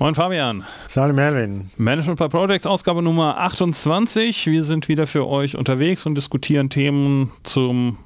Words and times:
Moin 0.00 0.14
Fabian. 0.14 0.64
Salut 0.88 1.14
Melvin. 1.14 1.70
Management 1.76 2.18
by 2.18 2.28
Projects, 2.28 2.64
Ausgabe 2.64 3.02
Nummer 3.02 3.36
28. 3.36 4.46
Wir 4.46 4.64
sind 4.64 4.88
wieder 4.88 5.06
für 5.06 5.28
euch 5.28 5.58
unterwegs 5.58 6.06
und 6.06 6.14
diskutieren 6.14 6.70
Themen 6.70 7.30
zum 7.42 7.98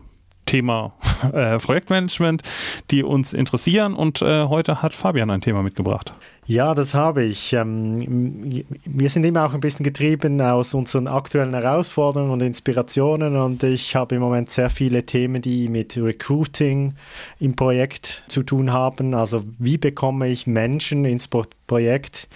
Thema 0.45 0.95
äh, 1.33 1.57
Projektmanagement, 1.61 2.43
die 2.91 3.05
uns 3.05 3.33
interessieren. 3.33 3.95
Und 3.95 4.23
äh, 4.23 4.47
heute 4.47 4.83
hat 4.83 4.93
Fabian 4.93 5.31
ein 5.31 5.41
Thema 5.41 5.63
mitgebracht. 5.63 6.13
Ja, 6.47 6.75
das 6.75 6.93
habe 6.93 7.23
ich. 7.23 7.55
Ähm, 7.55 8.65
wir 8.85 9.09
sind 9.09 9.25
immer 9.25 9.47
auch 9.47 9.55
ein 9.55 9.61
bisschen 9.61 9.83
getrieben 9.83 10.39
aus 10.43 10.75
unseren 10.75 11.09
aktuellen 11.09 11.55
Herausforderungen 11.55 12.33
und 12.33 12.43
Inspirationen 12.43 13.37
und 13.37 13.63
ich 13.63 13.97
habe 13.97 14.17
im 14.17 14.21
Moment 14.21 14.51
sehr 14.51 14.69
viele 14.69 15.07
Themen, 15.07 15.41
die 15.41 15.69
mit 15.69 15.97
Recruiting 15.97 16.97
im 17.41 17.57
Projekt 17.57 18.25
zu 18.29 18.43
tun 18.43 18.75
haben. 18.75 19.15
Also 19.15 19.45
wie 19.59 19.79
bekomme 19.79 20.29
ich 20.29 20.47
Menschen 20.47 21.07
ins 21.07 21.29
Projekt 21.29 22.29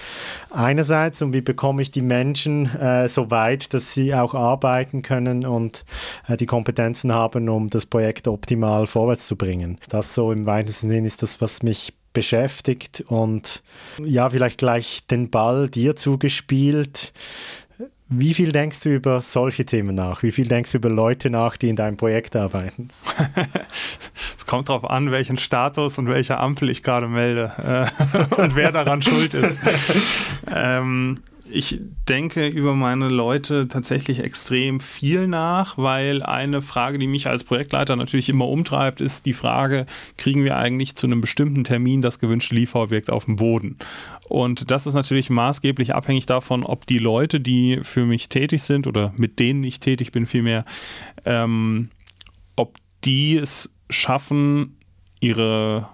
einerseits 0.50 1.20
und 1.20 1.34
wie 1.34 1.42
bekomme 1.42 1.82
ich 1.82 1.90
die 1.90 2.00
Menschen 2.00 2.74
äh, 2.76 3.10
so 3.10 3.30
weit, 3.30 3.74
dass 3.74 3.92
sie 3.92 4.14
auch 4.14 4.34
arbeiten 4.34 5.02
können 5.02 5.44
und 5.44 5.84
äh, 6.26 6.38
die 6.38 6.46
Kompetenzen 6.46 7.12
haben, 7.12 7.50
um 7.50 7.68
das 7.68 7.84
Projekt 7.84 8.26
optimal 8.26 8.86
vorwärts 8.86 9.26
zu 9.26 9.36
bringen. 9.36 9.76
Das 9.90 10.14
so 10.14 10.32
im 10.32 10.46
weitesten 10.46 10.88
Sinn 10.88 11.04
ist 11.04 11.22
das, 11.22 11.42
was 11.42 11.62
mich 11.62 11.92
beschäftigt 12.18 13.04
und 13.06 13.62
ja, 14.04 14.28
vielleicht 14.28 14.58
gleich 14.58 15.06
den 15.06 15.30
Ball 15.30 15.68
dir 15.68 15.94
zugespielt. 15.94 17.12
Wie 18.08 18.34
viel 18.34 18.50
denkst 18.50 18.80
du 18.80 18.88
über 18.88 19.22
solche 19.22 19.64
Themen 19.64 19.94
nach? 19.94 20.24
Wie 20.24 20.32
viel 20.32 20.48
denkst 20.48 20.72
du 20.72 20.78
über 20.78 20.88
Leute 20.88 21.30
nach, 21.30 21.56
die 21.56 21.68
in 21.68 21.76
deinem 21.76 21.96
Projekt 21.96 22.34
arbeiten? 22.34 22.88
es 24.36 24.46
kommt 24.46 24.68
darauf 24.68 24.90
an, 24.90 25.12
welchen 25.12 25.36
Status 25.36 25.96
und 25.98 26.08
welche 26.08 26.38
Ampel 26.38 26.70
ich 26.70 26.82
gerade 26.82 27.06
melde 27.06 27.52
äh, 27.56 28.34
und 28.42 28.56
wer 28.56 28.72
daran 28.72 29.00
schuld 29.00 29.34
ist. 29.34 29.60
Ähm, 30.50 31.18
ich 31.50 31.80
denke 32.08 32.46
über 32.46 32.74
meine 32.74 33.08
Leute 33.08 33.68
tatsächlich 33.68 34.20
extrem 34.20 34.80
viel 34.80 35.26
nach, 35.26 35.78
weil 35.78 36.22
eine 36.22 36.62
Frage, 36.62 36.98
die 36.98 37.06
mich 37.06 37.26
als 37.26 37.44
Projektleiter 37.44 37.96
natürlich 37.96 38.28
immer 38.28 38.48
umtreibt, 38.48 39.00
ist 39.00 39.26
die 39.26 39.32
Frage, 39.32 39.86
kriegen 40.16 40.44
wir 40.44 40.56
eigentlich 40.56 40.94
zu 40.94 41.06
einem 41.06 41.20
bestimmten 41.20 41.64
Termin 41.64 42.02
das 42.02 42.18
gewünschte 42.18 42.54
Lieferobjekt 42.54 43.10
auf 43.10 43.24
dem 43.24 43.36
Boden? 43.36 43.76
Und 44.28 44.70
das 44.70 44.86
ist 44.86 44.94
natürlich 44.94 45.30
maßgeblich 45.30 45.94
abhängig 45.94 46.26
davon, 46.26 46.64
ob 46.64 46.86
die 46.86 46.98
Leute, 46.98 47.40
die 47.40 47.80
für 47.82 48.04
mich 48.04 48.28
tätig 48.28 48.62
sind 48.62 48.86
oder 48.86 49.12
mit 49.16 49.38
denen 49.38 49.64
ich 49.64 49.80
tätig 49.80 50.12
bin 50.12 50.26
vielmehr, 50.26 50.64
ähm, 51.24 51.88
ob 52.56 52.76
die 53.04 53.36
es 53.36 53.70
schaffen, 53.90 54.76
ihre 55.20 55.88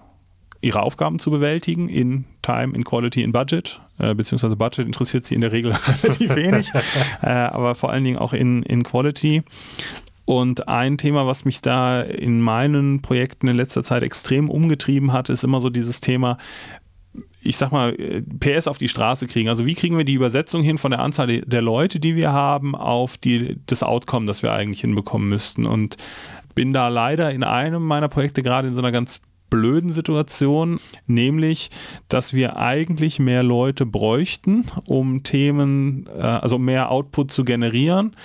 ihre 0.64 0.82
Aufgaben 0.82 1.18
zu 1.18 1.30
bewältigen 1.30 1.88
in 1.90 2.24
Time, 2.40 2.74
in 2.74 2.84
Quality, 2.84 3.22
in 3.22 3.32
Budget. 3.32 3.80
Äh, 3.98 4.14
beziehungsweise 4.14 4.56
Budget 4.56 4.86
interessiert 4.86 5.24
sie 5.24 5.34
in 5.34 5.40
der 5.40 5.52
Regel 5.52 5.72
relativ 6.02 6.34
wenig, 6.34 6.72
äh, 7.22 7.28
aber 7.28 7.74
vor 7.74 7.90
allen 7.90 8.04
Dingen 8.04 8.18
auch 8.18 8.32
in, 8.32 8.62
in 8.62 8.82
Quality. 8.82 9.42
Und 10.24 10.68
ein 10.68 10.96
Thema, 10.96 11.26
was 11.26 11.44
mich 11.44 11.60
da 11.60 12.00
in 12.00 12.40
meinen 12.40 13.02
Projekten 13.02 13.46
in 13.46 13.56
letzter 13.56 13.84
Zeit 13.84 14.02
extrem 14.02 14.48
umgetrieben 14.48 15.12
hat, 15.12 15.28
ist 15.28 15.44
immer 15.44 15.60
so 15.60 15.68
dieses 15.68 16.00
Thema, 16.00 16.38
ich 17.42 17.58
sag 17.58 17.72
mal, 17.72 17.94
PS 18.40 18.66
auf 18.66 18.78
die 18.78 18.88
Straße 18.88 19.26
kriegen. 19.26 19.50
Also 19.50 19.66
wie 19.66 19.74
kriegen 19.74 19.98
wir 19.98 20.04
die 20.04 20.14
Übersetzung 20.14 20.62
hin 20.62 20.78
von 20.78 20.90
der 20.90 21.00
Anzahl 21.00 21.42
der 21.42 21.62
Leute, 21.62 22.00
die 22.00 22.16
wir 22.16 22.32
haben, 22.32 22.74
auf 22.74 23.18
die, 23.18 23.58
das 23.66 23.82
Outcome, 23.82 24.26
das 24.26 24.42
wir 24.42 24.52
eigentlich 24.52 24.80
hinbekommen 24.80 25.28
müssten. 25.28 25.66
Und 25.66 25.98
bin 26.54 26.72
da 26.72 26.88
leider 26.88 27.30
in 27.30 27.44
einem 27.44 27.82
meiner 27.82 28.08
Projekte 28.08 28.42
gerade 28.42 28.68
in 28.68 28.74
so 28.74 28.80
einer 28.80 28.92
ganz 28.92 29.20
blöden 29.50 29.90
Situation, 29.90 30.80
nämlich, 31.06 31.70
dass 32.08 32.32
wir 32.32 32.56
eigentlich 32.56 33.18
mehr 33.18 33.42
Leute 33.42 33.86
bräuchten, 33.86 34.64
um 34.86 35.22
Themen, 35.22 36.08
äh, 36.16 36.22
also 36.22 36.58
mehr 36.58 36.90
Output 36.90 37.30
zu 37.30 37.44
generieren. 37.44 38.16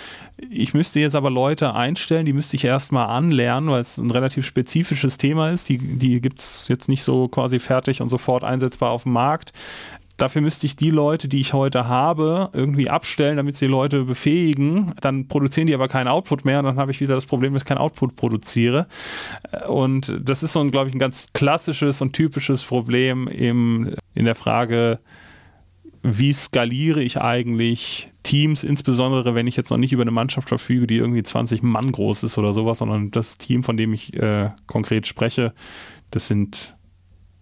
Ich 0.49 0.73
müsste 0.73 0.99
jetzt 0.99 1.15
aber 1.15 1.29
Leute 1.29 1.75
einstellen, 1.75 2.25
die 2.25 2.33
müsste 2.33 2.55
ich 2.55 2.65
erstmal 2.65 3.07
anlernen, 3.07 3.69
weil 3.69 3.81
es 3.81 3.97
ein 3.97 4.09
relativ 4.09 4.45
spezifisches 4.45 5.17
Thema 5.17 5.51
ist. 5.51 5.69
Die, 5.69 5.77
die 5.77 6.21
gibt 6.21 6.39
es 6.39 6.67
jetzt 6.67 6.89
nicht 6.89 7.03
so 7.03 7.27
quasi 7.27 7.59
fertig 7.59 8.01
und 8.01 8.09
sofort 8.09 8.43
einsetzbar 8.43 8.91
auf 8.91 9.03
dem 9.03 9.13
Markt. 9.13 9.51
Dafür 10.19 10.41
müsste 10.41 10.65
ich 10.65 10.75
die 10.75 10.89
Leute, 10.89 11.29
die 11.29 11.39
ich 11.39 11.53
heute 11.53 11.87
habe, 11.87 12.49
irgendwie 12.53 12.89
abstellen, 12.89 13.37
damit 13.37 13.55
sie 13.55 13.67
Leute 13.67 14.03
befähigen. 14.03 14.93
Dann 14.99 15.27
produzieren 15.29 15.67
die 15.67 15.73
aber 15.73 15.87
keinen 15.87 16.09
Output 16.09 16.43
mehr 16.43 16.59
und 16.59 16.65
dann 16.65 16.77
habe 16.77 16.91
ich 16.91 16.99
wieder 16.99 17.15
das 17.15 17.25
Problem, 17.25 17.53
dass 17.53 17.63
ich 17.63 17.67
keinen 17.67 17.77
Output 17.77 18.17
produziere. 18.17 18.87
Und 19.67 20.19
das 20.21 20.43
ist 20.43 20.53
so, 20.53 20.59
ein, 20.59 20.71
glaube 20.71 20.89
ich, 20.89 20.95
ein 20.95 20.99
ganz 20.99 21.29
klassisches 21.33 22.01
und 22.01 22.11
typisches 22.11 22.65
Problem 22.65 23.27
im, 23.29 23.95
in 24.13 24.25
der 24.25 24.35
Frage, 24.35 24.99
wie 26.01 26.33
skaliere 26.33 27.01
ich 27.01 27.21
eigentlich 27.21 28.09
Teams, 28.23 28.63
insbesondere 28.63 29.35
wenn 29.35 29.47
ich 29.47 29.55
jetzt 29.55 29.69
noch 29.69 29.77
nicht 29.77 29.93
über 29.93 30.03
eine 30.03 30.11
Mannschaft 30.11 30.49
verfüge, 30.49 30.85
die 30.85 30.97
irgendwie 30.97 31.23
20 31.23 31.63
Mann 31.63 31.91
groß 31.91 32.23
ist 32.23 32.37
oder 32.37 32.51
sowas, 32.51 32.79
sondern 32.79 33.11
das 33.11 33.37
Team, 33.37 33.63
von 33.63 33.77
dem 33.77 33.93
ich 33.93 34.13
äh, 34.15 34.49
konkret 34.67 35.07
spreche, 35.07 35.53
das 36.11 36.27
sind 36.27 36.75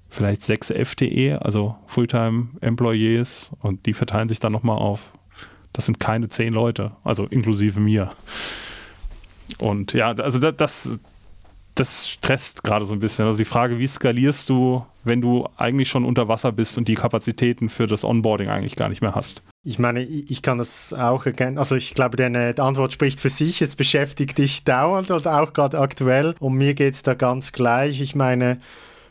vielleicht 0.10 0.44
sechs 0.44 0.72
FTE, 0.72 1.40
also 1.42 1.76
Fulltime 1.86 2.48
Employees 2.62 3.52
und 3.60 3.86
die 3.86 3.94
verteilen 3.94 4.28
sich 4.28 4.40
dann 4.40 4.52
nochmal 4.52 4.78
auf, 4.78 5.12
das 5.74 5.86
sind 5.86 6.00
keine 6.00 6.30
zehn 6.30 6.54
Leute, 6.54 6.92
also 7.04 7.26
inklusive 7.26 7.80
mir. 7.80 8.12
Und 9.60 9.94
ja, 9.94 10.12
also 10.12 10.40
das, 10.52 11.00
das 11.76 12.10
stresst 12.10 12.64
gerade 12.64 12.86
so 12.86 12.94
ein 12.94 13.00
bisschen. 13.00 13.26
Also 13.26 13.38
die 13.38 13.46
Frage, 13.46 13.80
wie 13.80 13.88
skalierst 13.88 14.50
du, 14.50 14.86
wenn 15.04 15.22
du 15.22 15.48
eigentlich 15.58 15.90
schon 15.90 16.06
unter 16.06 16.28
Wasser 16.28 16.52
bist 16.52 16.78
und 16.78 16.88
die 16.88 16.96
Kapazitäten 16.96 17.70
für 17.70 17.88
das 17.88 18.04
Onboarding 18.04 18.50
eigentlich 18.50 18.76
gar 18.76 18.90
nicht 18.90 19.02
mehr 19.02 19.16
hast? 19.16 19.44
Ich 19.64 19.80
meine, 19.80 20.02
ich 20.04 20.42
kann 20.42 20.58
das 20.58 20.94
auch 20.94 21.26
erkennen. 21.26 21.58
Also 21.58 21.76
ich 21.76 21.94
glaube, 21.94 22.18
deine 22.18 22.56
Antwort 22.58 22.94
spricht 22.94 23.20
für 23.20 23.30
sich. 23.30 23.62
Es 23.62 23.76
beschäftigt 23.76 24.38
dich 24.38 24.64
dauernd 24.64 25.12
und 25.12 25.28
auch 25.28 25.54
gerade 25.54 25.80
aktuell. 25.80 26.36
Und 26.40 26.54
mir 26.56 26.74
geht 26.74 26.94
es 26.94 27.04
da 27.04 27.14
ganz 27.14 27.52
gleich. 27.52 28.02
Ich 28.02 28.16
meine, 28.16 28.60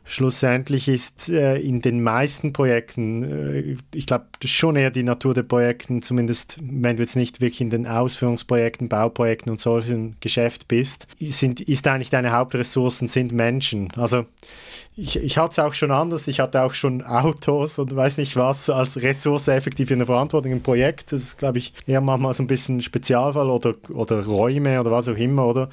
schlussendlich 0.07 0.89
ist 0.89 1.29
äh, 1.29 1.59
in 1.59 1.83
den 1.83 2.03
meisten 2.03 2.53
Projekten, 2.53 3.23
äh, 3.23 3.77
ich 3.93 4.07
glaube, 4.07 4.27
schon 4.45 4.77
eher 4.77 4.91
die 4.91 5.03
Natur 5.03 5.35
der 5.35 5.43
Projekten, 5.43 6.01
zumindest 6.01 6.59
wenn 6.63 6.97
du 6.97 7.03
jetzt 7.03 7.17
nicht 7.17 7.41
wirklich 7.41 7.61
in 7.61 7.71
den 7.71 7.87
Ausführungsprojekten, 7.87 8.89
Bauprojekten 8.89 9.51
und 9.51 9.61
solchen 9.61 10.17
Geschäft 10.21 10.69
bist, 10.69 11.09
sind, 11.19 11.61
ist 11.61 11.87
eigentlich 11.89 12.11
deine 12.11 12.33
Hauptressourcen 12.33 13.09
sind 13.09 13.33
Menschen. 13.33 13.89
Also 13.97 14.25
ich, 14.99 15.17
ich 15.17 15.37
hatte 15.37 15.51
es 15.51 15.59
auch 15.59 15.75
schon 15.75 15.91
anders. 15.91 16.27
Ich 16.27 16.41
hatte 16.41 16.63
auch 16.63 16.73
schon 16.73 17.03
Autos 17.03 17.79
und 17.79 17.95
weiß 17.95 18.17
nicht 18.17 18.35
was 18.35 18.71
als 18.71 19.03
Ressource 19.03 19.47
effektiv 19.49 19.91
in 19.91 19.99
der 19.99 20.07
Verantwortung 20.07 20.53
im 20.53 20.63
Projekt. 20.63 21.13
Das 21.13 21.23
ist, 21.23 21.39
glaube 21.39 21.59
ich, 21.59 21.75
eher 21.87 22.01
manchmal 22.01 22.33
so 22.33 22.43
ein 22.43 22.47
bisschen 22.47 22.81
Spezialfall 22.81 23.51
oder, 23.51 23.75
oder 23.91 24.25
Räume 24.25 24.81
oder 24.81 24.91
was 24.91 25.09
auch 25.09 25.17
immer, 25.17 25.47
oder? 25.49 25.69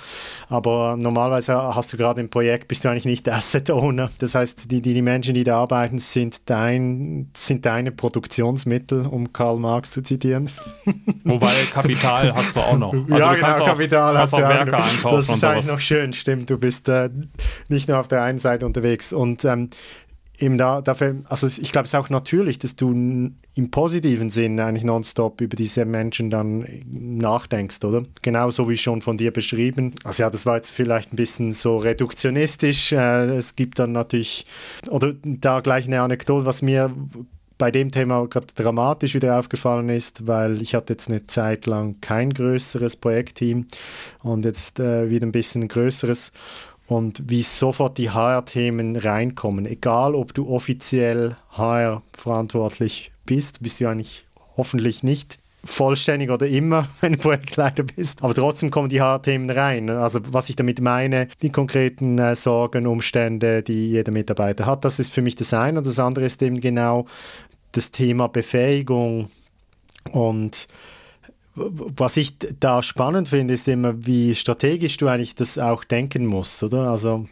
Aber 0.49 0.97
normalerweise 0.99 1.55
hast 1.55 1.93
du 1.93 1.97
gerade 1.97 2.19
im 2.19 2.29
Projekt, 2.29 2.67
bist 2.67 2.83
du 2.83 2.89
eigentlich 2.89 3.05
nicht 3.05 3.29
Asset 3.29 3.71
Owner. 3.71 4.11
Das 4.23 4.35
heißt, 4.35 4.71
die, 4.71 4.81
die, 4.81 4.93
die 4.93 5.01
Menschen, 5.01 5.33
die 5.35 5.43
da 5.43 5.57
arbeiten, 5.57 5.97
sind, 5.97 6.49
dein, 6.49 7.29
sind 7.35 7.65
deine 7.65 7.91
Produktionsmittel, 7.91 9.05
um 9.05 9.33
Karl 9.33 9.59
Marx 9.59 9.91
zu 9.91 10.01
zitieren. 10.01 10.49
Wobei 11.25 11.51
Kapital 11.73 12.33
hast 12.33 12.55
du 12.55 12.61
auch 12.61 12.77
noch. 12.77 12.93
Also 12.93 13.17
ja, 13.17 13.33
genau, 13.33 13.47
auch, 13.47 13.65
Kapital 13.65 14.17
hast 14.17 14.31
du 14.31 14.37
auch. 14.37 14.49
Werke 14.49 14.71
noch. 14.71 15.11
Das 15.11 15.27
ist 15.27 15.43
eigentlich 15.43 15.67
noch 15.67 15.79
schön, 15.81 16.13
stimmt. 16.13 16.49
Du 16.49 16.57
bist 16.57 16.87
äh, 16.87 17.09
nicht 17.67 17.89
nur 17.89 17.99
auf 17.99 18.07
der 18.07 18.23
einen 18.23 18.39
Seite 18.39 18.65
unterwegs. 18.65 19.11
Und 19.11 19.43
ähm, 19.43 19.69
eben 20.39 20.57
da, 20.57 20.81
dafür, 20.81 21.17
also 21.25 21.47
ich 21.47 21.73
glaube, 21.73 21.83
es 21.83 21.93
ist 21.93 21.99
auch 21.99 22.09
natürlich, 22.09 22.59
dass 22.59 22.77
du 22.77 22.93
im 23.55 23.69
positiven 23.69 24.29
Sinn 24.29 24.59
eigentlich 24.59 24.83
nonstop 24.83 25.39
über 25.39 25.55
diese 25.55 25.85
Menschen 25.85 26.29
dann 26.31 26.65
nachdenkst, 26.87 27.83
oder? 27.85 28.03
Genauso 28.21 28.67
wie 28.67 28.77
schon 28.77 29.01
von 29.01 29.17
dir 29.17 29.31
beschrieben. 29.31 29.93
Also 30.03 30.23
ja, 30.23 30.29
das 30.29 30.45
war 30.45 30.55
jetzt 30.55 30.71
vielleicht 30.71 31.13
ein 31.13 31.17
bisschen 31.17 31.51
so 31.51 31.77
reduktionistisch. 31.77 32.93
Äh, 32.93 33.35
es 33.35 33.55
gibt 33.55 33.77
dann 33.77 33.91
natürlich, 33.91 34.45
oder 34.89 35.13
da 35.23 35.59
gleich 35.59 35.85
eine 35.85 36.01
Anekdote, 36.01 36.45
was 36.45 36.63
mir 36.63 36.91
bei 37.59 37.69
dem 37.69 37.91
Thema 37.91 38.27
gerade 38.27 38.47
dramatisch 38.55 39.13
wieder 39.13 39.37
aufgefallen 39.37 39.89
ist, 39.89 40.25
weil 40.27 40.61
ich 40.61 40.73
hatte 40.73 40.93
jetzt 40.93 41.09
eine 41.09 41.27
Zeit 41.27 41.67
lang 41.67 42.01
kein 42.01 42.33
größeres 42.33 42.95
Projektteam 42.95 43.67
und 44.23 44.45
jetzt 44.45 44.79
äh, 44.79 45.09
wieder 45.11 45.27
ein 45.27 45.31
bisschen 45.31 45.67
größeres 45.67 46.31
und 46.87 47.29
wie 47.29 47.43
sofort 47.43 47.97
die 47.99 48.09
HR-Themen 48.09 48.95
reinkommen. 48.95 49.65
Egal, 49.65 50.15
ob 50.15 50.33
du 50.33 50.49
offiziell 50.49 51.37
HR 51.51 52.01
verantwortlich 52.11 53.12
bist, 53.25 53.61
bist 53.61 53.79
du 53.79 53.87
eigentlich 53.87 54.25
hoffentlich 54.57 55.03
nicht 55.03 55.39
vollständig 55.65 56.29
oder 56.29 56.47
immer, 56.47 56.89
du 57.01 57.17
Projektleiter 57.17 57.83
bist. 57.83 58.23
Aber 58.23 58.33
trotzdem 58.33 58.69
kommen 58.69 58.89
die 58.89 59.01
HR-Themen 59.01 59.49
rein. 59.49 59.89
Also 59.89 60.19
was 60.29 60.49
ich 60.49 60.55
damit 60.55 60.81
meine, 60.81 61.27
die 61.41 61.51
konkreten 61.51 62.17
äh, 62.17 62.35
Sorgen, 62.35 62.87
Umstände, 62.87 63.63
die 63.63 63.89
jeder 63.89 64.11
Mitarbeiter 64.11 64.65
hat, 64.65 64.83
das 64.85 64.99
ist 64.99 65.13
für 65.13 65.21
mich 65.21 65.35
das 65.35 65.53
eine. 65.53 65.79
Und 65.79 65.87
das 65.87 65.99
andere 65.99 66.25
ist 66.25 66.41
eben 66.41 66.59
genau 66.59 67.05
das 67.71 67.91
Thema 67.91 68.27
Befähigung 68.27 69.29
und 70.11 70.67
was 71.55 72.17
ich 72.17 72.37
da 72.59 72.81
spannend 72.81 73.27
finde, 73.27 73.53
ist 73.53 73.67
immer, 73.67 73.93
wie 74.05 74.33
strategisch 74.33 74.97
du 74.97 75.07
eigentlich 75.07 75.35
das 75.35 75.59
auch 75.59 75.83
denken 75.83 76.25
musst, 76.25 76.63
oder? 76.63 76.89
Also 76.89 77.27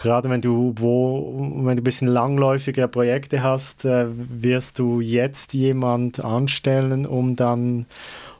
gerade 0.00 0.30
wenn 0.30 0.40
du 0.40 0.74
wo, 0.76 1.34
wenn 1.64 1.76
du 1.76 1.82
ein 1.82 1.84
bisschen 1.84 2.08
langläufige 2.08 2.88
Projekte 2.88 3.42
hast, 3.42 3.84
äh, 3.84 4.06
wirst 4.08 4.78
du 4.78 5.00
jetzt 5.00 5.54
jemand 5.54 6.24
anstellen, 6.24 7.04
um 7.04 7.36
dann 7.36 7.86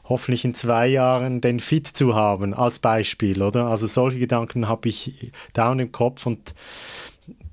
hoffentlich 0.05 0.45
in 0.45 0.55
zwei 0.55 0.87
Jahren 0.87 1.41
den 1.41 1.59
Fit 1.59 1.85
zu 1.85 2.15
haben, 2.15 2.53
als 2.53 2.79
Beispiel, 2.79 3.41
oder? 3.41 3.67
Also 3.67 3.87
solche 3.87 4.19
Gedanken 4.19 4.67
habe 4.67 4.89
ich 4.89 5.31
da 5.53 5.71
im 5.71 5.91
Kopf 5.91 6.25
und 6.25 6.55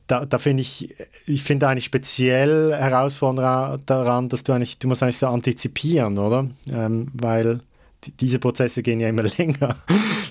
da, 0.06 0.24
da 0.24 0.38
finde 0.38 0.62
ich, 0.62 0.94
ich 1.26 1.42
finde 1.42 1.68
eigentlich 1.68 1.84
speziell 1.84 2.72
herausfordernd 2.72 3.82
daran, 3.86 4.28
dass 4.28 4.44
du 4.44 4.52
eigentlich, 4.52 4.78
du 4.78 4.86
musst 4.86 5.02
eigentlich 5.02 5.18
so 5.18 5.26
antizipieren, 5.26 6.16
oder? 6.18 6.46
Ähm, 6.72 7.08
weil 7.12 7.60
diese 8.20 8.38
Prozesse 8.38 8.82
gehen 8.82 9.00
ja 9.00 9.08
immer 9.08 9.22
länger, 9.38 9.76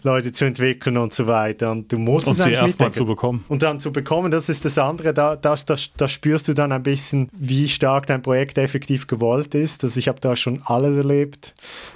Leute 0.03 0.31
zu 0.31 0.45
entwickeln 0.45 0.97
und 0.97 1.13
so 1.13 1.27
weiter. 1.27 1.71
Und 1.71 1.91
du 1.91 1.97
musst 1.97 2.27
und 2.27 2.38
es 2.38 2.44
sie 2.44 2.51
erstmal 2.51 2.91
zu 2.91 3.06
bekommen. 3.06 3.44
Und 3.47 3.63
dann 3.63 3.79
zu 3.79 3.91
bekommen, 3.91 4.31
das 4.31 4.50
ist 4.50 4.65
das 4.65 4.77
andere, 4.77 5.13
da, 5.13 5.35
das, 5.35 5.65
das, 5.65 5.91
das 5.97 6.12
spürst 6.12 6.47
du 6.47 6.53
dann 6.53 6.71
ein 6.71 6.83
bisschen, 6.83 7.29
wie 7.33 7.67
stark 7.67 8.07
dein 8.07 8.21
Projekt 8.21 8.57
effektiv 8.57 9.07
gewollt 9.07 9.56
ist. 9.56 9.83
Also 9.83 10.00
ich 10.00 10.07
habe 10.07 10.19
da 10.19 10.35
schon 10.35 10.62
alles 10.63 10.97
erlebt. 10.97 11.53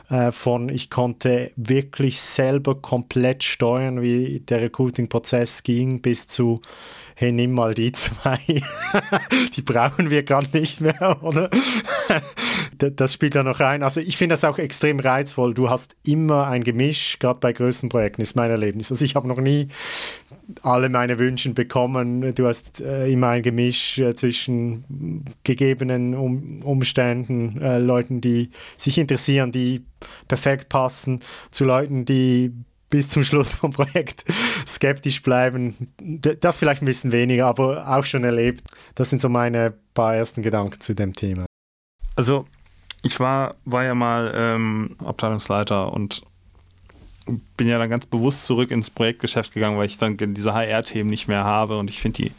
Äh, 0.09 0.31
von 0.31 0.69
ich 0.69 0.89
konnte 0.89 1.51
wirklich 1.55 2.21
selber 2.21 2.75
komplett 2.75 3.43
steuern, 3.43 4.01
wie 4.01 4.39
der 4.41 4.61
Recruiting-Prozess 4.61 5.63
ging, 5.63 6.01
bis 6.01 6.27
zu 6.27 6.61
hey, 7.19 7.33
nimm 7.33 7.51
mal 7.51 7.73
die 7.73 7.91
zwei. 7.93 8.39
die 9.55 9.61
brauchen 9.61 10.09
wir 10.09 10.23
gar 10.23 10.43
nicht 10.53 10.79
mehr, 10.79 11.17
oder? 11.21 11.49
Das 12.79 13.13
spielt 13.13 13.35
da 13.35 13.43
noch 13.43 13.59
rein. 13.59 13.83
Also 13.83 13.99
ich 13.99 14.17
finde 14.17 14.33
das 14.33 14.43
auch 14.43 14.57
extrem 14.57 14.99
reizvoll. 14.99 15.53
Du 15.53 15.69
hast 15.69 15.95
immer 16.05 16.47
ein 16.47 16.63
Gemisch, 16.63 17.19
gerade 17.19 17.39
bei 17.39 17.53
größten 17.53 17.89
Projekten, 17.89 18.21
ist 18.21 18.35
mein 18.35 18.49
Erlebnis. 18.49 18.91
Also 18.91 19.05
ich 19.05 19.15
habe 19.15 19.27
noch 19.27 19.39
nie 19.39 19.67
alle 20.61 20.89
meine 20.89 21.19
Wünsche 21.19 21.49
bekommen. 21.51 22.33
Du 22.33 22.47
hast 22.47 22.81
äh, 22.81 23.07
immer 23.07 23.29
ein 23.29 23.43
Gemisch 23.43 23.99
äh, 23.99 24.15
zwischen 24.15 25.25
gegebenen 25.43 26.15
um 26.15 26.61
Umständen, 26.63 27.61
äh, 27.61 27.77
Leuten, 27.77 28.21
die 28.21 28.51
sich 28.77 28.97
interessieren, 28.97 29.51
die 29.51 29.83
perfekt 30.27 30.69
passen, 30.69 31.21
zu 31.51 31.65
Leuten, 31.65 32.05
die 32.05 32.51
bis 32.89 33.09
zum 33.09 33.23
Schluss 33.23 33.53
vom 33.53 33.71
Projekt 33.71 34.25
skeptisch 34.67 35.21
bleiben. 35.21 35.75
Das 35.97 36.57
vielleicht 36.57 36.81
ein 36.81 36.85
bisschen 36.85 37.11
weniger, 37.11 37.45
aber 37.45 37.87
auch 37.87 38.05
schon 38.05 38.23
erlebt. 38.23 38.63
Das 38.95 39.09
sind 39.09 39.21
so 39.21 39.29
meine 39.29 39.73
paar 39.93 40.15
ersten 40.15 40.41
Gedanken 40.41 40.79
zu 40.79 40.95
dem 40.95 41.13
Thema. 41.13 41.45
Also 42.15 42.45
ich 43.01 43.19
war, 43.19 43.55
war 43.65 43.83
ja 43.83 43.95
mal 43.95 44.31
ähm, 44.35 44.95
Abteilungsleiter 45.03 45.91
und 45.93 46.23
bin 47.57 47.67
ja 47.67 47.77
dann 47.77 47.89
ganz 47.89 48.05
bewusst 48.05 48.45
zurück 48.45 48.71
ins 48.71 48.89
Projektgeschäft 48.89 49.53
gegangen, 49.53 49.77
weil 49.77 49.85
ich 49.85 49.97
dann 49.97 50.17
diese 50.17 50.53
HR-Themen 50.53 51.09
nicht 51.09 51.27
mehr 51.27 51.43
habe 51.43 51.77
und 51.77 51.89
ich 51.89 52.01
finde 52.01 52.23
die 52.23 52.31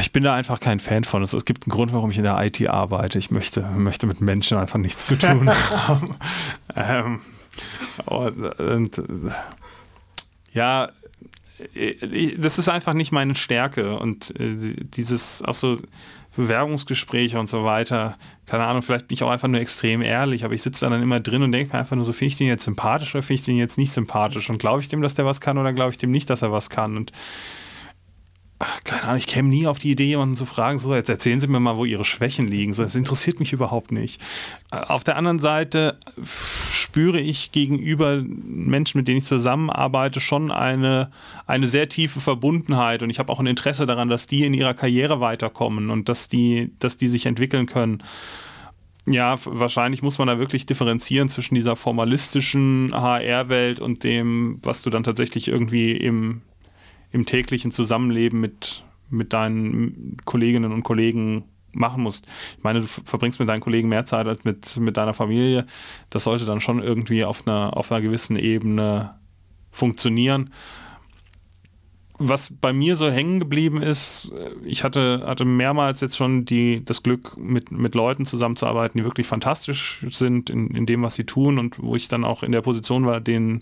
ich 0.00 0.12
bin 0.12 0.22
da 0.22 0.34
einfach 0.34 0.60
kein 0.60 0.80
Fan 0.80 1.04
von. 1.04 1.22
Es, 1.22 1.44
gibt 1.44 1.66
einen 1.66 1.72
Grund, 1.72 1.92
warum 1.92 2.10
ich 2.10 2.16
in 2.16 2.24
der 2.24 2.42
IT 2.42 2.66
arbeite. 2.66 3.18
Ich 3.18 3.30
möchte, 3.30 3.60
möchte 3.62 4.06
mit 4.06 4.20
Menschen 4.20 4.56
einfach 4.56 4.78
nichts 4.78 5.06
zu 5.06 5.16
tun 5.16 5.50
haben. 5.70 6.16
ähm, 6.74 7.20
und, 8.06 8.60
und, 8.60 9.02
ja, 10.54 10.88
das 12.36 12.58
ist 12.58 12.68
einfach 12.68 12.94
nicht 12.94 13.12
meine 13.12 13.34
Stärke 13.34 13.96
und 13.98 14.38
äh, 14.40 14.74
dieses 14.78 15.42
auch 15.42 15.54
so 15.54 15.76
Bewerbungsgespräche 16.36 17.38
und 17.38 17.48
so 17.48 17.64
weiter, 17.64 18.16
keine 18.46 18.64
Ahnung, 18.64 18.82
vielleicht 18.82 19.06
bin 19.06 19.14
ich 19.14 19.22
auch 19.22 19.30
einfach 19.30 19.46
nur 19.46 19.60
extrem 19.60 20.02
ehrlich, 20.02 20.44
aber 20.44 20.54
ich 20.54 20.62
sitze 20.62 20.88
dann 20.88 21.00
immer 21.00 21.20
drin 21.20 21.42
und 21.42 21.52
denke 21.52 21.72
mir 21.72 21.78
einfach 21.78 21.94
nur 21.94 22.04
so, 22.04 22.12
finde 22.12 22.32
ich 22.32 22.38
den 22.38 22.48
jetzt 22.48 22.64
sympathisch 22.64 23.14
oder 23.14 23.22
finde 23.22 23.40
ich 23.40 23.46
den 23.46 23.56
jetzt 23.56 23.78
nicht 23.78 23.92
sympathisch? 23.92 24.50
Und 24.50 24.58
glaube 24.58 24.80
ich 24.80 24.88
dem, 24.88 25.00
dass 25.00 25.14
der 25.14 25.26
was 25.26 25.40
kann 25.40 25.58
oder 25.58 25.72
glaube 25.72 25.92
ich 25.92 25.98
dem 25.98 26.10
nicht, 26.10 26.28
dass 26.28 26.42
er 26.42 26.50
was 26.50 26.70
kann? 26.70 26.96
Und 26.96 27.12
keine 28.84 29.02
Ahnung, 29.02 29.16
ich 29.16 29.26
käme 29.26 29.48
nie 29.48 29.66
auf 29.66 29.78
die 29.78 29.90
Idee, 29.90 30.06
jemanden 30.06 30.36
zu 30.36 30.46
fragen, 30.46 30.78
so, 30.78 30.94
jetzt 30.94 31.08
erzählen 31.08 31.40
Sie 31.40 31.48
mir 31.48 31.60
mal, 31.60 31.76
wo 31.76 31.84
Ihre 31.84 32.04
Schwächen 32.04 32.46
liegen. 32.46 32.72
So, 32.72 32.82
das 32.82 32.94
interessiert 32.94 33.40
mich 33.40 33.52
überhaupt 33.52 33.90
nicht. 33.90 34.20
Auf 34.70 35.02
der 35.04 35.16
anderen 35.16 35.40
Seite 35.40 35.98
spüre 36.24 37.20
ich 37.20 37.52
gegenüber 37.52 38.22
Menschen, 38.22 38.98
mit 38.98 39.08
denen 39.08 39.18
ich 39.18 39.24
zusammenarbeite, 39.24 40.20
schon 40.20 40.52
eine, 40.52 41.10
eine 41.46 41.66
sehr 41.66 41.88
tiefe 41.88 42.20
Verbundenheit 42.20 43.02
und 43.02 43.10
ich 43.10 43.18
habe 43.18 43.32
auch 43.32 43.40
ein 43.40 43.46
Interesse 43.46 43.86
daran, 43.86 44.08
dass 44.08 44.26
die 44.26 44.44
in 44.44 44.54
ihrer 44.54 44.74
Karriere 44.74 45.20
weiterkommen 45.20 45.90
und 45.90 46.08
dass 46.08 46.28
die, 46.28 46.72
dass 46.78 46.96
die 46.96 47.08
sich 47.08 47.26
entwickeln 47.26 47.66
können. 47.66 48.02
Ja, 49.06 49.36
wahrscheinlich 49.44 50.02
muss 50.02 50.18
man 50.18 50.28
da 50.28 50.38
wirklich 50.38 50.64
differenzieren 50.64 51.28
zwischen 51.28 51.54
dieser 51.54 51.76
formalistischen 51.76 52.90
HR-Welt 52.94 53.80
und 53.80 54.02
dem, 54.02 54.58
was 54.62 54.82
du 54.82 54.88
dann 54.88 55.04
tatsächlich 55.04 55.48
irgendwie 55.48 55.92
im 55.92 56.40
im 57.14 57.26
täglichen 57.26 57.70
Zusammenleben 57.70 58.40
mit, 58.40 58.82
mit 59.08 59.32
deinen 59.32 60.16
Kolleginnen 60.24 60.72
und 60.72 60.82
Kollegen 60.82 61.44
machen 61.72 62.02
musst. 62.02 62.26
Ich 62.58 62.64
meine, 62.64 62.80
du 62.80 62.86
verbringst 62.86 63.38
mit 63.38 63.48
deinen 63.48 63.60
Kollegen 63.60 63.88
mehr 63.88 64.04
Zeit 64.04 64.26
als 64.26 64.42
mit, 64.44 64.76
mit 64.78 64.96
deiner 64.96 65.14
Familie. 65.14 65.64
Das 66.10 66.24
sollte 66.24 66.44
dann 66.44 66.60
schon 66.60 66.82
irgendwie 66.82 67.24
auf 67.24 67.46
einer, 67.46 67.76
auf 67.76 67.92
einer 67.92 68.00
gewissen 68.00 68.36
Ebene 68.36 69.14
funktionieren. 69.70 70.50
Was 72.26 72.54
bei 72.58 72.72
mir 72.72 72.96
so 72.96 73.10
hängen 73.10 73.38
geblieben 73.38 73.82
ist, 73.82 74.32
ich 74.64 74.82
hatte, 74.82 75.24
hatte 75.26 75.44
mehrmals 75.44 76.00
jetzt 76.00 76.16
schon 76.16 76.46
die, 76.46 76.82
das 76.82 77.02
Glück, 77.02 77.36
mit, 77.36 77.70
mit 77.70 77.94
Leuten 77.94 78.24
zusammenzuarbeiten, 78.24 78.98
die 78.98 79.04
wirklich 79.04 79.26
fantastisch 79.26 80.06
sind 80.10 80.48
in, 80.48 80.68
in 80.68 80.86
dem, 80.86 81.02
was 81.02 81.16
sie 81.16 81.24
tun 81.24 81.58
und 81.58 81.82
wo 81.82 81.96
ich 81.96 82.08
dann 82.08 82.24
auch 82.24 82.42
in 82.42 82.52
der 82.52 82.62
Position 82.62 83.04
war, 83.04 83.20
denen 83.20 83.60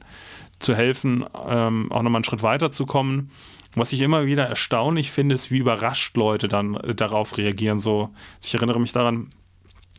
zu 0.61 0.77
helfen, 0.77 1.25
ähm, 1.49 1.91
auch 1.91 2.03
nochmal 2.03 2.19
einen 2.19 2.25
Schritt 2.25 2.45
weiter 2.45 2.71
zu 2.71 2.87
kommen. 2.87 3.31
Was 3.75 3.93
ich 3.93 4.01
immer 4.01 4.27
wieder 4.27 4.47
erstaunlich 4.47 5.11
finde, 5.11 5.35
ist, 5.35 5.51
wie 5.51 5.59
überrascht 5.59 6.17
Leute 6.17 6.47
dann 6.47 6.75
äh, 6.77 6.95
darauf 6.95 7.39
reagieren. 7.39 7.81
So, 7.81 8.11
ich 8.43 8.55
erinnere 8.55 8.79
mich 8.79 8.93
daran, 8.93 9.33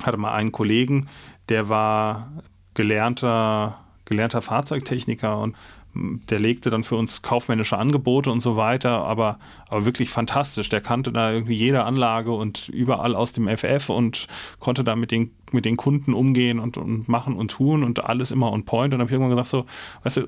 hatte 0.02 0.18
mal 0.18 0.34
einen 0.34 0.54
Kollegen, 0.54 1.10
der 1.50 1.68
war 1.68 2.32
gelernter, 2.76 3.80
gelernter 4.06 4.42
Fahrzeugtechniker 4.42 5.38
und 5.38 5.56
der 5.96 6.40
legte 6.40 6.72
dann 6.72 6.84
für 6.84 6.96
uns 6.96 7.22
kaufmännische 7.22 7.78
Angebote 7.78 8.32
und 8.32 8.40
so 8.40 8.58
weiter, 8.58 9.06
aber, 9.06 9.38
aber 9.70 9.86
wirklich 9.86 10.10
fantastisch. 10.10 10.68
Der 10.70 10.82
kannte 10.82 11.12
da 11.12 11.32
irgendwie 11.32 11.54
jede 11.54 11.84
Anlage 11.84 12.32
und 12.32 12.70
überall 12.70 13.16
aus 13.16 13.34
dem 13.34 13.48
FF 13.48 13.90
und 13.90 14.28
konnte 14.60 14.84
da 14.84 14.96
mit 14.96 15.12
den, 15.12 15.32
mit 15.52 15.66
den 15.66 15.78
Kunden 15.78 16.14
umgehen 16.14 16.58
und, 16.58 16.78
und 16.78 17.08
machen 17.08 17.36
und 17.36 17.52
tun 17.52 17.84
und 17.84 18.06
alles 18.06 18.32
immer 18.32 18.52
on 18.52 18.66
point. 18.66 18.94
Und 18.94 19.00
dann 19.00 19.02
habe 19.02 19.10
ich 19.10 19.14
irgendwann 19.14 19.38
gesagt, 19.38 19.50
so, 19.50 19.66
weißt 20.04 20.18
du, 20.18 20.28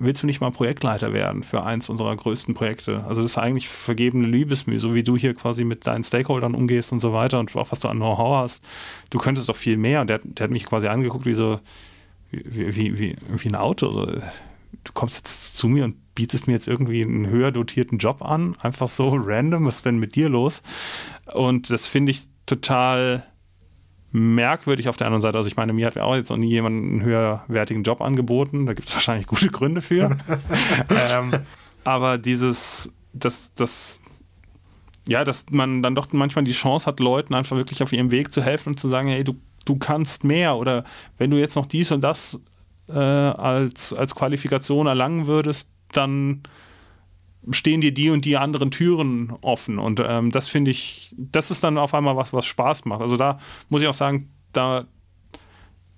willst 0.00 0.24
du 0.24 0.26
nicht 0.26 0.40
mal 0.40 0.50
Projektleiter 0.50 1.12
werden 1.12 1.44
für 1.44 1.62
eins 1.62 1.88
unserer 1.88 2.16
größten 2.16 2.54
Projekte? 2.54 3.04
Also 3.04 3.22
das 3.22 3.32
ist 3.32 3.38
eigentlich 3.38 3.68
vergebene 3.68 4.26
Liebesmühe, 4.26 4.80
so 4.80 4.94
wie 4.94 5.04
du 5.04 5.16
hier 5.16 5.34
quasi 5.34 5.64
mit 5.64 5.86
deinen 5.86 6.02
Stakeholdern 6.02 6.56
umgehst 6.56 6.92
und 6.92 6.98
so 6.98 7.12
weiter 7.12 7.38
und 7.38 7.54
auch 7.54 7.70
was 7.70 7.78
du 7.78 7.86
an 7.86 7.98
Know-how 7.98 8.42
hast. 8.42 8.64
Du 9.10 9.18
könntest 9.18 9.48
doch 9.48 9.56
viel 9.56 9.76
mehr. 9.76 10.00
Und 10.00 10.08
der, 10.08 10.18
der 10.24 10.44
hat 10.44 10.50
mich 10.50 10.66
quasi 10.66 10.88
angeguckt 10.88 11.24
wie 11.24 11.34
so, 11.34 11.60
wie, 12.32 12.74
wie, 12.74 12.98
wie, 12.98 13.16
wie 13.28 13.48
ein 13.48 13.54
Auto. 13.54 13.92
So 13.92 14.08
du 14.84 14.92
kommst 14.92 15.16
jetzt 15.16 15.56
zu 15.56 15.68
mir 15.68 15.84
und 15.84 15.96
bietest 16.14 16.46
mir 16.46 16.52
jetzt 16.52 16.68
irgendwie 16.68 17.02
einen 17.02 17.26
höher 17.26 17.50
dotierten 17.50 17.98
Job 17.98 18.22
an, 18.22 18.56
einfach 18.60 18.88
so 18.88 19.08
random, 19.08 19.66
was 19.66 19.76
ist 19.76 19.86
denn 19.86 19.98
mit 19.98 20.14
dir 20.14 20.28
los? 20.28 20.62
Und 21.32 21.70
das 21.70 21.86
finde 21.86 22.12
ich 22.12 22.22
total 22.46 23.26
merkwürdig 24.12 24.88
auf 24.88 24.96
der 24.96 25.08
anderen 25.08 25.22
Seite. 25.22 25.38
Also 25.38 25.48
ich 25.48 25.56
meine, 25.56 25.72
mir 25.72 25.86
hat 25.86 25.98
auch 25.98 26.14
jetzt 26.14 26.30
noch 26.30 26.36
nie 26.36 26.50
jemand 26.50 26.84
einen 26.84 27.02
höherwertigen 27.02 27.82
Job 27.82 28.00
angeboten. 28.00 28.66
Da 28.66 28.74
gibt 28.74 28.88
es 28.88 28.94
wahrscheinlich 28.94 29.26
gute 29.26 29.48
Gründe 29.48 29.80
für. 29.80 30.16
ähm, 31.12 31.32
aber 31.82 32.16
dieses, 32.16 32.94
das, 33.12 33.52
das, 33.54 34.00
ja, 35.08 35.24
dass 35.24 35.46
man 35.50 35.82
dann 35.82 35.96
doch 35.96 36.06
manchmal 36.12 36.44
die 36.44 36.52
Chance 36.52 36.86
hat, 36.86 37.00
Leuten 37.00 37.34
einfach 37.34 37.56
wirklich 37.56 37.82
auf 37.82 37.92
ihrem 37.92 38.12
Weg 38.12 38.32
zu 38.32 38.40
helfen 38.40 38.70
und 38.70 38.80
zu 38.80 38.86
sagen, 38.86 39.08
hey, 39.08 39.24
du, 39.24 39.34
du 39.64 39.76
kannst 39.76 40.22
mehr 40.22 40.56
oder 40.56 40.84
wenn 41.18 41.30
du 41.30 41.36
jetzt 41.36 41.56
noch 41.56 41.66
dies 41.66 41.90
und 41.90 42.02
das 42.02 42.40
äh, 42.88 42.92
als, 42.92 43.92
als 43.92 44.14
Qualifikation 44.14 44.86
erlangen 44.86 45.26
würdest, 45.26 45.70
dann 45.92 46.42
stehen 47.50 47.80
dir 47.80 47.92
die 47.92 48.10
und 48.10 48.24
die 48.24 48.36
anderen 48.36 48.70
Türen 48.70 49.32
offen. 49.42 49.78
Und 49.78 50.00
ähm, 50.06 50.30
das 50.30 50.48
finde 50.48 50.70
ich, 50.70 51.14
das 51.16 51.50
ist 51.50 51.62
dann 51.62 51.78
auf 51.78 51.94
einmal 51.94 52.16
was, 52.16 52.32
was 52.32 52.46
Spaß 52.46 52.84
macht. 52.86 53.00
Also 53.00 53.16
da 53.16 53.38
muss 53.68 53.82
ich 53.82 53.88
auch 53.88 53.94
sagen, 53.94 54.30
da, 54.52 54.86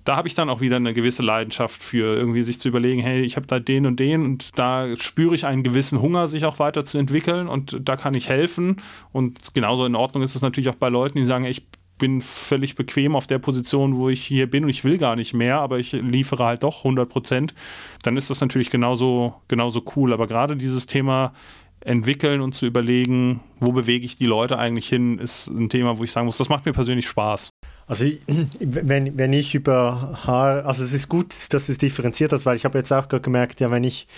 da 0.05 0.17
habe 0.17 0.29
ich 0.29 0.35
dann 0.35 0.49
auch 0.49 0.61
wieder 0.61 0.77
eine 0.77 0.95
gewisse 0.95 1.23
Leidenschaft 1.23 1.83
für, 1.83 2.17
irgendwie 2.17 2.43
sich 2.43 2.61
zu 2.61 2.69
überlegen, 2.69 3.01
hey, 3.01 3.23
ich 3.23 3.37
habe 3.37 3.47
da 3.47 3.61
den 3.61 3.87
und 3.87 4.01
den 4.01 4.25
und 4.25 4.59
da 4.59 4.97
spüre 4.97 5.35
ich 5.35 5.47
einen 5.47 5.63
gewissen 5.63 6.01
Hunger, 6.01 6.27
sich 6.29 6.45
auch 6.45 6.59
weiterzuentwickeln 6.59 7.49
und 7.49 7.79
da 7.83 7.97
kann 7.97 8.15
ich 8.15 8.29
helfen. 8.29 8.81
Und 9.13 9.55
genauso 9.55 9.85
in 9.85 9.95
Ordnung 9.95 10.23
ist 10.23 10.35
es 10.35 10.43
natürlich 10.43 10.69
auch 10.69 10.77
bei 10.77 10.89
Leuten, 10.89 11.19
die 11.19 11.27
sagen, 11.27 11.45
ich 11.45 11.67
bin 11.99 12.21
völlig 12.21 12.75
bequem 12.75 13.17
auf 13.17 13.27
der 13.27 13.39
Position, 13.39 13.97
wo 13.97 14.09
ich 14.09 14.23
hier 14.23 14.51
bin 14.51 14.65
und 14.65 14.71
ich 14.71 14.85
will 14.85 14.99
gar 14.99 15.17
nicht 15.17 15.35
mehr, 15.35 15.61
aber 15.61 15.79
ich 15.79 15.93
liefere 15.93 16.45
halt 16.45 16.63
doch 16.63 16.79
100 16.79 17.09
Prozent, 17.09 17.55
dann 18.03 18.17
ist 18.17 18.31
das 18.31 18.41
natürlich 18.41 18.71
genauso, 18.71 19.35
genauso 19.49 19.83
cool. 19.97 20.13
Aber 20.13 20.27
gerade 20.27 20.57
dieses 20.57 20.87
Thema 20.87 21.33
entwickeln 21.81 22.41
und 22.41 22.55
zu 22.55 22.67
überlegen, 22.67 23.41
wo 23.61 23.73
bewege 23.73 24.05
ich 24.05 24.17
die 24.17 24.27
Leute 24.27 24.59
eigentlich 24.59 24.89
hin, 24.89 25.19
ist 25.19 25.47
ein 25.49 25.69
Thema, 25.69 25.99
wo 25.99 26.05
ich 26.05 26.11
sagen 26.11 26.27
muss, 26.27 26.37
das 26.37 26.49
macht 26.49 26.67
mir 26.67 26.73
persönlich 26.73 27.07
Spaß. 27.07 27.51
Also 27.87 28.07
wenn, 28.61 29.17
wenn 29.17 29.33
ich 29.33 29.55
über 29.55 30.19
Haar, 30.25 30.67
also 30.67 30.83
es 30.83 30.93
ist 30.93 31.09
gut, 31.09 31.33
dass 31.53 31.69
es 31.69 31.79
differenziert 31.79 32.33
hast, 32.33 32.45
weil 32.45 32.57
ich 32.57 32.65
habe 32.65 32.79
jetzt 32.79 32.93
auch 32.93 33.09
gerade 33.09 33.23
gemerkt, 33.23 33.61
ja, 33.61 33.71
wenn 33.71 33.85
ich 33.85 34.09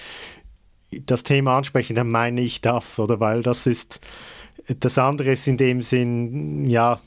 das 0.90 1.22
Thema 1.22 1.58
anspreche, 1.58 1.92
dann 1.92 2.10
meine 2.10 2.40
ich 2.40 2.62
das, 2.62 2.98
oder? 2.98 3.20
Weil 3.20 3.42
das 3.42 3.66
ist, 3.66 4.00
das 4.80 4.96
andere 4.96 5.32
ist 5.32 5.46
in 5.46 5.58
dem 5.58 5.82
Sinn, 5.82 6.68
ja, 6.70 6.98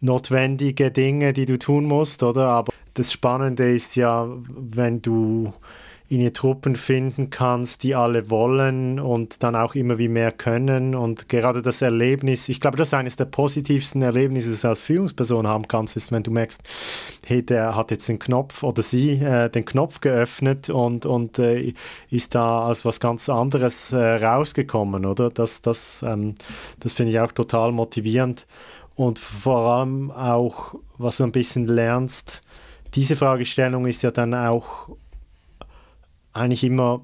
notwendige 0.00 0.90
Dinge, 0.90 1.32
die 1.32 1.46
du 1.46 1.58
tun 1.58 1.84
musst, 1.84 2.22
oder? 2.22 2.48
Aber 2.48 2.72
das 2.94 3.12
Spannende 3.12 3.70
ist 3.70 3.96
ja, 3.96 4.28
wenn 4.48 5.02
du 5.02 5.52
in 6.08 6.20
Truppen 6.32 6.76
finden 6.76 7.30
kannst, 7.30 7.82
die 7.82 7.96
alle 7.96 8.30
wollen 8.30 9.00
und 9.00 9.42
dann 9.42 9.56
auch 9.56 9.74
immer 9.74 9.98
wie 9.98 10.08
mehr 10.08 10.30
können. 10.30 10.94
Und 10.94 11.28
gerade 11.28 11.62
das 11.62 11.82
Erlebnis, 11.82 12.48
ich 12.48 12.60
glaube, 12.60 12.76
das 12.76 12.88
ist 12.88 12.94
eines 12.94 13.16
der 13.16 13.24
positivsten 13.24 14.02
Erlebnisse, 14.02 14.50
das 14.50 14.60
du 14.60 14.68
als 14.68 14.80
Führungsperson 14.80 15.48
haben 15.48 15.66
kannst, 15.66 15.96
ist, 15.96 16.12
wenn 16.12 16.22
du 16.22 16.30
merkst, 16.30 16.60
hey, 17.26 17.44
der 17.44 17.74
hat 17.74 17.90
jetzt 17.90 18.08
den 18.08 18.20
Knopf 18.20 18.62
oder 18.62 18.84
sie 18.84 19.14
äh, 19.14 19.50
den 19.50 19.64
Knopf 19.64 20.00
geöffnet 20.00 20.70
und, 20.70 21.06
und 21.06 21.40
äh, 21.40 21.74
ist 22.10 22.36
da 22.36 22.66
als 22.66 22.84
was 22.84 23.00
ganz 23.00 23.28
anderes 23.28 23.90
äh, 23.92 23.96
rausgekommen, 23.96 25.06
oder? 25.06 25.30
Das, 25.30 25.60
das, 25.60 26.04
ähm, 26.06 26.36
das 26.78 26.92
finde 26.92 27.12
ich 27.12 27.18
auch 27.18 27.32
total 27.32 27.72
motivierend. 27.72 28.46
Und 28.96 29.18
vor 29.18 29.72
allem 29.72 30.10
auch, 30.10 30.74
was 30.98 31.18
du 31.18 31.24
ein 31.24 31.32
bisschen 31.32 31.66
lernst, 31.66 32.42
diese 32.94 33.14
Fragestellung 33.14 33.86
ist 33.86 34.02
ja 34.02 34.10
dann 34.10 34.34
auch 34.34 34.88
eigentlich 36.32 36.64
immer 36.64 37.00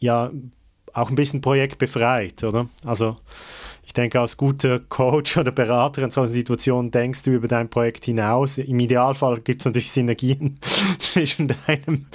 ja 0.00 0.30
auch 0.94 1.10
ein 1.10 1.14
bisschen 1.14 1.42
projektbefreit, 1.42 2.42
oder? 2.42 2.68
Also 2.84 3.18
ich 3.84 3.92
denke, 3.92 4.18
als 4.18 4.36
guter 4.36 4.80
Coach 4.80 5.36
oder 5.36 5.52
Berater 5.52 6.02
in 6.02 6.10
solchen 6.10 6.32
Situationen 6.32 6.90
denkst 6.90 7.22
du 7.22 7.32
über 7.32 7.48
dein 7.48 7.68
Projekt 7.68 8.06
hinaus. 8.06 8.58
Im 8.58 8.80
Idealfall 8.80 9.40
gibt 9.40 9.60
es 9.60 9.66
natürlich 9.66 9.92
Synergien 9.92 10.56
zwischen 10.98 11.48
deinem, 11.48 12.06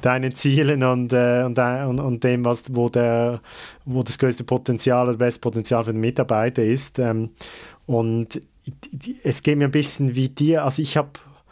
deinen 0.00 0.34
Zielen 0.34 0.82
und, 0.82 1.12
äh, 1.12 1.44
und, 1.44 1.58
und, 1.58 2.00
und, 2.00 2.24
dem, 2.24 2.44
was, 2.44 2.74
wo, 2.74 2.88
der, 2.88 3.40
wo 3.84 4.02
das 4.02 4.18
größte 4.18 4.42
Potenzial 4.42 5.04
oder 5.04 5.12
das 5.12 5.18
beste 5.18 5.40
Potenzial 5.40 5.84
für 5.84 5.92
den 5.92 6.00
Mitarbeiter 6.00 6.64
ist. 6.64 6.98
Ähm, 6.98 7.30
und 7.86 8.42
es 9.24 9.42
geht 9.42 9.58
mir 9.58 9.66
ein 9.66 9.70
bisschen 9.70 10.14
wie 10.14 10.28
dir. 10.28 10.64
Also 10.64 10.82
ich 10.82 10.96
habe 10.96 11.10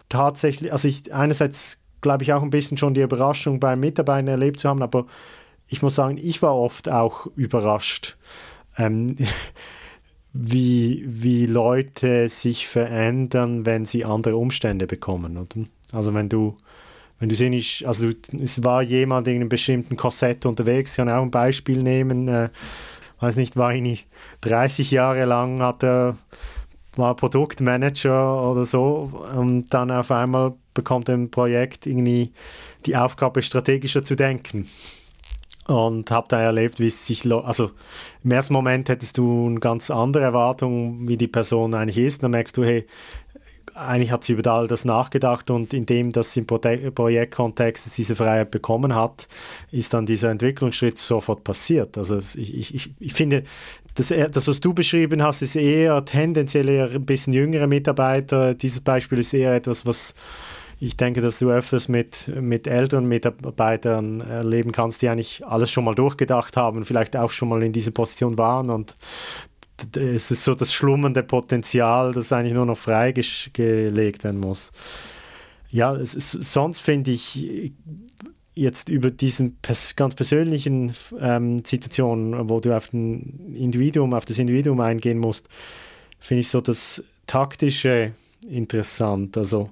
tatsächlich, 0.08 0.72
also 0.72 0.88
ich 0.88 1.12
einerseits 1.12 1.78
glaube 2.00 2.22
ich, 2.22 2.32
auch 2.32 2.42
ein 2.42 2.50
bisschen 2.50 2.76
schon 2.76 2.94
die 2.94 3.02
Überraschung 3.02 3.60
beim 3.60 3.80
Mitarbeiter 3.80 4.30
erlebt 4.30 4.60
zu 4.60 4.68
haben, 4.68 4.82
aber 4.82 5.06
ich 5.68 5.82
muss 5.82 5.94
sagen, 5.94 6.18
ich 6.18 6.42
war 6.42 6.54
oft 6.54 6.88
auch 6.88 7.26
überrascht, 7.36 8.16
ähm, 8.76 9.16
wie, 10.32 11.04
wie 11.06 11.46
Leute 11.46 12.28
sich 12.28 12.68
verändern, 12.68 13.66
wenn 13.66 13.84
sie 13.84 14.04
andere 14.04 14.36
Umstände 14.36 14.86
bekommen. 14.86 15.36
Oder? 15.36 15.66
Also 15.92 16.14
wenn 16.14 16.28
du, 16.28 16.56
wenn 17.18 17.28
du 17.28 17.34
siehst, 17.34 17.84
also 17.84 18.10
es 18.40 18.62
war 18.62 18.82
jemand 18.82 19.26
in 19.26 19.36
einem 19.36 19.48
bestimmten 19.48 19.96
Korsett 19.96 20.46
unterwegs, 20.46 20.96
kann 20.96 21.08
auch 21.08 21.22
ein 21.22 21.30
Beispiel 21.30 21.82
nehmen, 21.82 22.28
äh, 22.28 22.50
weiß 23.20 23.36
nicht, 23.36 23.56
war 23.56 23.74
ich 23.74 24.06
30 24.42 24.92
Jahre 24.92 25.24
lang, 25.24 25.60
hat 25.60 25.82
er 25.82 26.16
war 26.98 27.14
Produktmanager 27.16 28.50
oder 28.50 28.64
so 28.64 29.10
und 29.34 29.70
dann 29.70 29.90
auf 29.90 30.10
einmal 30.10 30.54
bekommt 30.74 31.08
ein 31.08 31.30
Projekt 31.30 31.86
irgendwie 31.86 32.32
die 32.86 32.96
Aufgabe, 32.96 33.42
strategischer 33.42 34.02
zu 34.02 34.16
denken. 34.16 34.68
Und 35.66 36.10
habe 36.10 36.28
da 36.30 36.40
erlebt, 36.40 36.80
wie 36.80 36.86
es 36.86 37.06
sich, 37.06 37.30
also 37.30 37.70
im 38.24 38.30
ersten 38.30 38.54
Moment 38.54 38.88
hättest 38.88 39.18
du 39.18 39.46
eine 39.46 39.60
ganz 39.60 39.90
andere 39.90 40.22
Erwartung, 40.22 41.06
wie 41.06 41.18
die 41.18 41.28
Person 41.28 41.74
eigentlich 41.74 41.98
ist. 41.98 42.22
Dann 42.22 42.30
merkst 42.30 42.56
du, 42.56 42.64
hey, 42.64 42.86
eigentlich 43.74 44.10
hat 44.10 44.24
sie 44.24 44.32
über 44.32 44.50
all 44.50 44.66
das 44.66 44.84
nachgedacht 44.84 45.50
und 45.50 45.72
indem 45.74 46.12
das 46.12 46.36
im 46.36 46.46
Projektkontext 46.46 47.96
diese 47.96 48.16
Freiheit 48.16 48.50
bekommen 48.50 48.94
hat, 48.94 49.28
ist 49.70 49.94
dann 49.94 50.06
dieser 50.06 50.30
Entwicklungsschritt 50.30 50.98
sofort 50.98 51.44
passiert. 51.44 51.96
Also 51.96 52.18
ich, 52.18 52.74
ich, 52.74 52.94
ich 52.98 53.12
finde, 53.12 53.44
das, 53.98 54.14
das, 54.30 54.46
was 54.46 54.60
du 54.60 54.72
beschrieben 54.72 55.22
hast, 55.22 55.42
ist 55.42 55.56
eher 55.56 56.04
tendenziell 56.04 56.68
eher 56.68 56.90
ein 56.90 57.04
bisschen 57.04 57.32
jüngere 57.32 57.66
Mitarbeiter. 57.66 58.54
Dieses 58.54 58.80
Beispiel 58.80 59.18
ist 59.18 59.34
eher 59.34 59.54
etwas, 59.54 59.86
was 59.86 60.14
ich 60.80 60.96
denke, 60.96 61.20
dass 61.20 61.40
du 61.40 61.50
öfters 61.50 61.88
mit, 61.88 62.30
mit 62.40 62.68
älteren 62.68 63.06
Mitarbeitern 63.06 64.20
erleben 64.20 64.70
kannst, 64.70 65.02
die 65.02 65.08
eigentlich 65.08 65.44
alles 65.44 65.72
schon 65.72 65.84
mal 65.84 65.96
durchgedacht 65.96 66.56
haben, 66.56 66.84
vielleicht 66.84 67.16
auch 67.16 67.32
schon 67.32 67.48
mal 67.48 67.64
in 67.64 67.72
dieser 67.72 67.90
Position 67.90 68.38
waren 68.38 68.70
und 68.70 68.96
es 69.96 70.30
ist 70.30 70.44
so 70.44 70.54
das 70.54 70.72
schlummernde 70.72 71.24
Potenzial, 71.24 72.12
das 72.12 72.32
eigentlich 72.32 72.54
nur 72.54 72.66
noch 72.66 72.78
freigelegt 72.78 74.22
werden 74.24 74.40
muss. 74.40 74.70
Ja, 75.70 75.94
es, 75.96 76.12
sonst 76.12 76.80
finde 76.80 77.10
ich 77.10 77.72
jetzt 78.58 78.88
über 78.88 79.10
diesen 79.10 79.56
pers 79.56 79.94
ganz 79.96 80.14
persönlichen 80.14 80.92
ähm, 81.20 81.64
Situationen, 81.64 82.48
wo 82.48 82.60
du 82.60 82.76
auf 82.76 82.92
ein 82.92 83.54
Individuum, 83.54 84.14
auf 84.14 84.24
das 84.24 84.38
Individuum 84.38 84.80
eingehen 84.80 85.18
musst, 85.18 85.48
finde 86.18 86.40
ich 86.40 86.48
so 86.48 86.60
das 86.60 87.02
taktische 87.26 88.12
interessant. 88.48 89.36
Also 89.36 89.70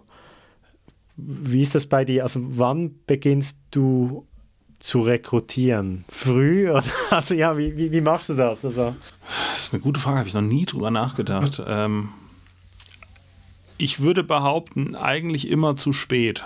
wie 1.16 1.62
ist 1.62 1.75
das 1.75 1.87
bei 1.87 2.05
dir? 2.05 2.23
Also 2.23 2.40
wann 2.43 2.95
beginnst 3.07 3.59
du 3.71 4.26
zu 4.78 5.00
rekrutieren? 5.00 6.05
Früh? 6.09 6.71
Oder? 6.71 6.85
Also 7.11 7.35
ja, 7.35 7.57
wie, 7.59 7.76
wie, 7.76 7.90
wie, 7.90 8.00
machst 8.00 8.28
du 8.28 8.35
das? 8.35 8.64
Also, 8.64 8.95
das 9.50 9.66
ist 9.66 9.75
eine 9.75 9.83
gute 9.83 10.00
Frage, 10.00 10.19
habe 10.19 10.28
ich 10.28 10.35
noch 10.35 10.43
nie 10.43 10.66
drüber 10.66 10.90
nachgedacht. 10.90 11.62
ähm, 11.66 12.11
ich 13.78 14.00
würde 14.00 14.23
behaupten, 14.23 14.95
eigentlich 14.95 15.49
immer 15.49 15.76
zu 15.76 15.93
spät. 15.93 16.45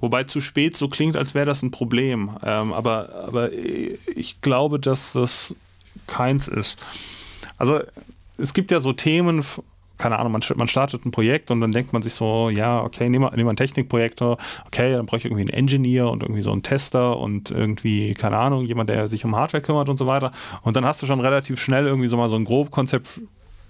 Wobei 0.00 0.24
zu 0.24 0.40
spät 0.40 0.76
so 0.76 0.88
klingt, 0.88 1.16
als 1.16 1.34
wäre 1.34 1.46
das 1.46 1.62
ein 1.62 1.70
Problem. 1.70 2.30
Ähm, 2.44 2.72
aber, 2.72 3.26
aber 3.26 3.52
ich 3.52 4.40
glaube, 4.40 4.78
dass 4.78 5.12
das 5.12 5.56
keins 6.06 6.48
ist. 6.48 6.78
Also 7.56 7.80
es 8.38 8.54
gibt 8.54 8.70
ja 8.70 8.80
so 8.80 8.92
Themen, 8.92 9.44
keine 9.98 10.18
Ahnung, 10.18 10.32
man, 10.32 10.42
man 10.56 10.68
startet 10.68 11.04
ein 11.04 11.10
Projekt 11.10 11.50
und 11.50 11.60
dann 11.60 11.72
denkt 11.72 11.92
man 11.92 12.02
sich 12.02 12.14
so, 12.14 12.50
ja, 12.50 12.80
okay, 12.82 13.08
nehmen 13.08 13.24
wir, 13.24 13.30
nehmen 13.32 13.46
wir 13.46 13.52
ein 13.52 13.56
Technikprojekt, 13.56 14.22
okay, 14.22 14.92
dann 14.92 15.06
brauche 15.06 15.16
ich 15.16 15.24
irgendwie 15.24 15.42
einen 15.42 15.50
Engineer 15.50 16.08
und 16.08 16.22
irgendwie 16.22 16.42
so 16.42 16.52
einen 16.52 16.62
Tester 16.62 17.18
und 17.18 17.50
irgendwie, 17.50 18.14
keine 18.14 18.38
Ahnung, 18.38 18.62
jemand, 18.62 18.90
der 18.90 19.08
sich 19.08 19.24
um 19.24 19.34
Hardware 19.34 19.62
kümmert 19.62 19.88
und 19.88 19.96
so 19.96 20.06
weiter. 20.06 20.32
Und 20.62 20.76
dann 20.76 20.84
hast 20.84 21.02
du 21.02 21.06
schon 21.06 21.20
relativ 21.20 21.60
schnell 21.60 21.86
irgendwie 21.86 22.08
so 22.08 22.16
mal 22.16 22.28
so 22.28 22.36
ein 22.36 22.44
Grobkonzept, 22.44 23.20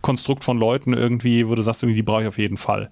Konstrukt 0.01 0.45
von 0.45 0.59
Leuten 0.59 0.93
irgendwie, 0.93 1.49
wo 1.49 1.55
du 1.55 1.63
sagst, 1.63 1.83
irgendwie, 1.83 1.97
die 1.97 2.03
brauche 2.03 2.23
ich 2.23 2.29
auf 2.29 2.39
jeden 2.39 2.57
Fall. 2.57 2.89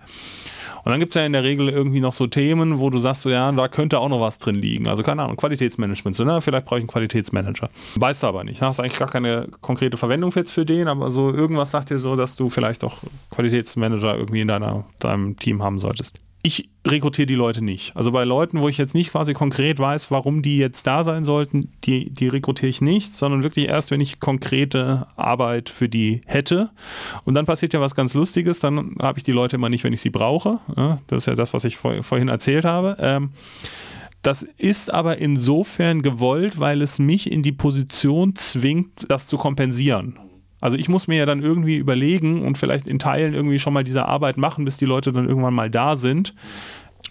Und 0.87 0.93
dann 0.93 1.00
gibt 1.00 1.16
es 1.16 1.21
ja 1.21 1.26
in 1.26 1.33
der 1.33 1.43
Regel 1.43 1.69
irgendwie 1.69 1.99
noch 1.99 2.12
so 2.12 2.28
Themen, 2.28 2.78
wo 2.78 2.90
du 2.90 2.99
sagst, 2.99 3.23
so, 3.23 3.28
ja, 3.28 3.50
da 3.50 3.66
könnte 3.66 3.99
auch 3.99 4.09
noch 4.09 4.21
was 4.21 4.38
drin 4.38 4.55
liegen. 4.55 4.87
Also 4.87 5.02
keine 5.02 5.25
Ahnung, 5.25 5.37
Qualitätsmanagement, 5.37 6.14
so, 6.14 6.23
ne? 6.23 6.40
vielleicht 6.40 6.64
brauche 6.64 6.78
ich 6.78 6.83
einen 6.83 6.88
Qualitätsmanager. 6.88 7.71
Weißt 7.97 8.23
du 8.23 8.28
aber 8.28 8.45
nicht. 8.45 8.62
Du 8.62 8.66
hast 8.66 8.78
eigentlich 8.78 8.97
gar 8.97 9.09
keine 9.09 9.49
konkrete 9.62 9.97
Verwendung 9.97 10.31
jetzt 10.37 10.52
für 10.52 10.64
den, 10.64 10.87
aber 10.87 11.11
so 11.11 11.33
irgendwas 11.33 11.73
sagt 11.73 11.90
dir 11.90 11.99
so, 11.99 12.14
dass 12.14 12.37
du 12.37 12.50
vielleicht 12.50 12.85
auch 12.85 12.99
Qualitätsmanager 13.31 14.16
irgendwie 14.16 14.43
in 14.43 14.49
deiner, 14.49 14.85
deinem 15.00 15.37
Team 15.37 15.61
haben 15.61 15.81
solltest 15.81 16.21
ich 16.43 16.69
rekrutiere 16.87 17.26
die 17.26 17.35
Leute 17.35 17.64
nicht. 17.64 17.97
Also 17.97 18.12
bei 18.12 18.25
Leuten, 18.25 18.61
wo 18.61 18.69
ich 18.69 18.78
jetzt 18.78 18.95
nicht 18.95 19.11
quasi 19.11 19.33
konkret 19.33 19.78
weiß, 19.81 20.11
warum 20.11 20.43
die 20.43 20.59
jetzt 20.59 20.87
da 20.87 21.02
sein 21.02 21.25
sollten, 21.25 21.73
die, 21.85 22.11
die 22.11 22.28
rekrutiere 22.28 22.69
ich 22.69 22.81
nicht, 22.81 23.14
sondern 23.14 23.43
wirklich 23.43 23.69
erst, 23.69 23.90
wenn 23.90 24.00
ich 24.00 24.21
konkrete 24.21 25.09
Arbeit 25.16 25.69
für 25.69 25.88
die 25.88 26.21
hätte. 26.26 26.71
Und 27.25 27.35
dann 27.35 27.47
passiert 27.47 27.75
ja 27.75 27.81
was 27.81 27.97
ganz 27.97 28.14
Lustiges, 28.14 28.61
dann 28.61 28.95
habe 29.00 29.19
ich 29.19 29.25
die 29.25 29.33
Leute 29.33 29.57
immer 29.57 29.69
nicht, 29.69 29.83
wenn 29.83 29.93
ich 29.93 30.00
sie 30.00 30.11
brauche. 30.11 30.61
Das 31.09 31.23
ist 31.23 31.26
ja 31.26 31.35
das, 31.35 31.52
was 31.52 31.64
ich 31.64 31.76
vor, 31.76 32.02
vorhin 32.02 32.28
erzählt 32.28 32.64
habe. 32.64 32.97
Ähm, 33.00 33.31
das 34.23 34.43
ist 34.43 34.93
aber 34.93 35.19
insofern 35.19 36.02
gewollt, 36.02 36.59
weil 36.59 36.83
es 36.83 36.99
mich 36.99 37.31
in 37.31 37.43
die 37.43 37.52
Position 37.52 38.35
zwingt, 38.35 39.07
das 39.09 39.26
zu 39.26 39.37
kompensieren. 39.37 40.19
Also 40.60 40.76
ich 40.76 40.88
muss 40.88 41.06
mir 41.06 41.18
ja 41.18 41.26
dann 41.26 41.42
irgendwie 41.42 41.76
überlegen 41.76 42.42
und 42.42 42.58
vielleicht 42.58 42.86
in 42.86 42.98
Teilen 42.98 43.34
irgendwie 43.34 43.58
schon 43.58 43.72
mal 43.72 43.84
diese 43.84 44.06
Arbeit 44.06 44.36
machen, 44.36 44.64
bis 44.64 44.78
die 44.78 44.86
Leute 44.86 45.12
dann 45.12 45.28
irgendwann 45.28 45.54
mal 45.54 45.70
da 45.70 45.96
sind. 45.96 46.34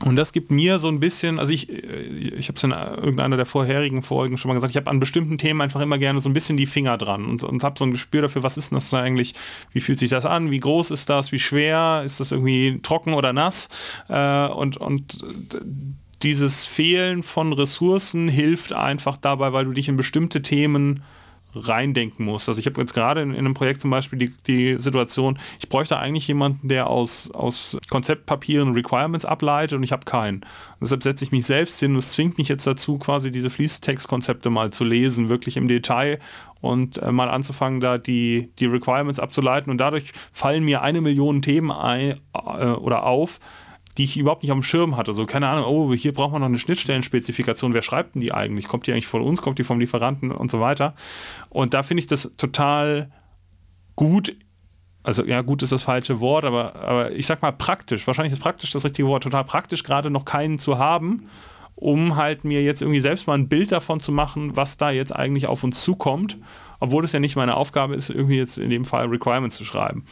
Und 0.03 0.17
das 0.17 0.33
gibt 0.33 0.51
mir 0.51 0.77
so 0.77 0.89
ein 0.89 0.99
bisschen, 0.99 1.39
also 1.39 1.53
ich, 1.53 1.69
äh, 1.69 2.01
ich 2.37 2.49
habe 2.49 2.57
es 2.57 2.63
in 2.63 2.71
irgendeiner 2.71 3.37
der 3.37 3.45
vorherigen 3.45 4.01
Folgen 4.01 4.37
schon 4.37 4.49
mal 4.49 4.55
gesagt, 4.55 4.71
ich 4.71 4.77
habe 4.77 4.89
an 4.89 4.99
bestimmten 4.99 5.37
Themen 5.37 5.61
einfach 5.61 5.79
immer 5.79 5.97
gerne 5.97 6.19
so 6.19 6.27
ein 6.27 6.33
bisschen 6.33 6.57
die 6.57 6.65
Finger 6.65 6.97
dran 6.97 7.25
und, 7.25 7.43
und 7.43 7.63
habe 7.63 7.79
so 7.79 7.85
ein 7.85 7.91
Gespür 7.91 8.23
dafür, 8.23 8.43
was 8.43 8.57
ist 8.57 8.73
das 8.73 8.93
eigentlich, 8.93 9.35
wie 9.71 9.79
fühlt 9.79 9.99
sich 9.99 10.09
das 10.09 10.25
an, 10.25 10.51
wie 10.51 10.59
groß 10.59 10.91
ist 10.91 11.09
das, 11.09 11.31
wie 11.31 11.39
schwer, 11.39 12.01
ist 12.03 12.19
das 12.19 12.33
irgendwie 12.33 12.79
trocken 12.83 13.13
oder 13.13 13.31
nass 13.31 13.69
äh, 14.09 14.47
und, 14.47 14.75
und 14.75 15.23
dieses 16.23 16.65
Fehlen 16.65 17.23
von 17.23 17.53
Ressourcen 17.53 18.27
hilft 18.27 18.73
einfach 18.73 19.15
dabei, 19.15 19.53
weil 19.53 19.65
du 19.65 19.71
dich 19.71 19.87
in 19.87 19.95
bestimmte 19.95 20.41
Themen 20.41 21.03
reindenken 21.55 22.25
muss. 22.25 22.47
Also 22.47 22.59
ich 22.59 22.65
habe 22.65 22.79
jetzt 22.81 22.93
gerade 22.93 23.21
in, 23.21 23.31
in, 23.31 23.39
einem 23.39 23.53
Projekt 23.53 23.81
zum 23.81 23.91
Beispiel 23.91 24.19
die, 24.19 24.33
die 24.47 24.79
Situation, 24.79 25.39
ich 25.59 25.69
bräuchte 25.69 25.97
eigentlich 25.97 26.27
jemanden, 26.27 26.67
der 26.67 26.87
aus, 26.87 27.31
aus 27.31 27.77
Konzeptpapieren 27.89 28.73
Requirements 28.73 29.25
ableitet 29.25 29.77
und 29.77 29.83
ich 29.83 29.91
habe 29.91 30.05
keinen. 30.05 30.41
Deshalb 30.81 31.03
setze 31.03 31.23
ich 31.23 31.31
mich 31.31 31.45
selbst 31.45 31.79
hin 31.79 31.91
und 31.93 31.97
es 31.97 32.11
zwingt 32.11 32.37
mich 32.37 32.47
jetzt 32.47 32.67
dazu, 32.67 32.97
quasi 32.97 33.31
diese 33.31 33.49
Fließtextkonzepte 33.49 34.49
mal 34.49 34.71
zu 34.71 34.83
lesen, 34.83 35.29
wirklich 35.29 35.57
im 35.57 35.67
Detail 35.67 36.19
und 36.61 36.97
äh, 36.97 37.11
mal 37.11 37.29
anzufangen, 37.29 37.79
da 37.79 37.97
die, 37.97 38.49
die 38.59 38.65
Requirements 38.65 39.19
abzuleiten 39.19 39.71
und 39.71 39.77
dadurch 39.77 40.11
fallen 40.31 40.63
mir 40.63 40.81
eine 40.81 41.01
Million 41.01 41.41
Themen 41.41 41.71
ein, 41.71 42.19
äh, 42.33 42.37
oder 42.37 43.05
auf, 43.05 43.39
die 43.97 44.03
ich 44.03 44.17
überhaupt 44.17 44.43
nicht 44.43 44.51
auf 44.51 44.57
dem 44.57 44.63
Schirm 44.63 44.97
hatte. 44.97 45.13
So, 45.13 45.25
keine 45.25 45.47
Ahnung, 45.47 45.65
oh, 45.65 45.93
hier 45.93 46.13
braucht 46.13 46.31
man 46.31 46.41
noch 46.41 46.47
eine 46.47 46.57
Schnittstellenspezifikation. 46.57 47.73
Wer 47.73 47.81
schreibt 47.81 48.15
denn 48.15 48.21
die 48.21 48.33
eigentlich? 48.33 48.67
Kommt 48.67 48.87
die 48.87 48.91
eigentlich 48.91 49.07
von 49.07 49.21
uns? 49.21 49.41
Kommt 49.41 49.59
die 49.59 49.63
vom 49.63 49.79
Lieferanten 49.79 50.31
und 50.31 50.51
so 50.51 50.59
weiter? 50.59 50.95
Und 51.49 51.73
da 51.73 51.83
finde 51.83 51.99
ich 51.99 52.07
das 52.07 52.35
total 52.35 53.11
gut. 53.95 54.35
Also, 55.03 55.23
ja, 55.23 55.41
gut 55.41 55.63
ist 55.63 55.71
das 55.71 55.83
falsche 55.83 56.19
Wort, 56.19 56.43
aber, 56.43 56.75
aber 56.75 57.11
ich 57.11 57.25
sag 57.25 57.41
mal 57.41 57.51
praktisch. 57.51 58.05
Wahrscheinlich 58.05 58.33
ist 58.33 58.41
praktisch 58.41 58.71
das 58.71 58.83
richtige 58.83 59.07
Wort. 59.07 59.23
Total 59.23 59.45
praktisch, 59.45 59.83
gerade 59.83 60.09
noch 60.09 60.25
keinen 60.25 60.59
zu 60.59 60.77
haben, 60.77 61.29
um 61.75 62.17
halt 62.17 62.43
mir 62.43 62.63
jetzt 62.63 62.81
irgendwie 62.81 63.01
selbst 63.01 63.27
mal 63.27 63.35
ein 63.35 63.47
Bild 63.47 63.71
davon 63.71 63.99
zu 64.01 64.11
machen, 64.11 64.55
was 64.55 64.77
da 64.77 64.91
jetzt 64.91 65.15
eigentlich 65.15 65.47
auf 65.47 65.63
uns 65.63 65.83
zukommt. 65.83 66.37
Obwohl 66.81 67.05
es 67.05 67.13
ja 67.13 67.21
nicht 67.21 67.37
meine 67.37 67.55
Aufgabe 67.55 67.95
ist, 67.95 68.09
irgendwie 68.09 68.37
jetzt 68.37 68.57
in 68.57 68.69
dem 68.69 68.83
Fall 68.83 69.05
Requirements 69.07 69.55
zu 69.55 69.63
schreiben. 69.63 70.05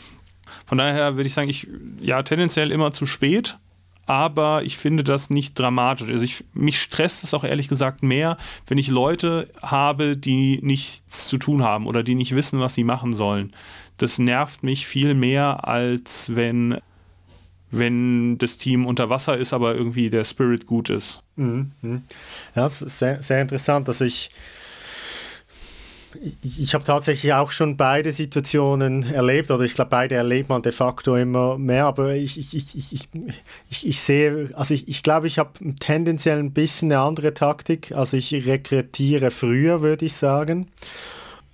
Von 0.65 0.77
daher 0.77 1.15
würde 1.15 1.27
ich 1.27 1.33
sagen, 1.33 1.49
ich, 1.49 1.67
ja, 1.99 2.23
tendenziell 2.23 2.71
immer 2.71 2.93
zu 2.93 3.05
spät, 3.05 3.57
aber 4.05 4.63
ich 4.63 4.77
finde 4.77 5.03
das 5.03 5.29
nicht 5.29 5.57
dramatisch. 5.57 6.09
Also 6.09 6.23
ich, 6.23 6.43
mich 6.53 6.79
stresst 6.79 7.23
es 7.23 7.33
auch 7.33 7.43
ehrlich 7.43 7.67
gesagt 7.67 8.03
mehr, 8.03 8.37
wenn 8.67 8.77
ich 8.77 8.89
Leute 8.89 9.49
habe, 9.61 10.17
die 10.17 10.59
nichts 10.61 11.27
zu 11.27 11.37
tun 11.37 11.63
haben 11.63 11.87
oder 11.87 12.03
die 12.03 12.15
nicht 12.15 12.35
wissen, 12.35 12.59
was 12.59 12.73
sie 12.73 12.83
machen 12.83 13.13
sollen. 13.13 13.53
Das 13.97 14.19
nervt 14.19 14.63
mich 14.63 14.87
viel 14.87 15.13
mehr, 15.13 15.67
als 15.67 16.35
wenn, 16.35 16.77
wenn 17.71 18.37
das 18.37 18.57
Team 18.57 18.85
unter 18.85 19.09
Wasser 19.09 19.37
ist, 19.37 19.53
aber 19.53 19.75
irgendwie 19.75 20.09
der 20.09 20.25
Spirit 20.25 20.65
gut 20.65 20.89
ist. 20.89 21.23
Mhm. 21.35 21.71
mhm. 21.81 22.03
Ja, 22.55 22.63
das 22.63 22.81
ist 22.81 22.99
sehr, 22.99 23.21
sehr 23.21 23.41
interessant. 23.41 23.87
Also 23.87 24.03
ich, 24.03 24.31
ich, 26.21 26.61
ich 26.61 26.73
habe 26.73 26.83
tatsächlich 26.83 27.33
auch 27.33 27.51
schon 27.51 27.77
beide 27.77 28.11
Situationen 28.11 29.03
erlebt, 29.13 29.51
oder 29.51 29.63
ich 29.63 29.73
glaube, 29.73 29.89
beide 29.89 30.15
erlebt 30.15 30.49
man 30.49 30.61
de 30.61 30.71
facto 30.71 31.15
immer 31.15 31.57
mehr, 31.57 31.85
aber 31.85 32.15
ich, 32.15 32.37
ich, 32.37 32.55
ich, 32.55 32.93
ich, 32.93 33.09
ich, 33.69 33.87
ich 33.87 34.01
sehe, 34.01 34.49
also 34.53 34.73
ich, 34.73 34.87
ich 34.87 35.03
glaube, 35.03 35.27
ich 35.27 35.39
habe 35.39 35.51
tendenziell 35.79 36.39
ein 36.39 36.51
bisschen 36.51 36.91
eine 36.91 37.01
andere 37.01 37.33
Taktik. 37.33 37.91
Also 37.93 38.17
ich 38.17 38.33
rekrutiere 38.45 39.31
früher, 39.31 39.81
würde 39.81 40.05
ich 40.05 40.13
sagen. 40.13 40.67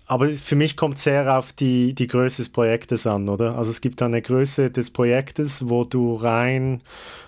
Aber 0.07 0.27
für 0.27 0.55
mich 0.55 0.75
kommt 0.75 0.95
es 0.95 1.03
sehr 1.03 1.37
auf 1.37 1.53
die, 1.53 1.93
die 1.93 2.07
Größe 2.07 2.41
des 2.41 2.49
Projektes 2.49 3.05
an, 3.05 3.29
oder? 3.29 3.55
Also 3.55 3.69
es 3.69 3.79
gibt 3.79 4.01
eine 4.01 4.23
Größe 4.23 4.71
des 4.71 4.89
Projektes, 4.89 5.69
wo 5.69 5.83
du 5.83 6.15
rein 6.15 6.81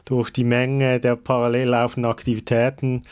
durch 0.05 0.31
die 0.31 0.43
Menge 0.43 0.99
der 0.99 1.15
parallel 1.15 1.69
laufenden 1.69 2.09
Aktivitäten 2.09 3.03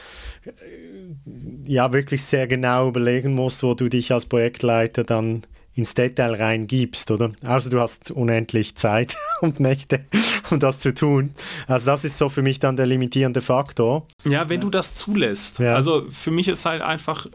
ja 1.66 1.92
wirklich 1.94 2.24
sehr 2.24 2.48
genau 2.48 2.90
überlegen 2.90 3.34
musst, 3.34 3.64
wo 3.64 3.74
du 3.74 3.90
dich 3.90 4.12
als 4.12 4.26
Projektleiter 4.26 5.04
dann 5.04 5.44
ins 5.76 5.94
Detail 5.94 6.34
reingibst, 6.36 7.12
oder? 7.12 7.32
Also 7.44 7.70
du 7.70 7.80
hast 7.80 8.12
unendlich 8.12 8.76
Zeit 8.76 9.18
und 9.42 9.60
Nächte, 9.60 10.06
um 10.50 10.60
das 10.60 10.80
zu 10.80 10.94
tun. 10.94 11.32
Also 11.68 11.88
das 11.88 12.04
ist 12.04 12.18
so 12.18 12.30
für 12.30 12.42
mich 12.42 12.60
dann 12.60 12.76
der 12.76 12.86
limitierende 12.86 13.42
Faktor. 13.42 14.06
Ja, 14.26 14.50
wenn 14.50 14.62
du 14.62 14.70
das 14.70 14.96
zulässt. 14.96 15.60
Ja. 15.60 15.76
Also 15.76 16.06
für 16.10 16.32
mich 16.32 16.48
ist 16.48 16.66
halt 16.66 16.82
einfach 16.82 17.28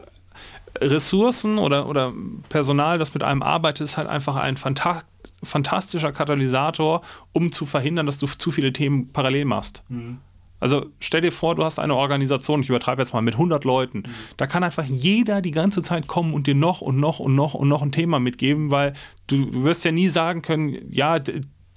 Ressourcen 0.79 1.57
oder, 1.57 1.87
oder 1.87 2.13
Personal, 2.49 2.97
das 2.97 3.13
mit 3.13 3.23
einem 3.23 3.41
arbeitet, 3.41 3.85
ist 3.85 3.97
halt 3.97 4.07
einfach 4.07 4.35
ein 4.35 4.57
Phanta 4.57 5.03
fantastischer 5.43 6.11
Katalysator, 6.11 7.01
um 7.31 7.51
zu 7.51 7.65
verhindern, 7.65 8.05
dass 8.05 8.17
du 8.17 8.25
zu 8.27 8.51
viele 8.51 8.73
Themen 8.73 9.11
parallel 9.11 9.45
machst. 9.45 9.83
Mhm. 9.89 10.19
Also 10.65 10.87
stell 10.99 11.21
dir 11.21 11.31
vor, 11.31 11.53
du 11.53 11.63
hast 11.63 11.77
eine 11.77 11.93
Organisation, 11.95 12.61
ich 12.61 12.69
übertreibe 12.69 12.99
jetzt 12.99 13.13
mal 13.13 13.21
mit 13.21 13.35
100 13.35 13.65
Leuten. 13.65 13.99
Mhm. 13.99 14.03
Da 14.37 14.47
kann 14.47 14.63
einfach 14.63 14.83
jeder 14.83 15.43
die 15.43 15.51
ganze 15.51 15.83
Zeit 15.83 16.07
kommen 16.07 16.33
und 16.33 16.47
dir 16.47 16.55
noch 16.55 16.81
und 16.81 16.99
noch 16.99 17.19
und 17.19 17.35
noch 17.35 17.53
und 17.53 17.67
noch 17.67 17.83
ein 17.83 17.91
Thema 17.91 18.19
mitgeben, 18.19 18.71
weil 18.71 18.93
du 19.27 19.63
wirst 19.63 19.85
ja 19.85 19.91
nie 19.91 20.09
sagen 20.09 20.41
können, 20.41 20.75
ja, 20.89 21.19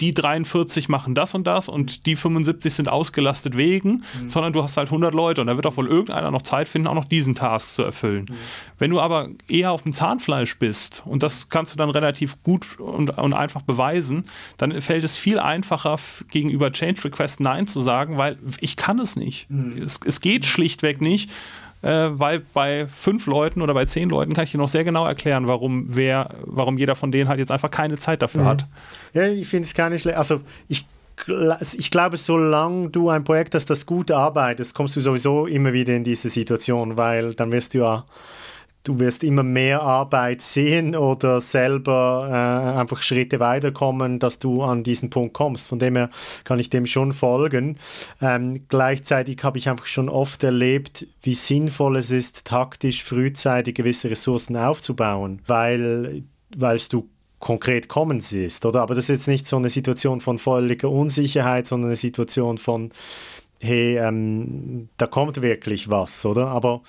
die 0.00 0.14
43 0.14 0.88
machen 0.88 1.14
das 1.14 1.34
und 1.34 1.46
das 1.46 1.68
und 1.68 2.06
die 2.06 2.16
75 2.16 2.72
sind 2.72 2.88
ausgelastet 2.88 3.56
wegen, 3.56 4.04
mhm. 4.20 4.28
sondern 4.28 4.52
du 4.52 4.62
hast 4.62 4.76
halt 4.76 4.88
100 4.88 5.12
Leute 5.14 5.40
und 5.40 5.46
da 5.46 5.56
wird 5.56 5.66
auch 5.66 5.76
wohl 5.76 5.88
irgendeiner 5.88 6.30
noch 6.30 6.42
Zeit 6.42 6.68
finden, 6.68 6.86
auch 6.88 6.94
noch 6.94 7.04
diesen 7.04 7.34
Task 7.34 7.74
zu 7.74 7.82
erfüllen. 7.82 8.26
Mhm. 8.28 8.34
Wenn 8.78 8.90
du 8.90 9.00
aber 9.00 9.28
eher 9.48 9.72
auf 9.72 9.82
dem 9.82 9.92
Zahnfleisch 9.92 10.58
bist 10.58 11.02
und 11.04 11.22
das 11.22 11.48
kannst 11.48 11.72
du 11.72 11.76
dann 11.76 11.90
relativ 11.90 12.42
gut 12.42 12.78
und, 12.78 13.16
und 13.18 13.32
einfach 13.32 13.62
beweisen, 13.62 14.24
dann 14.56 14.80
fällt 14.80 15.04
es 15.04 15.16
viel 15.16 15.38
einfacher 15.38 15.96
gegenüber 16.30 16.72
Change 16.72 17.04
Request 17.04 17.40
Nein 17.40 17.66
zu 17.66 17.80
sagen, 17.80 18.18
weil 18.18 18.38
ich 18.60 18.76
kann 18.76 18.98
es 18.98 19.16
nicht. 19.16 19.50
Mhm. 19.50 19.80
Es, 19.82 20.00
es 20.04 20.20
geht 20.20 20.46
schlichtweg 20.46 21.00
nicht 21.00 21.30
äh, 21.82 22.08
weil 22.10 22.40
bei 22.40 22.86
fünf 22.88 23.26
Leuten 23.26 23.62
oder 23.62 23.74
bei 23.74 23.84
zehn 23.84 24.08
Leuten 24.08 24.34
kann 24.34 24.44
ich 24.44 24.52
dir 24.52 24.58
noch 24.58 24.68
sehr 24.68 24.84
genau 24.84 25.06
erklären, 25.06 25.48
warum 25.48 25.84
wer, 25.88 26.30
warum 26.44 26.76
jeder 26.76 26.96
von 26.96 27.12
denen 27.12 27.28
halt 27.28 27.38
jetzt 27.38 27.52
einfach 27.52 27.70
keine 27.70 27.98
Zeit 27.98 28.22
dafür 28.22 28.42
mhm. 28.42 28.46
hat. 28.46 28.66
Ja, 29.14 29.26
ich 29.28 29.48
finde 29.48 29.66
es 29.66 29.74
gar 29.74 29.90
nicht 29.90 30.02
schlecht. 30.02 30.18
Also 30.18 30.40
ich 30.68 30.86
ich 31.72 31.90
glaube, 31.90 32.16
solange 32.16 32.90
du 32.90 33.10
ein 33.10 33.24
Projekt 33.24 33.54
hast, 33.56 33.66
das 33.66 33.86
gut 33.86 34.12
arbeitet, 34.12 34.72
kommst 34.72 34.94
du 34.94 35.00
sowieso 35.00 35.46
immer 35.46 35.72
wieder 35.72 35.94
in 35.96 36.04
diese 36.04 36.28
Situation, 36.28 36.96
weil 36.96 37.34
dann 37.34 37.50
wirst 37.50 37.74
du 37.74 37.78
ja 37.78 38.04
du 38.88 38.98
wirst 39.00 39.22
immer 39.22 39.42
mehr 39.42 39.82
Arbeit 39.82 40.40
sehen 40.40 40.96
oder 40.96 41.42
selber 41.42 42.28
äh, 42.30 42.78
einfach 42.80 43.02
Schritte 43.02 43.38
weiterkommen, 43.38 44.18
dass 44.18 44.38
du 44.38 44.62
an 44.62 44.82
diesen 44.82 45.10
Punkt 45.10 45.34
kommst. 45.34 45.68
Von 45.68 45.78
dem 45.78 45.94
her 45.96 46.08
kann 46.44 46.58
ich 46.58 46.70
dem 46.70 46.86
schon 46.86 47.12
folgen. 47.12 47.76
Ähm, 48.22 48.62
gleichzeitig 48.68 49.44
habe 49.44 49.58
ich 49.58 49.68
einfach 49.68 49.86
schon 49.86 50.08
oft 50.08 50.42
erlebt, 50.42 51.06
wie 51.22 51.34
sinnvoll 51.34 51.98
es 51.98 52.10
ist, 52.10 52.46
taktisch 52.46 53.04
frühzeitig 53.04 53.74
gewisse 53.74 54.10
Ressourcen 54.10 54.56
aufzubauen, 54.56 55.42
weil 55.46 56.22
weil 56.56 56.78
du 56.88 57.10
konkret 57.40 57.88
kommen 57.88 58.20
siehst, 58.20 58.64
oder? 58.64 58.80
Aber 58.80 58.94
das 58.94 59.04
ist 59.04 59.18
jetzt 59.18 59.28
nicht 59.28 59.46
so 59.46 59.56
eine 59.56 59.68
Situation 59.68 60.22
von 60.22 60.38
völliger 60.38 60.90
Unsicherheit, 60.90 61.66
sondern 61.66 61.90
eine 61.90 61.96
Situation 61.96 62.56
von 62.56 62.90
hey, 63.60 63.98
ähm, 63.98 64.88
da 64.96 65.06
kommt 65.06 65.40
wirklich 65.42 65.90
was, 65.90 66.24
oder? 66.24 66.48
Aber 66.48 66.82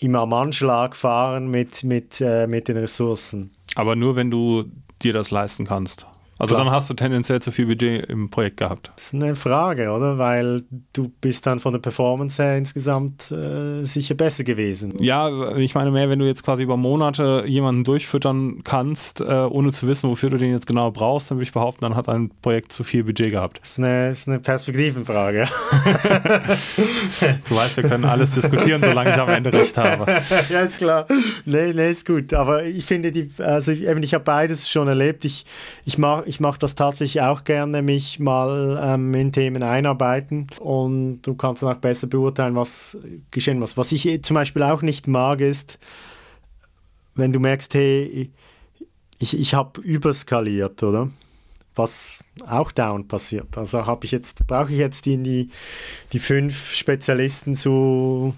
immer 0.00 0.20
am 0.20 0.32
Anschlag 0.32 0.96
fahren 0.96 1.50
mit, 1.50 1.82
mit, 1.84 2.20
äh, 2.20 2.46
mit 2.46 2.68
den 2.68 2.76
Ressourcen. 2.76 3.50
Aber 3.74 3.96
nur 3.96 4.16
wenn 4.16 4.30
du 4.30 4.64
dir 5.02 5.12
das 5.12 5.30
leisten 5.30 5.64
kannst. 5.64 6.06
Also 6.38 6.54
Klar. 6.54 6.64
dann 6.64 6.74
hast 6.74 6.90
du 6.90 6.94
tendenziell 6.94 7.40
zu 7.40 7.52
viel 7.52 7.66
Budget 7.66 8.06
im 8.06 8.28
Projekt 8.28 8.56
gehabt. 8.56 8.90
Das 8.96 9.06
ist 9.06 9.14
eine 9.14 9.34
Frage, 9.34 9.90
oder? 9.90 10.18
Weil 10.18 10.62
du 10.92 11.12
bist 11.20 11.46
dann 11.46 11.60
von 11.60 11.72
der 11.72 11.80
Performance 11.80 12.42
her 12.42 12.56
insgesamt 12.56 13.30
äh, 13.30 13.84
sicher 13.84 14.14
besser 14.14 14.44
gewesen. 14.44 14.94
Ja, 15.00 15.56
ich 15.56 15.74
meine 15.74 15.90
mehr, 15.90 16.10
wenn 16.10 16.18
du 16.18 16.26
jetzt 16.26 16.42
quasi 16.44 16.62
über 16.62 16.76
Monate 16.76 17.44
jemanden 17.46 17.84
durchfüttern 17.84 18.62
kannst, 18.64 19.20
äh, 19.20 19.24
ohne 19.24 19.72
zu 19.72 19.86
wissen, 19.86 20.10
wofür 20.10 20.30
du 20.30 20.38
den 20.38 20.50
jetzt 20.50 20.66
genau 20.66 20.90
brauchst, 20.90 21.30
dann 21.30 21.38
würde 21.38 21.44
ich 21.44 21.52
behaupten, 21.52 21.82
dann 21.82 21.94
hat 21.94 22.08
ein 22.08 22.30
Projekt 22.42 22.72
zu 22.72 22.82
viel 22.84 23.04
Budget 23.04 23.30
gehabt. 23.30 23.60
Das 23.60 23.70
ist 23.70 23.78
eine, 23.78 24.10
ist 24.10 24.28
eine 24.28 24.40
Perspektivenfrage. 24.40 25.48
du 27.48 27.56
weißt, 27.56 27.76
wir 27.76 27.84
können 27.88 28.04
alles 28.04 28.32
diskutieren, 28.32 28.82
solange 28.82 29.10
ich 29.10 29.16
am 29.16 29.28
Ende 29.28 29.52
recht 29.52 29.76
habe. 29.76 30.06
ja, 30.48 30.60
ist 30.60 30.78
klar. 30.78 31.06
Nee, 31.44 31.72
nee, 31.72 31.90
ist 31.90 32.06
gut. 32.06 32.34
Aber 32.34 32.64
ich 32.64 32.84
finde, 32.84 33.12
die, 33.12 33.30
also 33.38 33.72
eben, 33.72 34.02
ich 34.02 34.14
habe 34.14 34.24
beides 34.24 34.68
schon 34.68 34.88
erlebt. 34.88 35.24
Ich, 35.24 35.44
ich 35.84 35.98
mache 35.98 36.23
ich 36.26 36.40
mache 36.40 36.58
das 36.58 36.74
tatsächlich 36.74 37.22
auch 37.22 37.44
gerne, 37.44 37.82
mich 37.82 38.18
mal 38.18 38.80
ähm, 38.82 39.14
in 39.14 39.32
Themen 39.32 39.62
einarbeiten 39.62 40.46
und 40.60 41.22
du 41.22 41.34
kannst 41.34 41.62
dann 41.62 41.74
auch 41.74 41.80
besser 41.80 42.06
beurteilen, 42.06 42.54
was 42.54 42.98
geschehen 43.30 43.58
muss. 43.58 43.76
Was 43.76 43.92
ich 43.92 44.22
zum 44.22 44.34
Beispiel 44.34 44.62
auch 44.62 44.82
nicht 44.82 45.08
mag, 45.08 45.40
ist, 45.40 45.78
wenn 47.14 47.32
du 47.32 47.40
merkst, 47.40 47.74
hey, 47.74 48.30
ich, 49.18 49.38
ich 49.38 49.54
habe 49.54 49.80
überskaliert, 49.80 50.82
oder? 50.82 51.08
Was 51.74 52.22
auch 52.46 52.70
down 52.72 53.08
passiert. 53.08 53.56
Also 53.58 53.86
habe 53.86 54.04
ich 54.04 54.12
jetzt, 54.12 54.46
brauche 54.46 54.72
ich 54.72 54.78
jetzt 54.78 55.06
die, 55.06 55.22
die, 55.22 55.50
die 56.12 56.18
fünf 56.18 56.72
Spezialisten 56.72 57.54
zu 57.54 58.34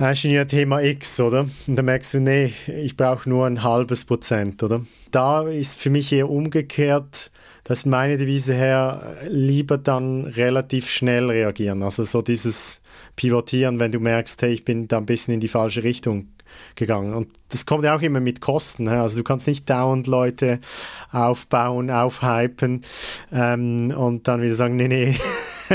Ingenieurthema 0.00 0.80
X, 0.80 1.20
oder? 1.20 1.46
Und 1.66 1.76
dann 1.76 1.84
merkst 1.84 2.14
du, 2.14 2.20
nee, 2.20 2.52
ich 2.66 2.96
brauche 2.96 3.28
nur 3.28 3.46
ein 3.46 3.62
halbes 3.62 4.06
Prozent, 4.06 4.62
oder? 4.62 4.84
Da 5.10 5.42
ist 5.42 5.78
für 5.78 5.90
mich 5.90 6.10
eher 6.10 6.30
umgekehrt, 6.30 7.30
dass 7.64 7.84
meine 7.84 8.16
Devise 8.16 8.54
her 8.54 9.16
lieber 9.28 9.76
dann 9.76 10.24
relativ 10.24 10.88
schnell 10.88 11.30
reagieren. 11.30 11.82
Also 11.82 12.04
so 12.04 12.22
dieses 12.22 12.80
Pivotieren, 13.14 13.78
wenn 13.78 13.92
du 13.92 14.00
merkst, 14.00 14.40
hey, 14.40 14.52
ich 14.52 14.64
bin 14.64 14.88
da 14.88 14.98
ein 14.98 15.06
bisschen 15.06 15.34
in 15.34 15.40
die 15.40 15.48
falsche 15.48 15.84
Richtung 15.84 16.28
gegangen. 16.74 17.14
Und 17.14 17.28
das 17.50 17.66
kommt 17.66 17.84
ja 17.84 17.94
auch 17.94 18.02
immer 18.02 18.20
mit 18.20 18.40
Kosten. 18.40 18.88
Also 18.88 19.18
du 19.18 19.22
kannst 19.22 19.46
nicht 19.46 19.68
dauernd 19.68 20.06
Leute 20.06 20.60
aufbauen, 21.10 21.90
aufhypen 21.90 22.82
ähm, 23.32 23.92
und 23.96 24.26
dann 24.26 24.42
wieder 24.42 24.54
sagen, 24.54 24.76
nee, 24.76 24.88
nee, 24.88 25.14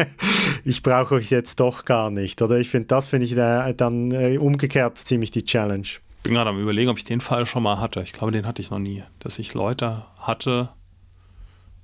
ich 0.66 0.82
brauche 0.82 1.16
euch 1.16 1.30
jetzt 1.30 1.60
doch 1.60 1.86
gar 1.86 2.12
nicht. 2.12 2.42
Oder 2.42 2.60
ich 2.60 2.70
finde, 2.70 2.88
das 2.88 3.08
finde 3.08 3.26
ich 3.26 3.36
da, 3.36 3.72
dann 3.74 4.12
äh, 4.12 4.38
umgekehrt 4.38 4.98
ziemlich 4.98 5.32
die 5.32 5.44
Challenge. 5.44 5.86
Ich 5.86 6.00
bin 6.24 6.34
gerade 6.34 6.50
am 6.50 6.60
überlegen, 6.60 6.90
ob 6.90 6.98
ich 6.98 7.04
den 7.04 7.22
Fall 7.22 7.46
schon 7.46 7.64
mal 7.64 7.80
hatte. 7.80 8.02
Ich 8.02 8.14
glaube, 8.14 8.32
den 8.32 8.46
hatte 8.46 8.62
ich 8.62 8.72
noch 8.72 8.80
nie. 8.80 9.04
Dass 9.20 9.38
ich 9.40 9.54
Leute 9.54 10.06
hatte, 10.18 10.70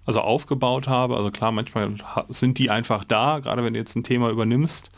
also 0.06 0.22
aufgebaut 0.22 0.88
habe. 0.88 1.16
Also 1.16 1.32
klar, 1.32 1.52
manchmal 1.52 1.94
sind 2.30 2.58
die 2.58 2.70
einfach 2.70 3.04
da, 3.04 3.40
gerade 3.40 3.64
wenn 3.64 3.74
du 3.74 3.80
jetzt 3.80 3.96
ein 3.96 4.04
Thema 4.04 4.30
übernimmst. 4.30 4.92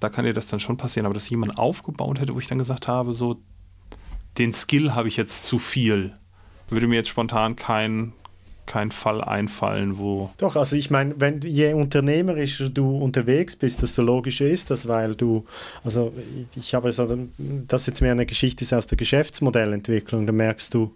Da 0.00 0.08
kann 0.08 0.24
dir 0.24 0.32
das 0.32 0.46
dann 0.46 0.60
schon 0.60 0.76
passieren. 0.76 1.06
Aber 1.06 1.14
dass 1.14 1.28
jemand 1.28 1.58
aufgebaut 1.58 2.20
hätte, 2.20 2.34
wo 2.34 2.38
ich 2.38 2.46
dann 2.46 2.58
gesagt 2.58 2.88
habe, 2.88 3.12
so, 3.12 3.40
den 4.38 4.52
Skill 4.52 4.94
habe 4.94 5.08
ich 5.08 5.16
jetzt 5.16 5.44
zu 5.44 5.58
viel. 5.58 6.16
Würde 6.70 6.86
mir 6.86 6.96
jetzt 6.96 7.08
spontan 7.08 7.56
kein, 7.56 8.12
kein 8.68 8.92
Fall 8.92 9.24
einfallen, 9.24 9.98
wo. 9.98 10.30
Doch, 10.36 10.54
also 10.54 10.76
ich 10.76 10.90
meine, 10.90 11.14
wenn 11.18 11.40
je 11.40 11.72
unternehmerischer 11.72 12.68
du 12.68 12.98
unterwegs 12.98 13.56
bist, 13.56 13.82
desto 13.82 14.02
logischer 14.02 14.46
ist 14.46 14.70
das, 14.70 14.86
weil 14.86 15.16
du, 15.16 15.44
also 15.82 16.12
ich 16.54 16.74
habe 16.74 16.92
so, 16.92 17.28
das 17.38 17.86
jetzt 17.86 18.02
mehr 18.02 18.12
eine 18.12 18.26
Geschichte 18.26 18.62
ist 18.62 18.74
aus 18.74 18.86
der 18.86 18.98
Geschäftsmodellentwicklung, 18.98 20.26
da 20.26 20.32
merkst 20.32 20.74
du, 20.74 20.94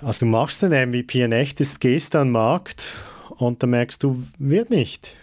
also 0.00 0.20
du 0.20 0.26
machst 0.26 0.62
ein 0.64 0.90
MVP 0.90 1.22
ein 1.22 1.32
echtes, 1.32 1.80
gehst 1.80 2.14
an 2.14 2.28
den 2.28 2.32
Markt 2.32 2.92
und 3.36 3.62
da 3.62 3.66
merkst 3.66 4.02
du, 4.02 4.22
wird 4.38 4.70
nicht. 4.70 5.16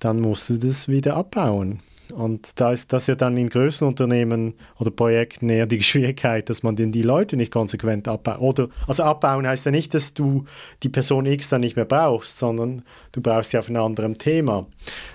Dann 0.00 0.20
musst 0.20 0.48
du 0.48 0.58
das 0.58 0.88
wieder 0.88 1.16
abbauen. 1.16 1.78
Und 2.12 2.60
da 2.60 2.72
ist 2.72 2.92
das 2.92 3.06
ja 3.06 3.14
dann 3.14 3.36
in 3.36 3.48
größeren 3.48 3.88
Unternehmen 3.88 4.54
oder 4.78 4.90
Projekten 4.90 5.48
eher 5.48 5.66
die 5.66 5.82
Schwierigkeit, 5.82 6.48
dass 6.48 6.62
man 6.62 6.76
denn 6.76 6.92
die 6.92 7.02
Leute 7.02 7.36
nicht 7.36 7.52
konsequent 7.52 8.08
abbaut. 8.08 8.40
Oder, 8.40 8.68
also 8.86 9.02
abbauen 9.02 9.46
heißt 9.46 9.66
ja 9.66 9.70
nicht, 9.70 9.94
dass 9.94 10.14
du 10.14 10.44
die 10.82 10.88
Person 10.88 11.26
X 11.26 11.48
dann 11.48 11.60
nicht 11.60 11.76
mehr 11.76 11.84
brauchst, 11.84 12.38
sondern 12.38 12.82
du 13.12 13.20
brauchst 13.20 13.50
sie 13.50 13.58
auf 13.58 13.68
einem 13.68 13.82
anderen 13.82 14.14
Thema. 14.14 14.66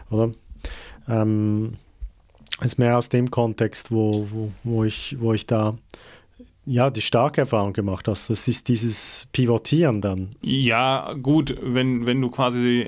Oder? 0.10 0.32
Ähm, 1.08 1.74
ist 2.62 2.80
mehr 2.80 2.98
aus 2.98 3.10
dem 3.10 3.32
Kontext, 3.32 3.92
wo, 3.92 4.28
wo, 4.32 4.52
wo, 4.64 4.84
ich, 4.84 5.18
wo 5.20 5.34
ich 5.34 5.46
da 5.48 5.76
ja, 6.66 6.90
die 6.90 7.02
starke 7.02 7.42
Erfahrung 7.42 7.74
gemacht 7.74 8.08
hast. 8.08 8.30
Das 8.30 8.48
ist 8.48 8.68
dieses 8.68 9.28
Pivotieren 9.34 10.02
dann. 10.02 10.30
Ja, 10.42 11.14
gut, 11.22 11.56
wenn, 11.62 12.06
wenn 12.06 12.22
du 12.22 12.30
quasi 12.30 12.88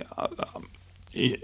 äh, 1.14 1.38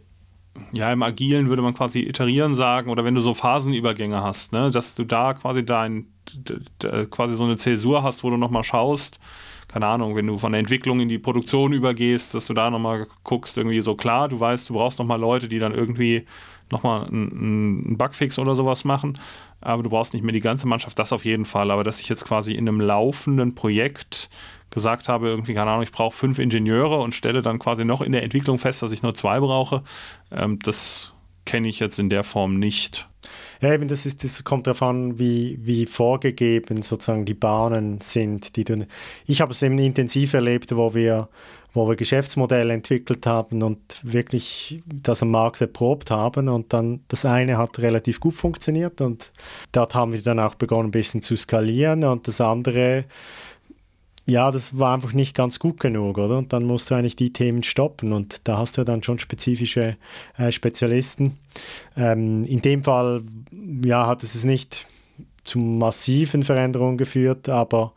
ja, 0.74 0.92
im 0.92 1.04
Agilen 1.04 1.50
würde 1.50 1.62
man 1.62 1.74
quasi 1.74 2.02
iterieren 2.02 2.56
sagen, 2.56 2.90
oder 2.90 3.06
wenn 3.06 3.16
du 3.16 3.22
so 3.22 3.34
Phasenübergänge 3.34 4.22
hast, 4.22 4.54
ne, 4.54 4.72
dass 4.72 4.96
du 4.96 5.04
da 5.04 5.34
quasi 5.34 5.66
dein, 5.66 6.08
quasi 7.10 7.36
so 7.36 7.44
eine 7.44 7.58
Zäsur 7.58 8.04
hast, 8.04 8.24
wo 8.24 8.30
du 8.30 8.38
nochmal 8.38 8.64
schaust, 8.64 9.20
keine 9.68 9.88
Ahnung, 9.88 10.16
wenn 10.16 10.28
du 10.28 10.38
von 10.38 10.52
der 10.52 10.60
Entwicklung 10.60 11.00
in 11.00 11.08
die 11.08 11.20
Produktion 11.20 11.72
übergehst, 11.72 12.34
dass 12.34 12.48
du 12.48 12.54
da 12.54 12.70
nochmal 12.70 13.08
guckst, 13.24 13.58
irgendwie 13.58 13.82
so 13.82 13.96
klar, 13.96 14.28
du 14.28 14.40
weißt, 14.40 14.70
du 14.70 14.74
brauchst 14.74 15.00
nochmal 15.00 15.20
Leute, 15.20 15.48
die 15.48 15.60
dann 15.60 15.74
irgendwie 15.74 16.26
nochmal 16.70 17.08
einen 17.08 17.98
Bugfix 17.98 18.38
oder 18.38 18.56
sowas 18.56 18.84
machen, 18.84 19.18
aber 19.62 19.84
du 19.84 19.90
brauchst 19.90 20.14
nicht 20.14 20.24
mehr 20.24 20.34
die 20.34 20.42
ganze 20.42 20.68
Mannschaft, 20.68 21.00
das 21.00 21.14
auf 21.14 21.24
jeden 21.24 21.46
Fall, 21.46 21.72
aber 21.72 21.84
dass 21.84 22.02
ich 22.02 22.10
jetzt 22.10 22.26
quasi 22.26 22.54
in 22.54 22.68
einem 22.68 22.82
laufenden 22.82 23.56
Projekt 23.56 24.30
gesagt 24.72 25.08
habe, 25.08 25.28
irgendwie, 25.28 25.54
keine 25.54 25.70
Ahnung, 25.70 25.84
ich 25.84 25.92
brauche 25.92 26.16
fünf 26.16 26.40
Ingenieure 26.40 27.00
und 27.00 27.14
stelle 27.14 27.42
dann 27.42 27.60
quasi 27.60 27.86
noch 27.86 28.02
in 28.02 28.14
der 28.14 28.24
Entwicklung 28.24 28.58
fest, 28.58 28.82
dass 28.82 28.92
ich 28.92 29.04
nur 29.04 29.14
zwei 29.14 29.40
brauche, 29.40 29.84
ähm, 30.32 30.58
das 30.60 31.14
kenne 31.46 31.68
ich 31.68 31.80
jetzt 31.80 32.00
in 32.00 32.10
der 32.10 32.24
Form 32.24 32.58
nicht. 32.58 33.08
Ja, 33.62 33.74
eben, 33.74 33.88
das, 33.88 34.06
ist, 34.06 34.24
das 34.24 34.44
kommt 34.44 34.66
darauf 34.66 34.82
an, 34.82 35.20
wie, 35.20 35.60
wie 35.62 35.86
vorgegeben 35.86 36.82
sozusagen 36.82 37.26
die 37.26 37.36
Bahnen 37.36 38.02
sind. 38.02 38.56
Die 38.56 38.64
du, 38.64 38.88
ich 39.28 39.42
habe 39.42 39.52
es 39.52 39.62
eben 39.62 39.78
intensiv 39.78 40.34
erlebt, 40.34 40.76
wo 40.76 40.96
wir, 40.96 41.30
wo 41.74 41.88
wir 41.88 41.96
Geschäftsmodelle 41.96 42.74
entwickelt 42.74 43.26
haben 43.28 43.62
und 43.62 44.00
wirklich 44.02 44.82
das 44.86 45.22
am 45.22 45.32
Markt 45.32 45.62
erprobt 45.62 46.10
haben 46.10 46.50
und 46.50 46.74
dann 46.74 47.02
das 47.08 47.26
eine 47.26 47.58
hat 47.58 47.80
relativ 47.80 48.20
gut 48.20 48.34
funktioniert 48.34 49.00
und 49.00 49.32
dort 49.72 49.94
haben 49.94 50.14
wir 50.14 50.22
dann 50.22 50.40
auch 50.40 50.56
begonnen 50.56 50.90
ein 50.90 50.92
bisschen 50.92 51.22
zu 51.22 51.36
skalieren 51.36 52.04
und 52.04 52.28
das 52.28 52.42
andere 52.42 53.06
ja, 54.26 54.52
das 54.52 54.78
war 54.78 54.94
einfach 54.94 55.14
nicht 55.14 55.36
ganz 55.36 55.60
gut 55.60 55.80
genug, 55.80 56.18
oder? 56.18 56.38
Und 56.38 56.54
dann 56.54 56.64
musst 56.64 56.90
du 56.92 56.96
eigentlich 56.96 57.16
die 57.16 57.34
Themen 57.34 57.64
stoppen 57.64 58.14
und 58.14 58.48
da 58.48 58.58
hast 58.58 58.78
du 58.78 58.84
dann 58.84 59.04
schon 59.04 59.20
spezifische 59.20 59.98
äh, 60.38 60.52
Spezialisten. 60.52 61.38
Ähm, 61.96 62.44
in 62.44 62.62
dem 62.62 62.84
Fall, 62.84 63.24
ja, 63.84 64.08
hat 64.08 64.24
es 64.24 64.44
nicht 64.44 64.86
zu 65.44 65.60
massiven 65.60 66.44
Veränderungen 66.44 66.98
geführt, 66.98 67.50
aber 67.50 67.94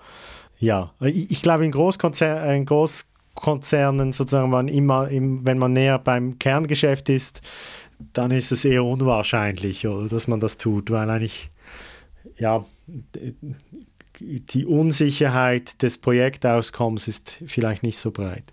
ja, 0.59 0.93
ich, 1.01 1.31
ich 1.31 1.43
glaube, 1.43 1.65
in 1.65 1.73
Großkonzernen, 1.73 2.57
in 2.57 2.67
Großkonzernen 2.67 4.13
sozusagen, 4.13 4.51
man 4.51 4.69
immer, 4.69 5.09
im, 5.09 5.45
wenn 5.45 5.59
man 5.59 5.75
näher 5.75 5.99
beim 5.99 6.39
Kerngeschäft 6.39 7.11
ist, 7.11 7.43
dann 8.13 8.31
ist 8.31 8.51
es 8.51 8.65
eher 8.65 8.85
unwahrscheinlich, 8.85 9.87
oder, 9.87 10.09
dass 10.09 10.27
man 10.27 10.41
das 10.41 10.57
tut, 10.57 10.91
weil 10.91 11.11
eigentlich, 11.11 11.51
ja, 12.39 12.65
die 14.25 14.67
Unsicherheit 14.67 15.83
des 15.83 15.99
Projektauskommens 15.99 17.09
ist 17.09 17.37
vielleicht 17.47 17.83
nicht 17.83 17.99
so 17.99 18.11
breit. 18.11 18.45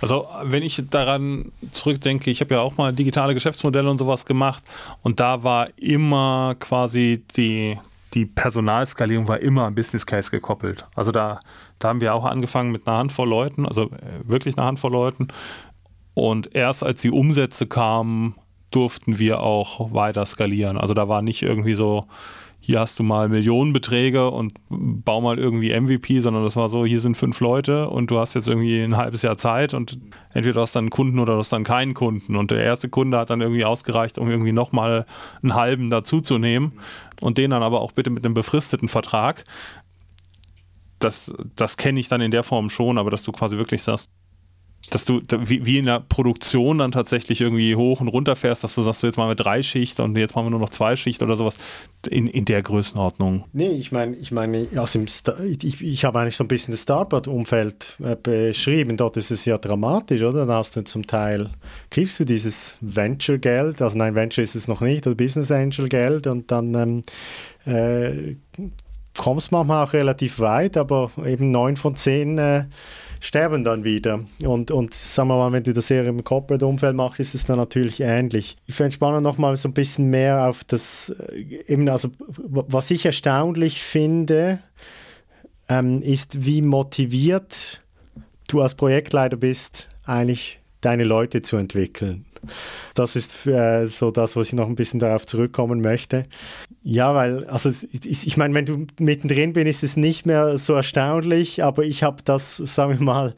Also 0.00 0.26
wenn 0.42 0.62
ich 0.62 0.82
daran 0.90 1.52
zurückdenke, 1.70 2.30
ich 2.30 2.40
habe 2.40 2.54
ja 2.54 2.60
auch 2.60 2.76
mal 2.76 2.92
digitale 2.92 3.34
Geschäftsmodelle 3.34 3.90
und 3.90 3.98
sowas 3.98 4.26
gemacht 4.26 4.62
und 5.02 5.20
da 5.20 5.44
war 5.44 5.68
immer 5.76 6.56
quasi 6.58 7.22
die, 7.36 7.78
die 8.14 8.26
Personalskalierung 8.26 9.28
war 9.28 9.40
immer 9.40 9.64
am 9.64 9.74
Business 9.74 10.06
Case 10.06 10.30
gekoppelt. 10.30 10.86
Also 10.96 11.12
da, 11.12 11.40
da 11.78 11.88
haben 11.88 12.00
wir 12.00 12.14
auch 12.14 12.24
angefangen 12.24 12.72
mit 12.72 12.86
einer 12.86 12.96
Handvoll 12.96 13.28
Leuten, 13.28 13.66
also 13.66 13.84
äh, 13.84 14.28
wirklich 14.28 14.56
einer 14.56 14.66
Handvoll 14.66 14.92
Leuten. 14.92 15.28
Und 16.14 16.54
erst 16.54 16.82
als 16.82 17.02
die 17.02 17.10
Umsätze 17.10 17.66
kamen, 17.66 18.34
durften 18.70 19.18
wir 19.18 19.42
auch 19.42 19.92
weiter 19.92 20.26
skalieren. 20.26 20.76
Also 20.76 20.94
da 20.94 21.08
war 21.08 21.22
nicht 21.22 21.42
irgendwie 21.42 21.74
so, 21.74 22.06
hier 22.68 22.80
hast 22.80 22.98
du 22.98 23.02
mal 23.02 23.30
Millionenbeträge 23.30 24.30
und 24.30 24.52
bau 24.68 25.22
mal 25.22 25.38
irgendwie 25.38 25.72
MVP, 25.72 26.20
sondern 26.20 26.44
das 26.44 26.54
war 26.54 26.68
so, 26.68 26.84
hier 26.84 27.00
sind 27.00 27.16
fünf 27.16 27.40
Leute 27.40 27.88
und 27.88 28.10
du 28.10 28.18
hast 28.18 28.34
jetzt 28.34 28.46
irgendwie 28.46 28.82
ein 28.82 28.98
halbes 28.98 29.22
Jahr 29.22 29.38
Zeit 29.38 29.72
und 29.72 29.98
entweder 30.34 30.56
du 30.56 30.60
hast 30.60 30.76
dann 30.76 30.84
einen 30.84 30.90
Kunden 30.90 31.18
oder 31.18 31.32
du 31.32 31.38
hast 31.38 31.50
dann 31.50 31.64
keinen 31.64 31.94
Kunden. 31.94 32.36
Und 32.36 32.50
der 32.50 32.62
erste 32.62 32.90
Kunde 32.90 33.16
hat 33.16 33.30
dann 33.30 33.40
irgendwie 33.40 33.64
ausgereicht, 33.64 34.18
um 34.18 34.30
irgendwie 34.30 34.52
nochmal 34.52 35.06
einen 35.42 35.54
halben 35.54 35.88
dazuzunehmen 35.88 36.72
und 37.22 37.38
den 37.38 37.52
dann 37.52 37.62
aber 37.62 37.80
auch 37.80 37.92
bitte 37.92 38.10
mit 38.10 38.22
einem 38.22 38.34
befristeten 38.34 38.88
Vertrag. 38.88 39.44
Das, 40.98 41.32
das 41.56 41.78
kenne 41.78 41.98
ich 42.00 42.08
dann 42.08 42.20
in 42.20 42.32
der 42.32 42.42
Form 42.42 42.68
schon, 42.68 42.98
aber 42.98 43.10
dass 43.10 43.22
du 43.22 43.32
quasi 43.32 43.56
wirklich 43.56 43.82
sagst, 43.82 44.10
dass 44.90 45.04
du 45.04 45.20
wie, 45.28 45.78
in 45.78 45.86
der 45.86 46.00
Produktion 46.00 46.78
dann 46.78 46.92
tatsächlich 46.92 47.40
irgendwie 47.40 47.74
hoch 47.76 48.00
und 48.00 48.08
runter 48.08 48.36
fährst, 48.36 48.64
dass 48.64 48.74
du 48.74 48.82
sagst, 48.82 49.02
jetzt 49.02 49.16
machen 49.16 49.30
wir 49.30 49.34
drei 49.34 49.62
Schicht 49.62 50.00
und 50.00 50.16
jetzt 50.16 50.34
machen 50.34 50.46
wir 50.46 50.50
nur 50.50 50.60
noch 50.60 50.70
zwei 50.70 50.96
Schicht 50.96 51.22
oder 51.22 51.34
sowas 51.34 51.58
in, 52.08 52.26
in 52.26 52.44
der 52.44 52.62
Größenordnung. 52.62 53.44
Nee, 53.52 53.70
ich 53.70 53.92
meine, 53.92 54.16
ich 54.16 54.30
meine, 54.30 54.66
also 54.76 55.00
ich, 55.44 55.80
ich 55.80 56.04
habe 56.04 56.20
eigentlich 56.20 56.36
so 56.36 56.44
ein 56.44 56.48
bisschen 56.48 56.72
das 56.72 56.82
Startup-Umfeld 56.82 57.96
äh, 58.02 58.16
beschrieben. 58.16 58.96
Dort 58.96 59.16
ist 59.16 59.30
es 59.30 59.44
ja 59.44 59.58
dramatisch, 59.58 60.22
oder? 60.22 60.46
Dann 60.46 60.56
hast 60.56 60.76
du 60.76 60.84
zum 60.84 61.06
Teil, 61.06 61.50
kriegst 61.90 62.18
du 62.20 62.24
dieses 62.24 62.78
Venture-Geld, 62.80 63.82
also 63.82 63.98
nein, 63.98 64.14
Venture 64.14 64.42
ist 64.42 64.54
es 64.54 64.68
noch 64.68 64.80
nicht, 64.80 65.06
oder 65.06 65.16
Business 65.16 65.50
Angel-Geld 65.50 66.26
und 66.26 66.50
dann 66.50 66.74
ähm, 66.74 67.02
äh, 67.66 68.36
kommst 69.18 69.52
manchmal 69.52 69.84
auch 69.84 69.92
relativ 69.92 70.38
weit, 70.38 70.76
aber 70.76 71.10
eben 71.26 71.50
neun 71.50 71.76
von 71.76 71.94
zehn 71.96 72.38
äh, 72.38 72.64
sterben 73.20 73.64
dann 73.64 73.84
wieder. 73.84 74.20
Und, 74.42 74.70
und 74.70 74.94
sagen 74.94 75.28
wir 75.28 75.36
mal, 75.36 75.52
wenn 75.52 75.62
du 75.62 75.72
das 75.72 75.90
eher 75.90 76.06
im 76.06 76.24
Corporate-Umfeld 76.24 76.94
machst, 76.94 77.20
ist 77.20 77.34
es 77.34 77.44
dann 77.44 77.58
natürlich 77.58 78.00
ähnlich. 78.00 78.56
Ich 78.66 78.74
fände 78.74 78.92
spannend, 78.92 79.22
nochmal 79.22 79.56
so 79.56 79.68
ein 79.68 79.74
bisschen 79.74 80.08
mehr 80.10 80.48
auf 80.48 80.64
das, 80.64 81.10
äh, 81.10 81.62
eben, 81.68 81.88
also 81.88 82.08
was 82.28 82.90
ich 82.90 83.04
erstaunlich 83.04 83.82
finde, 83.82 84.60
ähm, 85.68 86.00
ist, 86.00 86.44
wie 86.44 86.62
motiviert 86.62 87.82
du 88.48 88.62
als 88.62 88.74
Projektleiter 88.74 89.36
bist, 89.36 89.88
eigentlich 90.04 90.60
deine 90.80 91.04
Leute 91.04 91.42
zu 91.42 91.56
entwickeln. 91.56 92.24
Das 92.94 93.16
ist 93.16 93.46
äh, 93.46 93.86
so 93.86 94.10
das, 94.10 94.36
wo 94.36 94.40
ich 94.40 94.52
noch 94.52 94.68
ein 94.68 94.76
bisschen 94.76 95.00
darauf 95.00 95.26
zurückkommen 95.26 95.80
möchte. 95.80 96.24
Ja, 96.90 97.14
weil, 97.14 97.44
also 97.48 97.68
ich 97.92 98.38
meine, 98.38 98.54
wenn 98.54 98.64
du 98.64 98.86
mittendrin 98.98 99.52
bist, 99.52 99.66
ist 99.66 99.82
es 99.82 99.96
nicht 99.98 100.24
mehr 100.24 100.56
so 100.56 100.72
erstaunlich, 100.72 101.62
aber 101.62 101.84
ich 101.84 102.02
habe 102.02 102.22
das, 102.24 102.56
sagen 102.56 102.98
wir 102.98 103.04
mal, 103.04 103.34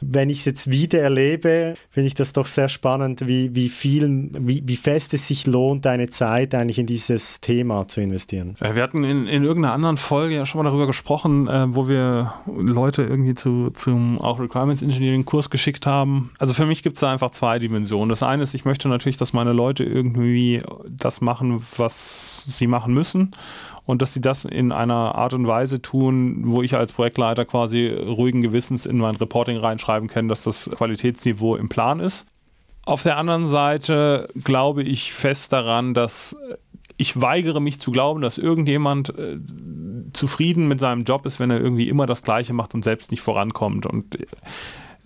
wenn 0.00 0.30
ich 0.30 0.40
es 0.40 0.46
jetzt 0.46 0.70
wieder 0.72 0.98
erlebe, 0.98 1.74
finde 1.90 2.08
ich 2.08 2.14
das 2.14 2.32
doch 2.32 2.48
sehr 2.48 2.68
spannend, 2.68 3.28
wie, 3.28 3.54
wie 3.54 3.68
viel, 3.68 4.30
wie, 4.32 4.64
wie 4.66 4.74
fest 4.74 5.14
es 5.14 5.28
sich 5.28 5.46
lohnt, 5.46 5.84
deine 5.84 6.10
Zeit 6.10 6.56
eigentlich 6.56 6.80
in 6.80 6.86
dieses 6.86 7.40
Thema 7.40 7.86
zu 7.86 8.00
investieren. 8.00 8.56
Äh, 8.58 8.74
wir 8.74 8.82
hatten 8.82 9.04
in, 9.04 9.28
in 9.28 9.44
irgendeiner 9.44 9.74
anderen 9.74 9.96
Folge 9.96 10.34
ja 10.34 10.44
schon 10.44 10.58
mal 10.58 10.68
darüber 10.68 10.88
gesprochen, 10.88 11.46
äh, 11.46 11.72
wo 11.72 11.86
wir 11.86 12.34
Leute 12.48 13.04
irgendwie 13.04 13.36
zu, 13.36 13.70
zum 13.70 14.20
auch 14.20 14.40
Requirements 14.40 14.82
Engineering 14.82 15.24
Kurs 15.24 15.50
geschickt 15.50 15.86
haben. 15.86 16.30
Also 16.40 16.52
für 16.52 16.66
mich 16.66 16.82
gibt 16.82 16.96
es 16.96 17.02
da 17.02 17.12
einfach 17.12 17.30
zwei 17.30 17.60
Dimensionen. 17.60 18.08
Das 18.08 18.24
eine 18.24 18.42
ist, 18.42 18.54
ich 18.54 18.64
möchte 18.64 18.88
natürlich, 18.88 19.18
dass 19.18 19.32
meine 19.32 19.52
Leute 19.52 19.84
irgendwie 19.84 20.64
das 20.88 21.20
machen, 21.20 21.62
was 21.76 22.42
sie 22.42 22.66
machen 22.66 22.87
machen 22.88 22.94
müssen 22.94 23.30
und 23.86 24.02
dass 24.02 24.12
sie 24.12 24.20
das 24.20 24.44
in 24.44 24.72
einer 24.72 25.14
Art 25.14 25.34
und 25.34 25.46
Weise 25.46 25.80
tun, 25.80 26.42
wo 26.44 26.62
ich 26.62 26.74
als 26.74 26.92
Projektleiter 26.92 27.44
quasi 27.44 27.86
ruhigen 27.88 28.40
Gewissens 28.40 28.86
in 28.86 28.98
mein 28.98 29.16
Reporting 29.16 29.58
reinschreiben 29.58 30.08
kann, 30.08 30.28
dass 30.28 30.42
das 30.42 30.70
Qualitätsniveau 30.70 31.56
im 31.56 31.68
Plan 31.68 32.00
ist. 32.00 32.26
Auf 32.84 33.02
der 33.02 33.16
anderen 33.18 33.46
Seite 33.46 34.28
glaube 34.44 34.82
ich 34.82 35.12
fest 35.12 35.52
daran, 35.52 35.94
dass 35.94 36.36
ich 36.96 37.20
weigere 37.20 37.60
mich 37.60 37.80
zu 37.80 37.92
glauben, 37.92 38.22
dass 38.22 38.38
irgendjemand 38.38 39.16
äh, 39.16 39.38
zufrieden 40.12 40.66
mit 40.68 40.80
seinem 40.80 41.04
Job 41.04 41.26
ist, 41.26 41.38
wenn 41.38 41.50
er 41.50 41.60
irgendwie 41.60 41.88
immer 41.88 42.06
das 42.06 42.22
Gleiche 42.22 42.54
macht 42.54 42.74
und 42.74 42.82
selbst 42.82 43.10
nicht 43.10 43.20
vorankommt. 43.20 43.86
Und 43.86 44.16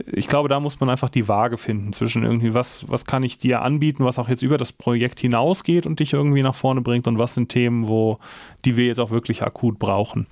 ich 0.07 0.29
glaube, 0.29 0.49
da 0.49 0.61
muss 0.61 0.81
man 0.81 0.91
einfach 0.91 1.09
die 1.09 1.29
Waage 1.29 1.59
finden 1.59 1.93
zwischen 1.93 2.25
irgendwie, 2.25 2.55
was, 2.55 2.88
was 2.88 3.05
kann 3.05 3.23
ich 3.23 3.38
dir 3.38 3.62
anbieten, 3.62 4.05
was 4.05 4.19
auch 4.19 4.29
jetzt 4.29 4.43
über 4.43 4.59
das 4.59 4.73
Projekt 4.73 5.21
hinausgeht 5.21 5.87
und 5.87 6.01
dich 6.01 6.12
irgendwie 6.12 6.43
nach 6.43 6.55
vorne 6.55 6.81
bringt 6.81 7.07
und 7.07 7.19
was 7.19 7.35
sind 7.35 7.49
Themen, 7.49 7.88
wo, 7.88 8.19
die 8.65 8.77
wir 8.77 8.87
jetzt 8.87 9.01
auch 9.01 9.11
wirklich 9.11 9.43
akut 9.43 9.79
brauchen. 9.79 10.27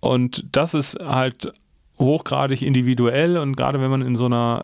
Und 0.00 0.44
das 0.52 0.74
ist 0.74 0.98
halt 1.00 1.52
hochgradig 1.98 2.62
individuell 2.62 3.36
und 3.36 3.56
gerade 3.56 3.80
wenn 3.80 3.90
man 3.90 4.02
in 4.02 4.16
so 4.16 4.26
einer 4.26 4.62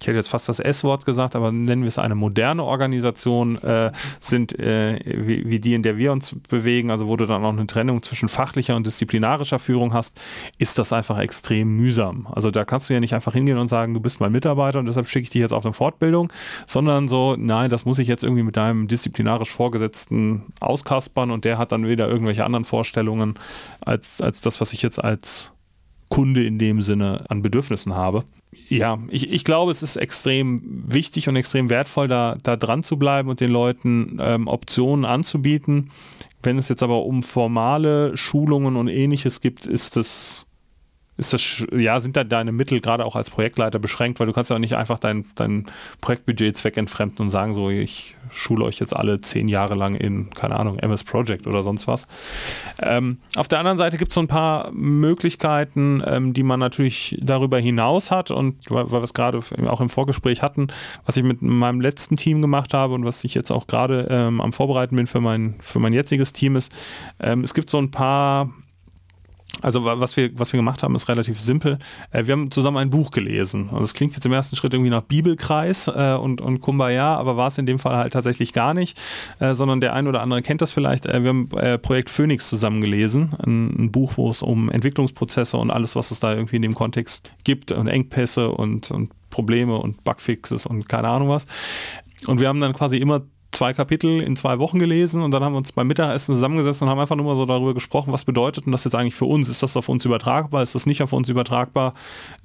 ich 0.00 0.06
hätte 0.06 0.18
jetzt 0.18 0.28
fast 0.28 0.48
das 0.48 0.60
S-Wort 0.60 1.04
gesagt, 1.06 1.34
aber 1.34 1.52
nennen 1.52 1.82
wir 1.82 1.88
es 1.88 1.98
eine 1.98 2.14
moderne 2.14 2.62
Organisation, 2.64 3.56
äh, 3.62 3.92
sind 4.20 4.58
äh, 4.58 5.00
wie, 5.04 5.48
wie, 5.48 5.58
die, 5.58 5.74
in 5.74 5.82
der 5.82 5.96
wir 5.96 6.12
uns 6.12 6.36
bewegen, 6.48 6.90
also 6.90 7.06
wo 7.06 7.16
du 7.16 7.26
dann 7.26 7.44
auch 7.44 7.52
eine 7.52 7.66
Trennung 7.66 8.02
zwischen 8.02 8.28
fachlicher 8.28 8.76
und 8.76 8.86
disziplinarischer 8.86 9.58
Führung 9.58 9.94
hast, 9.94 10.20
ist 10.58 10.78
das 10.78 10.92
einfach 10.92 11.18
extrem 11.18 11.76
mühsam. 11.76 12.28
Also 12.30 12.50
da 12.50 12.64
kannst 12.64 12.90
du 12.90 12.94
ja 12.94 13.00
nicht 13.00 13.14
einfach 13.14 13.32
hingehen 13.32 13.58
und 13.58 13.68
sagen, 13.68 13.94
du 13.94 14.00
bist 14.00 14.20
mein 14.20 14.32
Mitarbeiter 14.32 14.78
und 14.78 14.86
deshalb 14.86 15.08
schicke 15.08 15.24
ich 15.24 15.30
dich 15.30 15.40
jetzt 15.40 15.52
auf 15.52 15.64
eine 15.64 15.72
Fortbildung, 15.72 16.32
sondern 16.66 17.08
so, 17.08 17.36
nein, 17.38 17.70
das 17.70 17.84
muss 17.84 17.98
ich 17.98 18.08
jetzt 18.08 18.22
irgendwie 18.22 18.42
mit 18.42 18.56
deinem 18.56 18.88
disziplinarisch 18.88 19.50
Vorgesetzten 19.50 20.42
auskaspern 20.60 21.30
und 21.30 21.44
der 21.44 21.58
hat 21.58 21.72
dann 21.72 21.86
wieder 21.86 22.08
irgendwelche 22.08 22.44
anderen 22.44 22.64
Vorstellungen 22.64 23.34
als, 23.80 24.20
als 24.20 24.40
das, 24.42 24.60
was 24.60 24.72
ich 24.72 24.82
jetzt 24.82 25.02
als 25.02 25.52
Kunde 26.08 26.44
in 26.44 26.58
dem 26.58 26.82
Sinne 26.82 27.24
an 27.28 27.42
Bedürfnissen 27.42 27.94
habe 27.94 28.24
ja, 28.68 28.98
ich, 29.08 29.30
ich 29.30 29.44
glaube, 29.44 29.70
es 29.70 29.82
ist 29.82 29.96
extrem 29.96 30.62
wichtig 30.86 31.28
und 31.28 31.36
extrem 31.36 31.70
wertvoll, 31.70 32.08
da, 32.08 32.36
da 32.42 32.56
dran 32.56 32.82
zu 32.82 32.96
bleiben 32.96 33.28
und 33.28 33.40
den 33.40 33.50
Leuten 33.50 34.18
ähm, 34.20 34.48
Optionen 34.48 35.04
anzubieten. 35.04 35.90
Wenn 36.42 36.58
es 36.58 36.68
jetzt 36.68 36.82
aber 36.82 37.04
um 37.04 37.22
formale 37.22 38.16
Schulungen 38.16 38.76
und 38.76 38.88
ähnliches 38.88 39.40
gibt, 39.40 39.66
ist 39.66 39.96
das 39.96 40.45
ist 41.16 41.32
das, 41.32 41.64
ja, 41.72 41.98
sind 42.00 42.16
da 42.16 42.24
deine 42.24 42.52
Mittel 42.52 42.80
gerade 42.80 43.04
auch 43.04 43.16
als 43.16 43.30
Projektleiter 43.30 43.78
beschränkt, 43.78 44.20
weil 44.20 44.26
du 44.26 44.32
kannst 44.32 44.50
ja 44.50 44.56
auch 44.56 44.60
nicht 44.60 44.76
einfach 44.76 44.98
dein, 44.98 45.24
dein 45.34 45.64
Projektbudget 46.00 46.56
zweckentfremden 46.56 47.24
und 47.24 47.30
sagen, 47.30 47.54
so, 47.54 47.70
ich 47.70 48.16
schule 48.30 48.64
euch 48.64 48.78
jetzt 48.78 48.94
alle 48.94 49.20
zehn 49.20 49.48
Jahre 49.48 49.74
lang 49.74 49.94
in, 49.94 50.30
keine 50.30 50.56
Ahnung, 50.56 50.78
MS 50.78 51.04
Project 51.04 51.46
oder 51.46 51.62
sonst 51.62 51.86
was. 51.86 52.06
Ähm, 52.82 53.18
auf 53.36 53.48
der 53.48 53.60
anderen 53.60 53.78
Seite 53.78 53.96
gibt 53.96 54.10
es 54.10 54.14
so 54.14 54.20
ein 54.20 54.28
paar 54.28 54.70
Möglichkeiten, 54.72 56.02
ähm, 56.06 56.34
die 56.34 56.42
man 56.42 56.60
natürlich 56.60 57.18
darüber 57.22 57.58
hinaus 57.58 58.10
hat 58.10 58.30
und 58.30 58.56
weil, 58.68 58.90
wir 58.90 59.02
es 59.02 59.14
gerade 59.14 59.40
auch 59.66 59.80
im 59.80 59.88
Vorgespräch 59.88 60.42
hatten, 60.42 60.68
was 61.06 61.16
ich 61.16 61.22
mit 61.22 61.40
meinem 61.40 61.80
letzten 61.80 62.16
Team 62.16 62.42
gemacht 62.42 62.74
habe 62.74 62.94
und 62.94 63.04
was 63.04 63.24
ich 63.24 63.34
jetzt 63.34 63.50
auch 63.50 63.66
gerade 63.66 64.06
ähm, 64.10 64.40
am 64.40 64.52
Vorbereiten 64.52 64.96
bin 64.96 65.06
für 65.06 65.20
mein, 65.20 65.54
für 65.60 65.78
mein 65.78 65.92
jetziges 65.92 66.32
Team 66.32 66.56
ist, 66.56 66.72
ähm, 67.20 67.42
es 67.42 67.54
gibt 67.54 67.70
so 67.70 67.78
ein 67.78 67.90
paar 67.90 68.50
also 69.62 69.84
was 69.84 70.16
wir, 70.16 70.30
was 70.38 70.52
wir 70.52 70.58
gemacht 70.58 70.82
haben, 70.82 70.94
ist 70.94 71.08
relativ 71.08 71.40
simpel. 71.40 71.78
Äh, 72.10 72.26
wir 72.26 72.32
haben 72.32 72.50
zusammen 72.50 72.76
ein 72.76 72.90
Buch 72.90 73.10
gelesen. 73.10 73.68
Und 73.68 73.80
das 73.80 73.94
klingt 73.94 74.14
jetzt 74.14 74.26
im 74.26 74.32
ersten 74.32 74.56
Schritt 74.56 74.74
irgendwie 74.74 74.90
nach 74.90 75.02
Bibelkreis 75.02 75.88
äh, 75.88 76.16
und, 76.20 76.40
und 76.40 76.60
Kumbaya, 76.60 77.16
aber 77.16 77.36
war 77.36 77.48
es 77.48 77.58
in 77.58 77.66
dem 77.66 77.78
Fall 77.78 77.96
halt 77.96 78.12
tatsächlich 78.12 78.52
gar 78.52 78.74
nicht, 78.74 79.00
äh, 79.38 79.54
sondern 79.54 79.80
der 79.80 79.94
ein 79.94 80.08
oder 80.08 80.20
andere 80.20 80.42
kennt 80.42 80.60
das 80.60 80.72
vielleicht. 80.72 81.04
wir 81.06 81.28
haben 81.28 81.48
Projekt 81.80 82.10
Phoenix 82.10 82.48
zusammen 82.48 82.80
gelesen. 82.80 83.34
Ein, 83.44 83.84
ein, 83.84 83.92
Buch, 83.92 84.14
wo 84.16 84.28
es 84.28 84.42
um 84.42 84.70
Entwicklungsprozesse 84.70 85.56
und 85.56 85.70
alles, 85.70 85.96
was 85.96 86.10
es 86.10 86.20
da 86.20 86.34
irgendwie 86.34 86.56
in 86.56 86.62
dem 86.62 86.74
Kontext 86.74 87.32
gibt 87.44 87.72
und 87.72 87.86
Engpässe 87.86 88.50
und, 88.50 88.90
und 88.90 89.10
Probleme 89.30 89.76
und 89.76 90.04
Bugfixes 90.04 90.66
und 90.66 90.88
keine 90.88 91.08
Ahnung 91.08 91.28
was. 91.28 91.46
Und 92.26 92.40
wir 92.40 92.48
haben 92.48 92.60
dann 92.60 92.72
quasi 92.72 92.96
immer 92.98 93.22
zwei 93.56 93.72
Kapitel 93.72 94.20
in 94.20 94.36
zwei 94.36 94.58
Wochen 94.58 94.78
gelesen 94.78 95.22
und 95.22 95.30
dann 95.30 95.42
haben 95.42 95.54
wir 95.54 95.58
uns 95.58 95.72
beim 95.72 95.86
Mittagessen 95.86 96.34
zusammengesetzt 96.34 96.82
und 96.82 96.88
haben 96.88 97.00
einfach 97.00 97.16
nur 97.16 97.24
mal 97.24 97.36
so 97.36 97.46
darüber 97.46 97.74
gesprochen, 97.74 98.12
was 98.12 98.24
bedeutet 98.24 98.66
denn 98.66 98.72
das 98.72 98.84
jetzt 98.84 98.94
eigentlich 98.94 99.14
für 99.14 99.24
uns? 99.24 99.48
Ist 99.48 99.62
das 99.62 99.76
auf 99.76 99.88
uns 99.88 100.04
übertragbar? 100.04 100.62
Ist 100.62 100.74
das 100.74 100.86
nicht 100.86 101.02
auf 101.02 101.12
uns 101.12 101.28
übertragbar? 101.28 101.94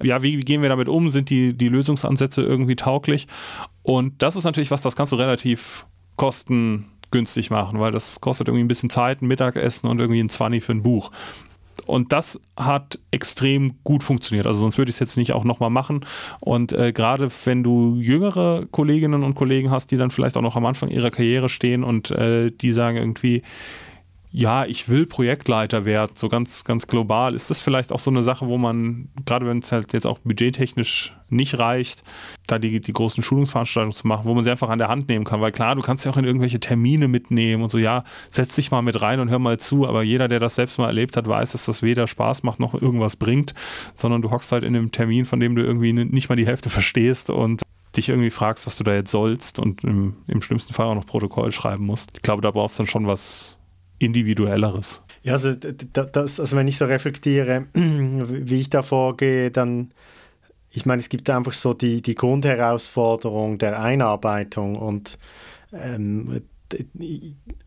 Ja, 0.02 0.22
wie, 0.22 0.38
wie 0.38 0.44
gehen 0.44 0.62
wir 0.62 0.70
damit 0.70 0.88
um? 0.88 1.10
Sind 1.10 1.28
die, 1.30 1.52
die 1.52 1.68
Lösungsansätze 1.68 2.42
irgendwie 2.42 2.76
tauglich? 2.76 3.28
Und 3.82 4.22
das 4.22 4.36
ist 4.36 4.44
natürlich 4.44 4.70
was, 4.70 4.82
das 4.82 4.96
kannst 4.96 5.12
du 5.12 5.16
relativ 5.16 5.86
kostengünstig 6.16 7.50
machen, 7.50 7.78
weil 7.78 7.92
das 7.92 8.20
kostet 8.20 8.48
irgendwie 8.48 8.64
ein 8.64 8.68
bisschen 8.68 8.90
Zeit, 8.90 9.20
ein 9.20 9.28
Mittagessen 9.28 9.88
und 9.88 10.00
irgendwie 10.00 10.22
ein 10.22 10.30
20 10.30 10.64
für 10.64 10.72
ein 10.72 10.82
Buch. 10.82 11.10
Und 11.86 12.12
das 12.12 12.40
hat 12.56 12.98
extrem 13.10 13.74
gut 13.84 14.02
funktioniert. 14.02 14.46
Also 14.46 14.60
sonst 14.60 14.78
würde 14.78 14.90
ich 14.90 14.96
es 14.96 15.00
jetzt 15.00 15.16
nicht 15.16 15.32
auch 15.32 15.44
nochmal 15.44 15.70
machen. 15.70 16.04
Und 16.40 16.72
äh, 16.72 16.92
gerade 16.92 17.30
wenn 17.44 17.62
du 17.62 17.96
jüngere 17.96 18.66
Kolleginnen 18.70 19.22
und 19.22 19.34
Kollegen 19.34 19.70
hast, 19.70 19.90
die 19.90 19.96
dann 19.96 20.10
vielleicht 20.10 20.36
auch 20.36 20.42
noch 20.42 20.56
am 20.56 20.66
Anfang 20.66 20.88
ihrer 20.90 21.10
Karriere 21.10 21.48
stehen 21.48 21.84
und 21.84 22.10
äh, 22.10 22.50
die 22.50 22.70
sagen 22.72 22.96
irgendwie, 22.96 23.42
ja, 24.34 24.64
ich 24.64 24.88
will 24.88 25.04
Projektleiter 25.04 25.84
werden, 25.84 26.12
so 26.14 26.30
ganz, 26.30 26.64
ganz 26.64 26.86
global. 26.86 27.34
Ist 27.34 27.50
das 27.50 27.60
vielleicht 27.60 27.92
auch 27.92 27.98
so 27.98 28.10
eine 28.10 28.22
Sache, 28.22 28.46
wo 28.46 28.56
man, 28.56 29.10
gerade 29.26 29.46
wenn 29.46 29.58
es 29.58 29.70
halt 29.72 29.92
jetzt 29.92 30.06
auch 30.06 30.20
budgettechnisch 30.20 31.14
nicht 31.28 31.58
reicht, 31.58 32.02
da 32.46 32.58
die, 32.58 32.80
die 32.80 32.92
großen 32.94 33.22
Schulungsveranstaltungen 33.22 33.92
zu 33.92 34.06
machen, 34.06 34.24
wo 34.24 34.32
man 34.32 34.42
sie 34.42 34.50
einfach 34.50 34.70
an 34.70 34.78
der 34.78 34.88
Hand 34.88 35.08
nehmen 35.08 35.26
kann? 35.26 35.42
Weil 35.42 35.52
klar, 35.52 35.74
du 35.74 35.82
kannst 35.82 36.06
ja 36.06 36.10
auch 36.10 36.16
in 36.16 36.24
irgendwelche 36.24 36.60
Termine 36.60 37.08
mitnehmen 37.08 37.62
und 37.62 37.68
so, 37.68 37.76
ja, 37.76 38.04
setz 38.30 38.56
dich 38.56 38.70
mal 38.70 38.80
mit 38.80 39.02
rein 39.02 39.20
und 39.20 39.28
hör 39.28 39.38
mal 39.38 39.58
zu, 39.58 39.86
aber 39.86 40.02
jeder, 40.02 40.28
der 40.28 40.40
das 40.40 40.54
selbst 40.54 40.78
mal 40.78 40.86
erlebt 40.86 41.18
hat, 41.18 41.28
weiß, 41.28 41.52
dass 41.52 41.66
das 41.66 41.82
weder 41.82 42.06
Spaß 42.06 42.42
macht 42.42 42.58
noch 42.58 42.74
irgendwas 42.74 43.16
bringt, 43.16 43.54
sondern 43.94 44.22
du 44.22 44.30
hockst 44.30 44.50
halt 44.50 44.64
in 44.64 44.74
einem 44.74 44.92
Termin, 44.92 45.26
von 45.26 45.40
dem 45.40 45.54
du 45.54 45.62
irgendwie 45.62 45.92
nicht 45.92 46.30
mal 46.30 46.36
die 46.36 46.46
Hälfte 46.46 46.70
verstehst 46.70 47.28
und 47.28 47.60
dich 47.98 48.08
irgendwie 48.08 48.30
fragst, 48.30 48.66
was 48.66 48.76
du 48.76 48.84
da 48.84 48.94
jetzt 48.94 49.10
sollst 49.10 49.58
und 49.58 49.84
im, 49.84 50.16
im 50.26 50.40
schlimmsten 50.40 50.72
Fall 50.72 50.86
auch 50.86 50.94
noch 50.94 51.04
Protokoll 51.04 51.52
schreiben 51.52 51.84
musst. 51.84 52.12
Ich 52.16 52.22
glaube, 52.22 52.40
da 52.40 52.50
brauchst 52.50 52.78
du 52.78 52.84
dann 52.84 52.86
schon 52.88 53.06
was 53.06 53.58
individuelleres. 54.02 55.02
Ja, 55.22 55.34
also, 55.34 55.54
das, 55.54 56.40
also 56.40 56.56
wenn 56.56 56.68
ich 56.68 56.76
so 56.76 56.84
reflektiere, 56.84 57.66
wie 57.74 58.60
ich 58.60 58.70
da 58.70 58.82
vorgehe, 58.82 59.50
dann, 59.50 59.92
ich 60.70 60.86
meine, 60.86 61.00
es 61.00 61.08
gibt 61.08 61.30
einfach 61.30 61.52
so 61.52 61.74
die, 61.74 62.02
die 62.02 62.14
Grundherausforderung 62.14 63.58
der 63.58 63.80
Einarbeitung 63.80 64.76
und 64.76 65.18
ähm, 65.72 66.42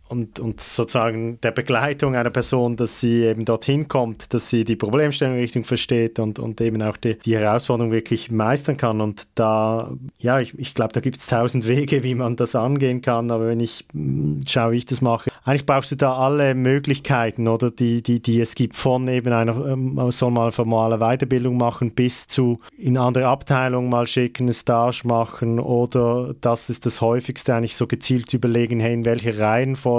und, 0.08 0.40
und 0.40 0.62
sozusagen 0.62 1.40
der 1.42 1.52
Begleitung 1.52 2.16
einer 2.16 2.30
Person, 2.30 2.76
dass 2.76 3.00
sie 3.00 3.24
eben 3.24 3.44
dorthin 3.44 3.88
kommt, 3.88 4.34
dass 4.34 4.50
sie 4.50 4.64
die 4.64 4.76
Problemstellung 4.76 5.36
richtig 5.36 5.66
versteht 5.66 6.20
und, 6.20 6.38
und 6.38 6.62
eben 6.62 6.82
auch 6.84 6.98
die, 6.98 7.18
die 7.18 7.36
Herausforderung 7.36 7.92
wirklich 7.92 8.30
meistern 8.30 8.78
kann. 8.78 9.02
Und 9.02 9.28
da, 9.34 9.92
ja, 10.20 10.40
ich, 10.40 10.58
ich 10.60 10.76
glaube, 10.76 10.94
da 10.94 11.00
gibt 11.00 11.18
es 11.18 11.26
tausend 11.26 11.68
Wege, 11.68 12.04
wie 12.04 12.14
man 12.14 12.36
das 12.36 12.56
angehen 12.56 13.02
kann, 13.02 13.32
aber 13.32 13.48
wenn 13.48 13.60
ich 13.60 13.86
hm, 13.94 14.44
schaue, 14.48 14.74
wie 14.74 14.78
ich 14.78 14.86
das 14.86 15.02
mache, 15.02 15.32
eigentlich 15.44 15.66
brauchst 15.66 15.92
du 15.92 15.96
da 15.96 16.16
alle 16.16 16.54
Möglichkeiten, 16.54 17.48
oder? 17.48 17.72
Die, 17.72 18.04
die, 18.04 18.22
die 18.22 18.40
es 18.42 18.54
gibt, 18.54 18.76
von 18.76 19.08
eben 19.08 19.34
einer, 19.34 19.66
ähm, 19.66 19.96
man 19.96 20.12
soll 20.12 20.32
mal 20.32 20.52
formale 20.52 21.00
Weiterbildung 21.00 21.58
machen, 21.58 21.92
bis 21.92 22.28
zu 22.28 22.60
in 22.78 22.98
andere 22.98 23.28
Abteilungen 23.28 23.90
mal 23.90 24.06
schicken, 24.06 24.44
eine 24.44 24.54
Stage 24.54 25.02
machen 25.06 25.60
oder 25.60 26.36
das 26.42 26.70
ist 26.70 26.86
das 26.86 27.02
häufigste 27.02 27.56
eigentlich 27.56 27.76
so 27.76 27.88
gezielt 27.88 28.34
überlegen, 28.34 28.80
hey, 28.80 28.94
in 28.94 29.06
welche 29.06 29.40
Reihenfolge 29.40 29.95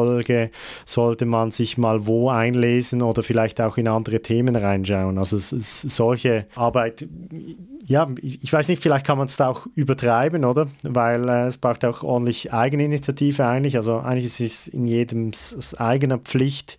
sollte 0.84 1.26
man 1.26 1.50
sich 1.50 1.78
mal 1.78 2.06
wo 2.06 2.28
einlesen 2.30 3.02
oder 3.02 3.22
vielleicht 3.22 3.60
auch 3.60 3.76
in 3.76 3.88
andere 3.88 4.20
Themen 4.20 4.56
reinschauen. 4.56 5.18
Also 5.18 5.36
es 5.36 5.52
ist 5.52 5.82
solche 5.82 6.46
Arbeit 6.54 7.06
ja, 7.88 8.08
ich 8.20 8.52
weiß 8.52 8.66
nicht, 8.66 8.82
vielleicht 8.82 9.06
kann 9.06 9.16
man 9.16 9.28
es 9.28 9.36
da 9.36 9.46
auch 9.48 9.66
übertreiben, 9.76 10.44
oder? 10.44 10.66
Weil 10.82 11.28
äh, 11.28 11.46
es 11.46 11.56
braucht 11.58 11.84
auch 11.84 12.02
ordentlich 12.02 12.52
Eigeninitiative 12.52 13.46
eigentlich. 13.46 13.76
Also 13.76 13.98
eigentlich 13.98 14.26
ist 14.26 14.40
es 14.40 14.66
in 14.66 14.86
jedem 14.86 15.30
eigener 15.78 16.18
Pflicht, 16.18 16.78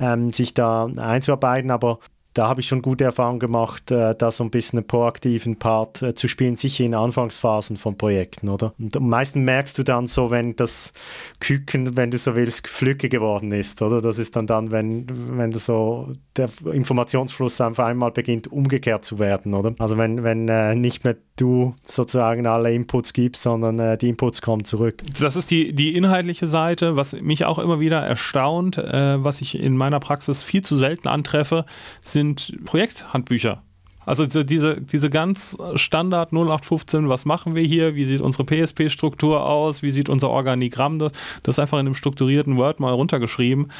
ähm, 0.00 0.32
sich 0.32 0.54
da 0.54 0.86
einzuarbeiten, 0.96 1.70
aber 1.70 1.98
da 2.36 2.48
habe 2.48 2.60
ich 2.60 2.68
schon 2.68 2.82
gute 2.82 3.04
Erfahrungen 3.04 3.40
gemacht, 3.40 3.90
äh, 3.90 4.14
da 4.14 4.30
so 4.30 4.44
ein 4.44 4.50
bisschen 4.50 4.78
einen 4.78 4.86
proaktiven 4.86 5.58
Part 5.58 6.02
äh, 6.02 6.14
zu 6.14 6.28
spielen, 6.28 6.56
sicher 6.56 6.84
in 6.84 6.94
Anfangsphasen 6.94 7.76
von 7.76 7.96
Projekten, 7.96 8.50
oder? 8.50 8.74
Und 8.78 8.96
am 8.96 9.08
meisten 9.08 9.42
merkst 9.44 9.78
du 9.78 9.82
dann 9.82 10.06
so, 10.06 10.30
wenn 10.30 10.54
das 10.54 10.92
Küken, 11.40 11.96
wenn 11.96 12.10
du 12.10 12.18
so 12.18 12.34
willst, 12.34 12.68
Flücke 12.68 13.08
geworden 13.08 13.52
ist, 13.52 13.80
oder? 13.80 14.02
Das 14.02 14.18
ist 14.18 14.36
dann 14.36 14.46
dann, 14.46 14.70
wenn, 14.70 15.06
wenn 15.38 15.50
du 15.50 15.58
so 15.58 16.12
der 16.38 16.48
Informationsfluss 16.72 17.60
einfach 17.60 17.86
einmal 17.86 18.10
beginnt 18.10 18.50
umgekehrt 18.50 19.04
zu 19.04 19.18
werden, 19.18 19.54
oder? 19.54 19.74
Also 19.78 19.98
wenn, 19.98 20.22
wenn 20.22 20.48
äh, 20.48 20.74
nicht 20.74 21.04
mehr 21.04 21.16
du 21.36 21.74
sozusagen 21.86 22.46
alle 22.46 22.72
Inputs 22.72 23.12
gibst, 23.12 23.42
sondern 23.42 23.78
äh, 23.78 23.98
die 23.98 24.08
Inputs 24.08 24.42
kommen 24.42 24.64
zurück. 24.64 25.02
Das 25.20 25.36
ist 25.36 25.50
die, 25.50 25.74
die 25.74 25.94
inhaltliche 25.94 26.46
Seite, 26.46 26.96
was 26.96 27.12
mich 27.20 27.44
auch 27.44 27.58
immer 27.58 27.80
wieder 27.80 28.00
erstaunt, 28.00 28.78
äh, 28.78 29.22
was 29.22 29.40
ich 29.40 29.58
in 29.58 29.76
meiner 29.76 30.00
Praxis 30.00 30.42
viel 30.42 30.62
zu 30.62 30.76
selten 30.76 31.08
antreffe, 31.08 31.64
sind 32.00 32.56
Projekthandbücher. 32.64 33.62
Also 34.06 34.24
diese, 34.24 34.80
diese 34.80 35.10
ganz 35.10 35.58
Standard 35.74 36.32
0815, 36.32 37.08
was 37.08 37.24
machen 37.24 37.56
wir 37.56 37.62
hier, 37.64 37.96
wie 37.96 38.04
sieht 38.04 38.20
unsere 38.20 38.44
PSP-Struktur 38.44 39.44
aus, 39.44 39.82
wie 39.82 39.90
sieht 39.90 40.08
unser 40.08 40.30
Organigramm, 40.30 41.00
das, 41.00 41.12
das 41.42 41.56
ist 41.56 41.58
einfach 41.58 41.78
in 41.78 41.86
einem 41.86 41.94
strukturierten 41.94 42.56
Word 42.56 42.78
mal 42.78 42.92
runtergeschrieben, 42.92 43.72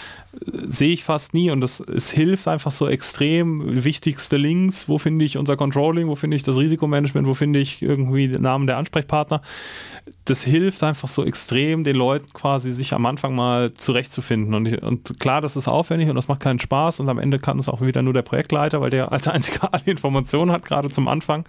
sehe 0.68 0.92
ich 0.92 1.04
fast 1.04 1.32
nie 1.32 1.50
und 1.50 1.60
das, 1.60 1.80
es 1.80 2.10
hilft 2.10 2.48
einfach 2.48 2.72
so 2.72 2.88
extrem, 2.88 3.84
wichtigste 3.84 4.36
Links, 4.36 4.88
wo 4.88 4.98
finde 4.98 5.24
ich 5.24 5.38
unser 5.38 5.56
Controlling, 5.56 6.08
wo 6.08 6.16
finde 6.16 6.36
ich 6.36 6.42
das 6.42 6.58
Risikomanagement, 6.58 7.26
wo 7.28 7.34
finde 7.34 7.60
ich 7.60 7.80
irgendwie 7.80 8.26
den 8.26 8.42
Namen 8.42 8.66
der 8.66 8.78
Ansprechpartner, 8.78 9.42
das 10.24 10.42
hilft 10.42 10.82
einfach 10.82 11.08
so 11.08 11.24
extrem, 11.24 11.84
den 11.84 11.96
Leuten 11.96 12.32
quasi 12.32 12.72
sich 12.72 12.92
am 12.92 13.06
Anfang 13.06 13.34
mal 13.34 13.72
zurechtzufinden. 13.74 14.54
Und, 14.54 14.82
und 14.82 15.20
klar, 15.20 15.40
das 15.40 15.56
ist 15.56 15.68
aufwendig 15.68 16.08
und 16.08 16.16
das 16.16 16.28
macht 16.28 16.40
keinen 16.40 16.58
Spaß 16.60 17.00
und 17.00 17.08
am 17.08 17.18
Ende 17.18 17.38
kann 17.38 17.58
es 17.58 17.68
auch 17.68 17.80
wieder 17.80 18.02
nur 18.02 18.12
der 18.12 18.22
Projektleiter, 18.22 18.80
weil 18.80 18.90
der 18.90 19.12
als 19.12 19.28
einziger 19.28 19.72
alle 19.72 19.84
Informationen 19.86 20.52
hat, 20.52 20.64
gerade 20.64 20.90
zum 20.90 21.08
Anfang. 21.08 21.44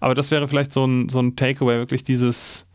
Aber 0.00 0.14
das 0.14 0.30
wäre 0.30 0.48
vielleicht 0.48 0.72
so 0.72 0.84
ein, 0.84 1.08
so 1.08 1.20
ein 1.20 1.36
Takeaway, 1.36 1.78
wirklich 1.78 2.04
dieses. 2.04 2.66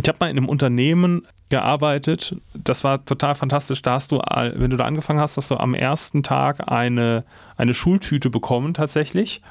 Ich 0.00 0.08
habe 0.08 0.18
mal 0.20 0.30
in 0.30 0.36
einem 0.36 0.48
Unternehmen 0.48 1.26
gearbeitet, 1.50 2.36
das 2.54 2.84
war 2.84 3.04
total 3.04 3.34
fantastisch. 3.34 3.82
Da 3.82 3.94
hast 3.94 4.12
du, 4.12 4.18
wenn 4.18 4.70
du 4.70 4.76
da 4.76 4.84
angefangen 4.84 5.20
hast, 5.20 5.36
hast 5.36 5.50
du 5.50 5.56
am 5.56 5.74
ersten 5.74 6.22
Tag 6.22 6.70
eine, 6.70 7.24
eine 7.56 7.74
Schultüte 7.74 8.30
bekommen 8.30 8.72
tatsächlich. 8.72 9.42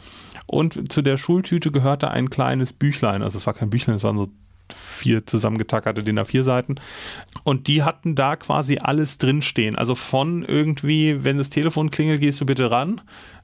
Und 0.47 0.91
zu 0.91 1.03
der 1.03 1.17
Schultüte 1.17 1.71
gehörte 1.71 2.09
ein 2.09 2.29
kleines 2.31 2.73
Büchlein. 2.73 3.21
Also 3.21 3.38
es 3.38 3.45
war 3.45 3.53
kein 3.53 3.69
Büchlein, 3.69 3.97
es 3.97 4.03
waren 4.03 4.17
so 4.17 4.29
vier 4.73 5.25
zusammengetackerte 5.25 6.03
DIN 6.03 6.19
A4 6.19 6.43
Seiten. 6.43 6.75
Und 7.43 7.67
die 7.67 7.84
hatten 7.84 8.15
da 8.15 8.36
quasi 8.36 8.77
alles 8.77 9.17
drinstehen. 9.17 9.75
Also 9.75 9.95
von 9.95 10.43
irgendwie, 10.43 11.23
wenn 11.23 11.38
das 11.38 11.49
Telefon 11.49 11.91
klingelt, 11.91 12.21
gehst 12.21 12.41
du 12.41 12.45
bitte 12.45 12.71
ran. 12.71 13.01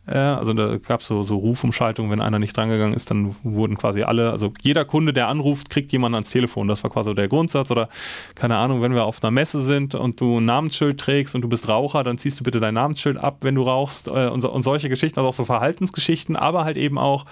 Äh, 0.08 0.18
also 0.18 0.54
da 0.54 0.78
gab 0.78 1.02
es 1.02 1.08
so, 1.08 1.24
so 1.24 1.38
Rufumschaltungen, 1.38 2.12
wenn 2.12 2.22
einer 2.22 2.40
nicht 2.40 2.56
drangegangen 2.56 2.94
ist, 2.94 3.10
dann 3.12 3.36
wurden 3.44 3.78
quasi 3.78 4.04
alle, 4.04 4.32
also 4.32 4.54
jeder 4.62 4.86
Kunde, 4.86 5.14
der 5.14 5.28
anruft, 5.28 5.70
kriegt 5.70 5.92
jemand 5.92 6.16
ans 6.16 6.30
Telefon. 6.30 6.68
Das 6.68 6.84
war 6.84 6.92
quasi 6.92 7.16
der 7.16 7.28
Grundsatz. 7.28 7.72
Oder 7.72 7.90
keine 8.36 8.58
Ahnung, 8.58 8.82
wenn 8.82 8.94
wir 8.94 9.06
auf 9.06 9.24
einer 9.24 9.32
Messe 9.32 9.60
sind 9.60 9.96
und 9.96 10.22
du 10.22 10.40
ein 10.40 10.46
Namensschild 10.46 11.00
trägst 11.00 11.36
und 11.36 11.42
du 11.42 11.50
bist 11.50 11.68
Raucher, 11.68 12.04
dann 12.04 12.18
ziehst 12.18 12.40
du 12.40 12.44
bitte 12.44 12.60
dein 12.60 12.76
Namensschild 12.76 13.18
ab, 13.18 13.38
wenn 13.42 13.56
du 13.56 13.64
rauchst 13.64 14.08
äh, 14.08 14.28
und, 14.28 14.44
und 14.46 14.64
solche 14.64 14.90
Geschichten, 14.90 15.20
also 15.20 15.30
auch 15.30 15.34
so 15.34 15.46
Verhaltensgeschichten, 15.46 16.36
aber 16.36 16.66
halt 16.66 16.78
eben 16.78 16.98
auch 16.98 17.26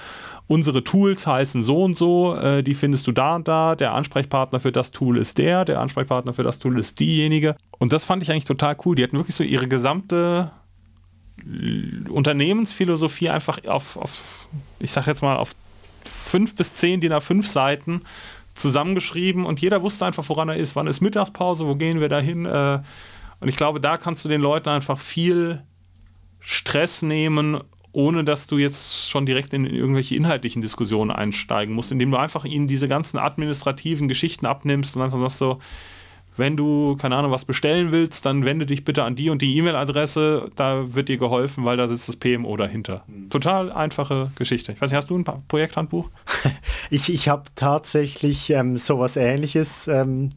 unsere 0.48 0.84
Tools 0.84 1.26
heißen 1.26 1.64
so 1.64 1.84
und 1.84 1.98
so, 1.98 2.36
äh, 2.36 2.64
die 2.64 2.74
findest 2.74 3.08
du 3.08 3.12
da 3.12 3.36
und 3.36 3.48
da, 3.48 3.76
der 3.76 3.94
Ansprechpartner 3.94 4.60
für 4.60 4.72
das 4.72 4.92
Tool 4.92 5.18
ist 5.18 5.38
der, 5.38 5.66
der 5.66 5.80
Ansprechpartner 5.80 6.34
für 6.34 6.44
das 6.44 6.60
Tool 6.60 6.80
ist 6.80 7.00
diejenige. 7.00 7.56
Und 7.80 7.94
das 7.94 8.04
fand 8.04 8.24
ich 8.24 8.32
eigentlich 8.32 8.46
total 8.46 8.76
cool. 8.86 8.96
Die 8.96 9.04
hatten 9.04 9.18
wirklich 9.18 9.36
so 9.36 9.44
ihre 9.44 9.68
gesamte 9.68 10.52
Unternehmensphilosophie 12.10 13.30
einfach 13.30 13.64
auf, 13.66 13.98
auf 13.98 14.48
ich 14.80 14.92
sag 14.92 15.08
jetzt 15.08 15.22
mal, 15.22 15.38
auf 15.38 15.52
fünf 16.04 16.56
bis 16.56 16.76
zehn 16.76 17.02
DIN 17.02 17.14
A5 17.14 17.44
Seiten 17.44 18.02
zusammengeschrieben 18.54 19.46
und 19.46 19.62
jeder 19.62 19.82
wusste 19.82 20.06
einfach, 20.06 20.28
woran 20.30 20.50
er 20.50 20.58
ist. 20.58 20.76
Wann 20.76 20.88
ist 20.88 21.02
Mittagspause, 21.02 21.66
wo 21.66 21.76
gehen 21.76 22.00
wir 22.00 22.10
da 22.10 22.20
hin? 22.20 22.46
Äh, 22.46 22.82
und 23.40 23.50
ich 23.50 23.58
glaube, 23.58 23.82
da 23.82 23.98
kannst 23.98 24.24
du 24.24 24.30
den 24.30 24.42
Leuten 24.42 24.70
einfach 24.70 25.00
viel 25.00 25.64
Stress 26.40 27.02
nehmen 27.02 27.62
ohne 27.94 28.24
dass 28.24 28.48
du 28.48 28.58
jetzt 28.58 29.10
schon 29.10 29.28
direkt 29.28 29.54
in 29.54 29.66
irgendwelche 29.66 30.16
inhaltlichen 30.16 30.64
Diskussionen 30.64 31.12
einsteigen 31.12 31.76
musst, 31.76 31.92
indem 31.92 32.10
du 32.10 32.18
einfach 32.18 32.44
ihnen 32.44 32.66
diese 32.66 32.88
ganzen 32.88 33.20
administrativen 33.20 34.08
Geschichten 34.08 34.48
abnimmst 34.48 34.96
und 34.98 35.04
einfach 35.04 35.20
sagst 35.20 35.38
so, 35.38 35.60
wenn 36.38 36.58
du, 36.58 36.96
keine 36.98 37.16
Ahnung, 37.16 37.32
was 37.32 37.46
bestellen 37.46 37.92
willst, 37.92 38.26
dann 38.26 38.46
wende 38.46 38.66
dich 38.66 38.84
bitte 38.84 39.04
an 39.04 39.16
die 39.16 39.30
und 39.30 39.42
die 39.42 39.58
E-Mail-Adresse, 39.58 40.52
da 40.56 40.94
wird 40.96 41.10
dir 41.10 41.18
geholfen, 41.18 41.66
weil 41.66 41.78
da 41.78 41.88
sitzt 41.88 42.08
das 42.08 42.16
PMO 42.16 42.56
dahinter. 42.58 43.04
Mhm. 43.08 43.30
Total 43.30 43.72
einfache 43.72 44.32
Geschichte. 44.36 44.72
Ich 44.72 44.82
weiß 44.82 44.92
nicht, 44.92 44.98
hast 44.98 45.10
du 45.10 45.18
ein 45.18 45.26
Projekthandbuch? 45.48 46.10
ich 46.90 47.14
ich 47.14 47.30
habe 47.30 47.44
tatsächlich 47.56 48.50
ähm, 48.50 48.78
sowas 48.78 49.18
ähnliches 49.18 49.88
ähm, 49.88 50.30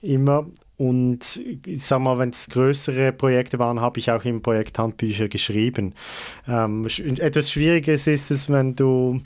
immer 0.00 0.46
und 0.82 1.40
ich 1.64 1.84
sag 1.84 2.00
mal, 2.00 2.18
wenn 2.18 2.30
es 2.30 2.48
größere 2.48 3.12
Projekte 3.12 3.60
waren, 3.60 3.80
habe 3.80 4.00
ich 4.00 4.10
auch 4.10 4.24
im 4.24 4.42
Projekt 4.42 4.80
Handbücher 4.80 5.28
geschrieben. 5.28 5.94
Ähm, 6.48 6.88
etwas 7.20 7.52
Schwieriges 7.52 8.08
ist 8.08 8.32
es, 8.32 8.50
wenn 8.50 8.74
du, 8.74 9.20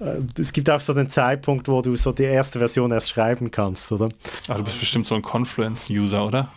äh, 0.00 0.22
es 0.38 0.54
gibt 0.54 0.70
auch 0.70 0.80
so 0.80 0.94
den 0.94 1.10
Zeitpunkt, 1.10 1.68
wo 1.68 1.82
du 1.82 1.96
so 1.96 2.12
die 2.12 2.22
erste 2.22 2.58
Version 2.58 2.90
erst 2.92 3.10
schreiben 3.10 3.50
kannst, 3.50 3.92
oder? 3.92 4.08
Aber 4.48 4.60
du 4.60 4.64
bist 4.64 4.80
bestimmt 4.80 5.06
so 5.06 5.14
ein 5.14 5.20
Confluence-User, 5.20 6.24
oder? 6.24 6.50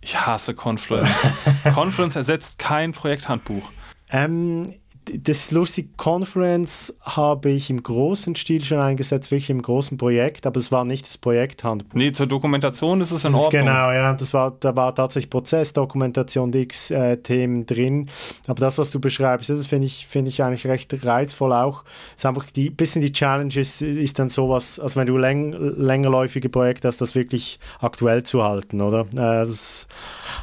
Ich 0.00 0.18
hasse 0.18 0.54
Confluence. 0.54 1.28
Confluence 1.74 2.16
ersetzt 2.16 2.58
kein 2.58 2.92
Projekthandbuch. 2.92 3.70
Ähm, 4.10 4.72
das 5.04 5.50
lustige 5.50 5.88
Conference 5.96 6.94
habe 7.00 7.50
ich 7.50 7.70
im 7.70 7.82
großen 7.82 8.36
Stil 8.36 8.64
schon 8.64 8.78
eingesetzt, 8.78 9.30
wirklich 9.30 9.50
im 9.50 9.60
großen 9.60 9.98
Projekt, 9.98 10.46
aber 10.46 10.60
es 10.60 10.70
war 10.70 10.84
nicht 10.84 11.06
das 11.06 11.18
Projekthandbuch. 11.18 11.94
Nee, 11.94 12.12
zur 12.12 12.26
Dokumentation 12.26 13.00
ist 13.00 13.10
es 13.10 13.24
in 13.24 13.34
Ordnung. 13.34 13.50
Genau, 13.50 13.90
ja, 13.90 14.14
das 14.14 14.32
war, 14.32 14.52
da 14.60 14.76
war 14.76 14.94
tatsächlich 14.94 15.30
Prozessdokumentation, 15.30 16.52
X 16.52 16.90
äh, 16.92 17.16
Themen 17.16 17.66
drin. 17.66 18.08
Aber 18.46 18.60
das, 18.60 18.78
was 18.78 18.90
du 18.90 19.00
beschreibst, 19.00 19.50
das 19.50 19.66
finde 19.66 19.86
ich, 19.86 20.06
finde 20.06 20.28
ich 20.28 20.42
eigentlich 20.42 20.66
recht 20.66 20.94
reizvoll 21.04 21.52
auch. 21.52 21.82
Es 22.14 22.20
ist 22.20 22.26
einfach 22.26 22.50
die 22.50 22.70
bisschen 22.70 23.02
die 23.02 23.12
Challenge 23.12 23.54
ist, 23.56 23.82
ist 23.82 24.18
dann 24.20 24.28
sowas, 24.28 24.78
also 24.78 25.00
wenn 25.00 25.06
du 25.06 25.16
läng, 25.16 25.52
längerläufige 25.52 26.48
Projekte 26.48 26.86
hast, 26.86 27.00
das 27.00 27.16
wirklich 27.16 27.58
aktuell 27.80 28.22
zu 28.22 28.44
halten, 28.44 28.80
oder? 28.80 29.00
Äh, 29.12 29.46
das 29.46 29.88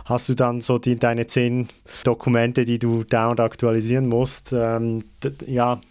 hast 0.03 0.27
du 0.27 0.33
dann 0.33 0.59
so 0.59 0.79
die, 0.79 0.97
deine 0.97 1.27
zehn 1.27 1.69
Dokumente, 2.03 2.65
die 2.65 2.77
du 2.77 3.05
dauernd 3.05 3.39
aktualisieren 3.39 4.07
musst 4.07 4.48
ähm, 4.51 5.03
ja, 5.45 5.81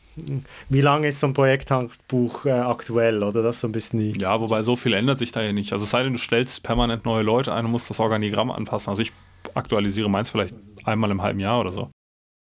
wie 0.69 0.81
lange 0.81 1.09
ist 1.09 1.21
so 1.21 1.27
ein 1.27 1.33
Projekthandbuch 1.33 2.47
äh, 2.47 2.51
aktuell, 2.51 3.23
oder? 3.23 3.43
Das 3.43 3.57
ist 3.57 3.61
so 3.61 3.69
ein 3.69 3.73
bisschen 3.73 3.99
die 3.99 4.19
Ja, 4.19 4.41
wobei 4.41 4.63
so 4.63 4.77
viel 4.77 4.93
ändert 4.93 5.19
sich 5.19 5.33
da 5.33 5.43
ja 5.43 5.53
nicht. 5.53 5.73
Also 5.73 5.85
es 5.85 5.91
sei 5.91 6.03
denn, 6.03 6.13
du 6.13 6.19
stellst 6.19 6.63
permanent 6.63 7.05
neue 7.05 7.23
Leute 7.23 7.53
ein 7.55 7.65
und 7.65 7.71
musst 7.71 7.91
das 7.91 8.01
Organigramm 8.01 8.51
anpassen. 8.51 8.91
Also 8.91 9.03
ich 9.03 9.13
aktualisiere 9.55 10.11
meins 10.11 10.31
vielleicht 10.31 10.55
einmal 10.85 11.11
im 11.11 11.23
halben 11.23 11.41
Jahr 11.41 11.61
oder 11.61 11.73
so. 11.73 11.91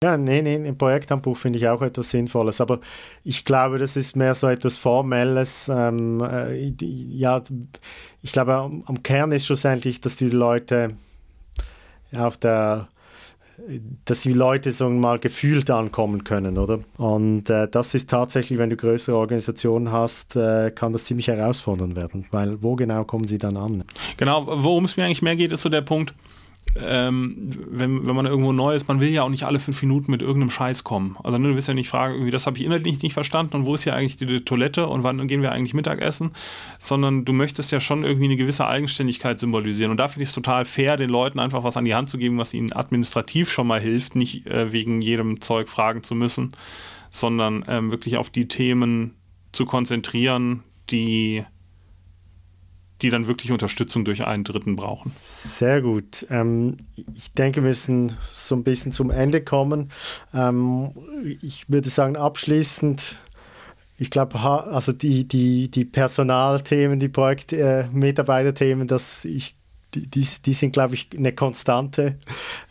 Ja, 0.04 0.17
nee, 0.17 0.41
nee, 0.41 0.56
ein 0.56 0.78
Projekthandbuch 0.78 1.38
finde 1.38 1.58
ich 1.58 1.67
auch 1.67 1.82
etwas 1.82 2.10
Sinnvolles, 2.12 2.60
aber 2.60 2.80
ich 3.23 3.45
glaube, 3.45 3.80
das 3.80 3.95
ist 3.95 4.15
mehr 4.15 4.36
so 4.36 4.47
etwas 4.47 4.78
Formelles. 4.78 5.71
Ähm, 5.73 6.21
äh, 6.21 6.73
ja, 6.80 7.41
ich 8.21 8.32
glaube, 8.32 8.56
am, 8.56 8.84
am 8.86 9.04
Kern 9.04 9.32
ist 9.32 9.45
schlussendlich, 9.45 10.01
dass 10.01 10.15
die 10.15 10.30
Leute 10.30 10.95
auf 12.13 12.38
der 12.38 12.89
dass 14.06 14.22
die 14.22 14.34
Leute 14.34 14.72
so 14.72 14.89
mal 14.89 15.20
gefühlt 15.20 15.70
ankommen 15.70 16.24
können, 16.24 16.58
oder? 16.58 16.80
Und 16.98 17.50
äh, 17.50 17.68
das 17.70 17.94
ist 17.96 18.10
tatsächlich, 18.10 18.60
wenn 18.60 18.70
du 18.70 18.76
größere 18.76 19.15
Organisationen 19.15 19.91
hast, 19.91 20.36
äh, 20.36 20.72
kann 20.72 20.94
das 20.94 21.06
ziemlich 21.06 21.28
herausfordernd 21.28 21.96
werden, 21.96 22.26
weil 22.32 22.62
wo 22.62 22.76
genau 22.76 23.04
kommen 23.06 23.28
sie 23.28 23.38
dann 23.38 23.58
an? 23.58 23.84
Genau, 24.18 24.46
worum 24.46 24.86
es 24.86 24.98
mir 24.98 25.06
eigentlich 25.06 25.22
mehr 25.22 25.36
geht, 25.36 25.52
ist 25.52 25.62
so 25.62 25.70
der 25.70 25.82
Punkt, 25.82 26.13
ähm, 26.78 27.51
wenn, 27.69 28.06
wenn 28.06 28.15
man 28.15 28.25
irgendwo 28.25 28.51
neu 28.51 28.75
ist, 28.75 28.88
man 28.88 28.99
will 28.99 29.10
ja 29.10 29.23
auch 29.23 29.30
nicht 29.30 29.43
alle 29.43 29.60
fünf 29.60 29.82
Minuten 29.82 30.12
mit 30.12 30.21
irgendeinem 30.21 30.49
Scheiß 30.49 30.84
kommen. 30.84 31.17
Also 31.23 31.38
ne, 31.38 31.49
du 31.49 31.56
wirst 31.56 31.69
ja 31.69 31.73
nicht 31.73 31.88
fragen, 31.88 32.15
irgendwie, 32.15 32.32
das 32.32 32.45
habe 32.45 32.58
ich 32.58 32.65
inhaltlich 32.65 33.01
nicht 33.01 33.13
verstanden 33.13 33.56
und 33.56 33.65
wo 33.65 33.75
ist 33.75 33.84
hier 33.84 33.95
eigentlich 33.95 34.17
die, 34.17 34.25
die 34.25 34.43
Toilette 34.43 34.88
und 34.88 35.04
wann 35.04 35.25
gehen 35.28 35.41
wir 35.41 35.54
eigentlich 35.54 35.73
Mittagessen, 35.73 36.32
sondern 36.78 37.23
du 37.23 37.32
möchtest 37.32 37.71
ja 37.71 37.80
schon 37.80 38.04
irgendwie 38.04 38.25
eine 38.25 38.36
gewisse 38.36 38.67
Eigenständigkeit 38.67 39.39
symbolisieren. 39.39 39.91
Und 39.91 39.97
da 39.97 40.09
finde 40.09 40.24
ich 40.24 40.30
es 40.30 40.36
total 40.36 40.66
fair, 40.66 40.97
den 40.97 41.09
Leuten 41.09 41.39
einfach 41.39 41.63
was 41.63 41.78
an 41.78 41.86
die 41.86 41.95
Hand 41.95 42.09
zu 42.09 42.18
geben, 42.18 42.38
was 42.38 42.53
ihnen 42.53 42.74
administrativ 42.74 43.51
schon 43.51 43.68
mal 43.68 43.80
hilft, 43.80 44.16
nicht 44.16 44.45
äh, 44.47 44.72
wegen 44.74 45.01
jedem 45.01 45.39
Zeug 45.39 45.70
fragen 45.70 46.03
zu 46.03 46.13
müssen, 46.13 46.51
sondern 47.09 47.63
ähm, 47.68 47.91
wirklich 47.91 48.18
auf 48.18 48.30
die 48.30 48.49
Themen 48.49 49.13
zu 49.53 49.66
konzentrieren, 49.66 50.63
die 50.89 51.45
die 53.02 53.10
dann 53.10 53.28
wirklich 53.28 53.52
Unterstützung 53.52 54.06
durch 54.06 54.26
einen 54.26 54.43
Dritten 54.43 54.76
brauchen. 54.76 55.12
Sehr 55.22 55.82
gut. 55.82 56.26
Ähm, 56.30 56.78
ich 57.16 57.34
denke, 57.34 57.62
wir 57.62 57.70
müssen 57.70 58.16
so 58.32 58.56
ein 58.56 58.64
bisschen 58.64 58.91
zum 58.91 59.12
Ende 59.12 59.43
kommen. 59.43 59.91
Ähm, 60.34 60.91
ich 61.41 61.70
würde 61.70 61.89
sagen, 61.89 62.16
abschließend, 62.16 63.20
ich 63.98 64.10
glaube, 64.10 64.39
also 64.39 64.91
die, 64.91 65.28
die, 65.28 65.70
die 65.70 65.86
Personalthemen, 65.86 67.00
die 67.00 67.10
Projektmitarbeiterthemen, 67.10 68.86
äh, 68.86 68.88
das 68.88 69.26
ich 69.26 69.55
die, 69.96 70.28
die, 70.46 70.54
sind, 70.54 70.72
glaube 70.72 70.96
ich, 70.96 71.10
eine 71.16 71.34
Konstante. 71.34 72.18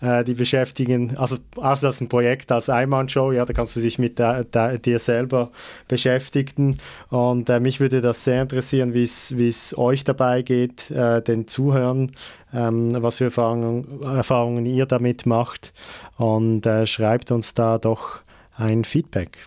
Äh, 0.00 0.24
die 0.24 0.34
beschäftigen, 0.34 1.16
also 1.16 1.36
außer 1.56 1.88
das 1.88 2.00
ein 2.00 2.08
Projekt 2.08 2.52
als 2.52 2.68
Einmann-Show, 2.68 3.32
ja, 3.32 3.44
da 3.44 3.52
kannst 3.52 3.76
du 3.76 3.80
dich 3.80 3.98
mit 3.98 4.18
der, 4.18 4.44
der, 4.44 4.78
dir 4.78 4.98
selber 4.98 5.50
beschäftigen. 5.88 6.78
Und 7.10 7.48
äh, 7.48 7.60
mich 7.60 7.80
würde 7.80 8.00
das 8.00 8.24
sehr 8.24 8.42
interessieren, 8.42 8.94
wie 8.94 9.02
es 9.04 9.76
euch 9.76 10.04
dabei 10.04 10.42
geht, 10.42 10.90
äh, 10.90 11.22
den 11.22 11.48
Zuhören, 11.48 12.12
ähm, 12.52 13.02
was 13.02 13.18
für 13.18 13.24
Erfahrungen, 13.24 14.02
Erfahrungen 14.02 14.66
ihr 14.66 14.86
damit 14.86 15.26
macht. 15.26 15.72
Und 16.16 16.66
äh, 16.66 16.86
schreibt 16.86 17.30
uns 17.30 17.54
da 17.54 17.78
doch 17.78 18.20
ein 18.56 18.84
Feedback. 18.84 19.38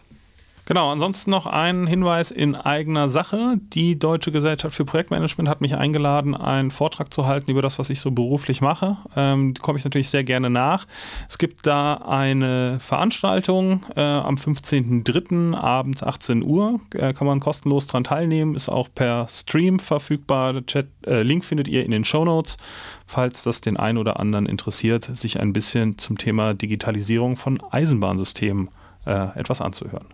Genau, 0.68 0.92
ansonsten 0.92 1.32
noch 1.32 1.46
ein 1.46 1.88
Hinweis 1.88 2.30
in 2.30 2.54
eigener 2.54 3.08
Sache. 3.08 3.58
Die 3.72 3.98
Deutsche 3.98 4.34
Gesellschaft 4.34 4.76
für 4.76 4.84
Projektmanagement 4.84 5.48
hat 5.48 5.62
mich 5.62 5.76
eingeladen, 5.76 6.36
einen 6.36 6.72
Vortrag 6.72 7.14
zu 7.14 7.26
halten 7.26 7.50
über 7.50 7.62
das, 7.62 7.80
was 7.80 7.90
ich 7.90 8.02
so 8.02 8.12
beruflich 8.12 8.60
mache. 8.60 8.98
Ähm, 9.16 9.54
komme 9.54 9.80
ich 9.80 9.86
natürlich 9.86 10.10
sehr 10.10 10.26
gerne 10.26 10.50
nach. 10.50 10.86
Es 11.30 11.38
gibt 11.38 11.66
da 11.68 11.94
eine 11.94 12.82
Veranstaltung 12.82 13.86
äh, 13.96 14.02
am 14.02 14.36
15.03. 14.36 15.56
abends 15.56 16.04
18 16.04 16.44
Uhr. 16.44 16.82
Äh, 16.94 17.14
kann 17.14 17.28
man 17.28 17.40
kostenlos 17.40 17.88
daran 17.88 18.04
teilnehmen, 18.04 18.54
ist 18.54 18.68
auch 18.68 18.90
per 18.94 19.30
Stream 19.30 19.80
verfügbar. 19.80 20.66
Chat, 20.66 20.88
äh, 21.06 21.22
Link 21.22 21.46
findet 21.46 21.70
ihr 21.70 21.86
in 21.86 21.92
den 21.92 22.04
Show 22.04 22.26
Notes, 22.26 22.58
falls 23.06 23.42
das 23.42 23.62
den 23.62 23.78
einen 23.78 24.00
oder 24.00 24.20
anderen 24.20 24.46
interessiert, 24.46 25.06
sich 25.06 25.40
ein 25.40 25.54
bisschen 25.54 25.98
zum 25.98 26.18
Thema 26.18 26.54
Digitalisierung 26.54 27.38
von 27.38 27.64
Eisenbahnsystemen 27.72 28.68
äh, 29.06 29.40
etwas 29.40 29.62
anzuhören. 29.62 30.08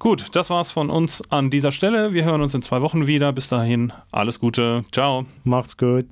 Gut, 0.00 0.34
das 0.34 0.48
war's 0.48 0.70
von 0.70 0.88
uns 0.88 1.22
an 1.30 1.50
dieser 1.50 1.72
Stelle. 1.72 2.14
Wir 2.14 2.24
hören 2.24 2.40
uns 2.40 2.54
in 2.54 2.62
zwei 2.62 2.80
Wochen 2.80 3.06
wieder. 3.06 3.34
Bis 3.34 3.50
dahin, 3.50 3.92
alles 4.10 4.40
Gute. 4.40 4.82
Ciao. 4.92 5.26
Macht's 5.44 5.76
gut. 5.76 6.06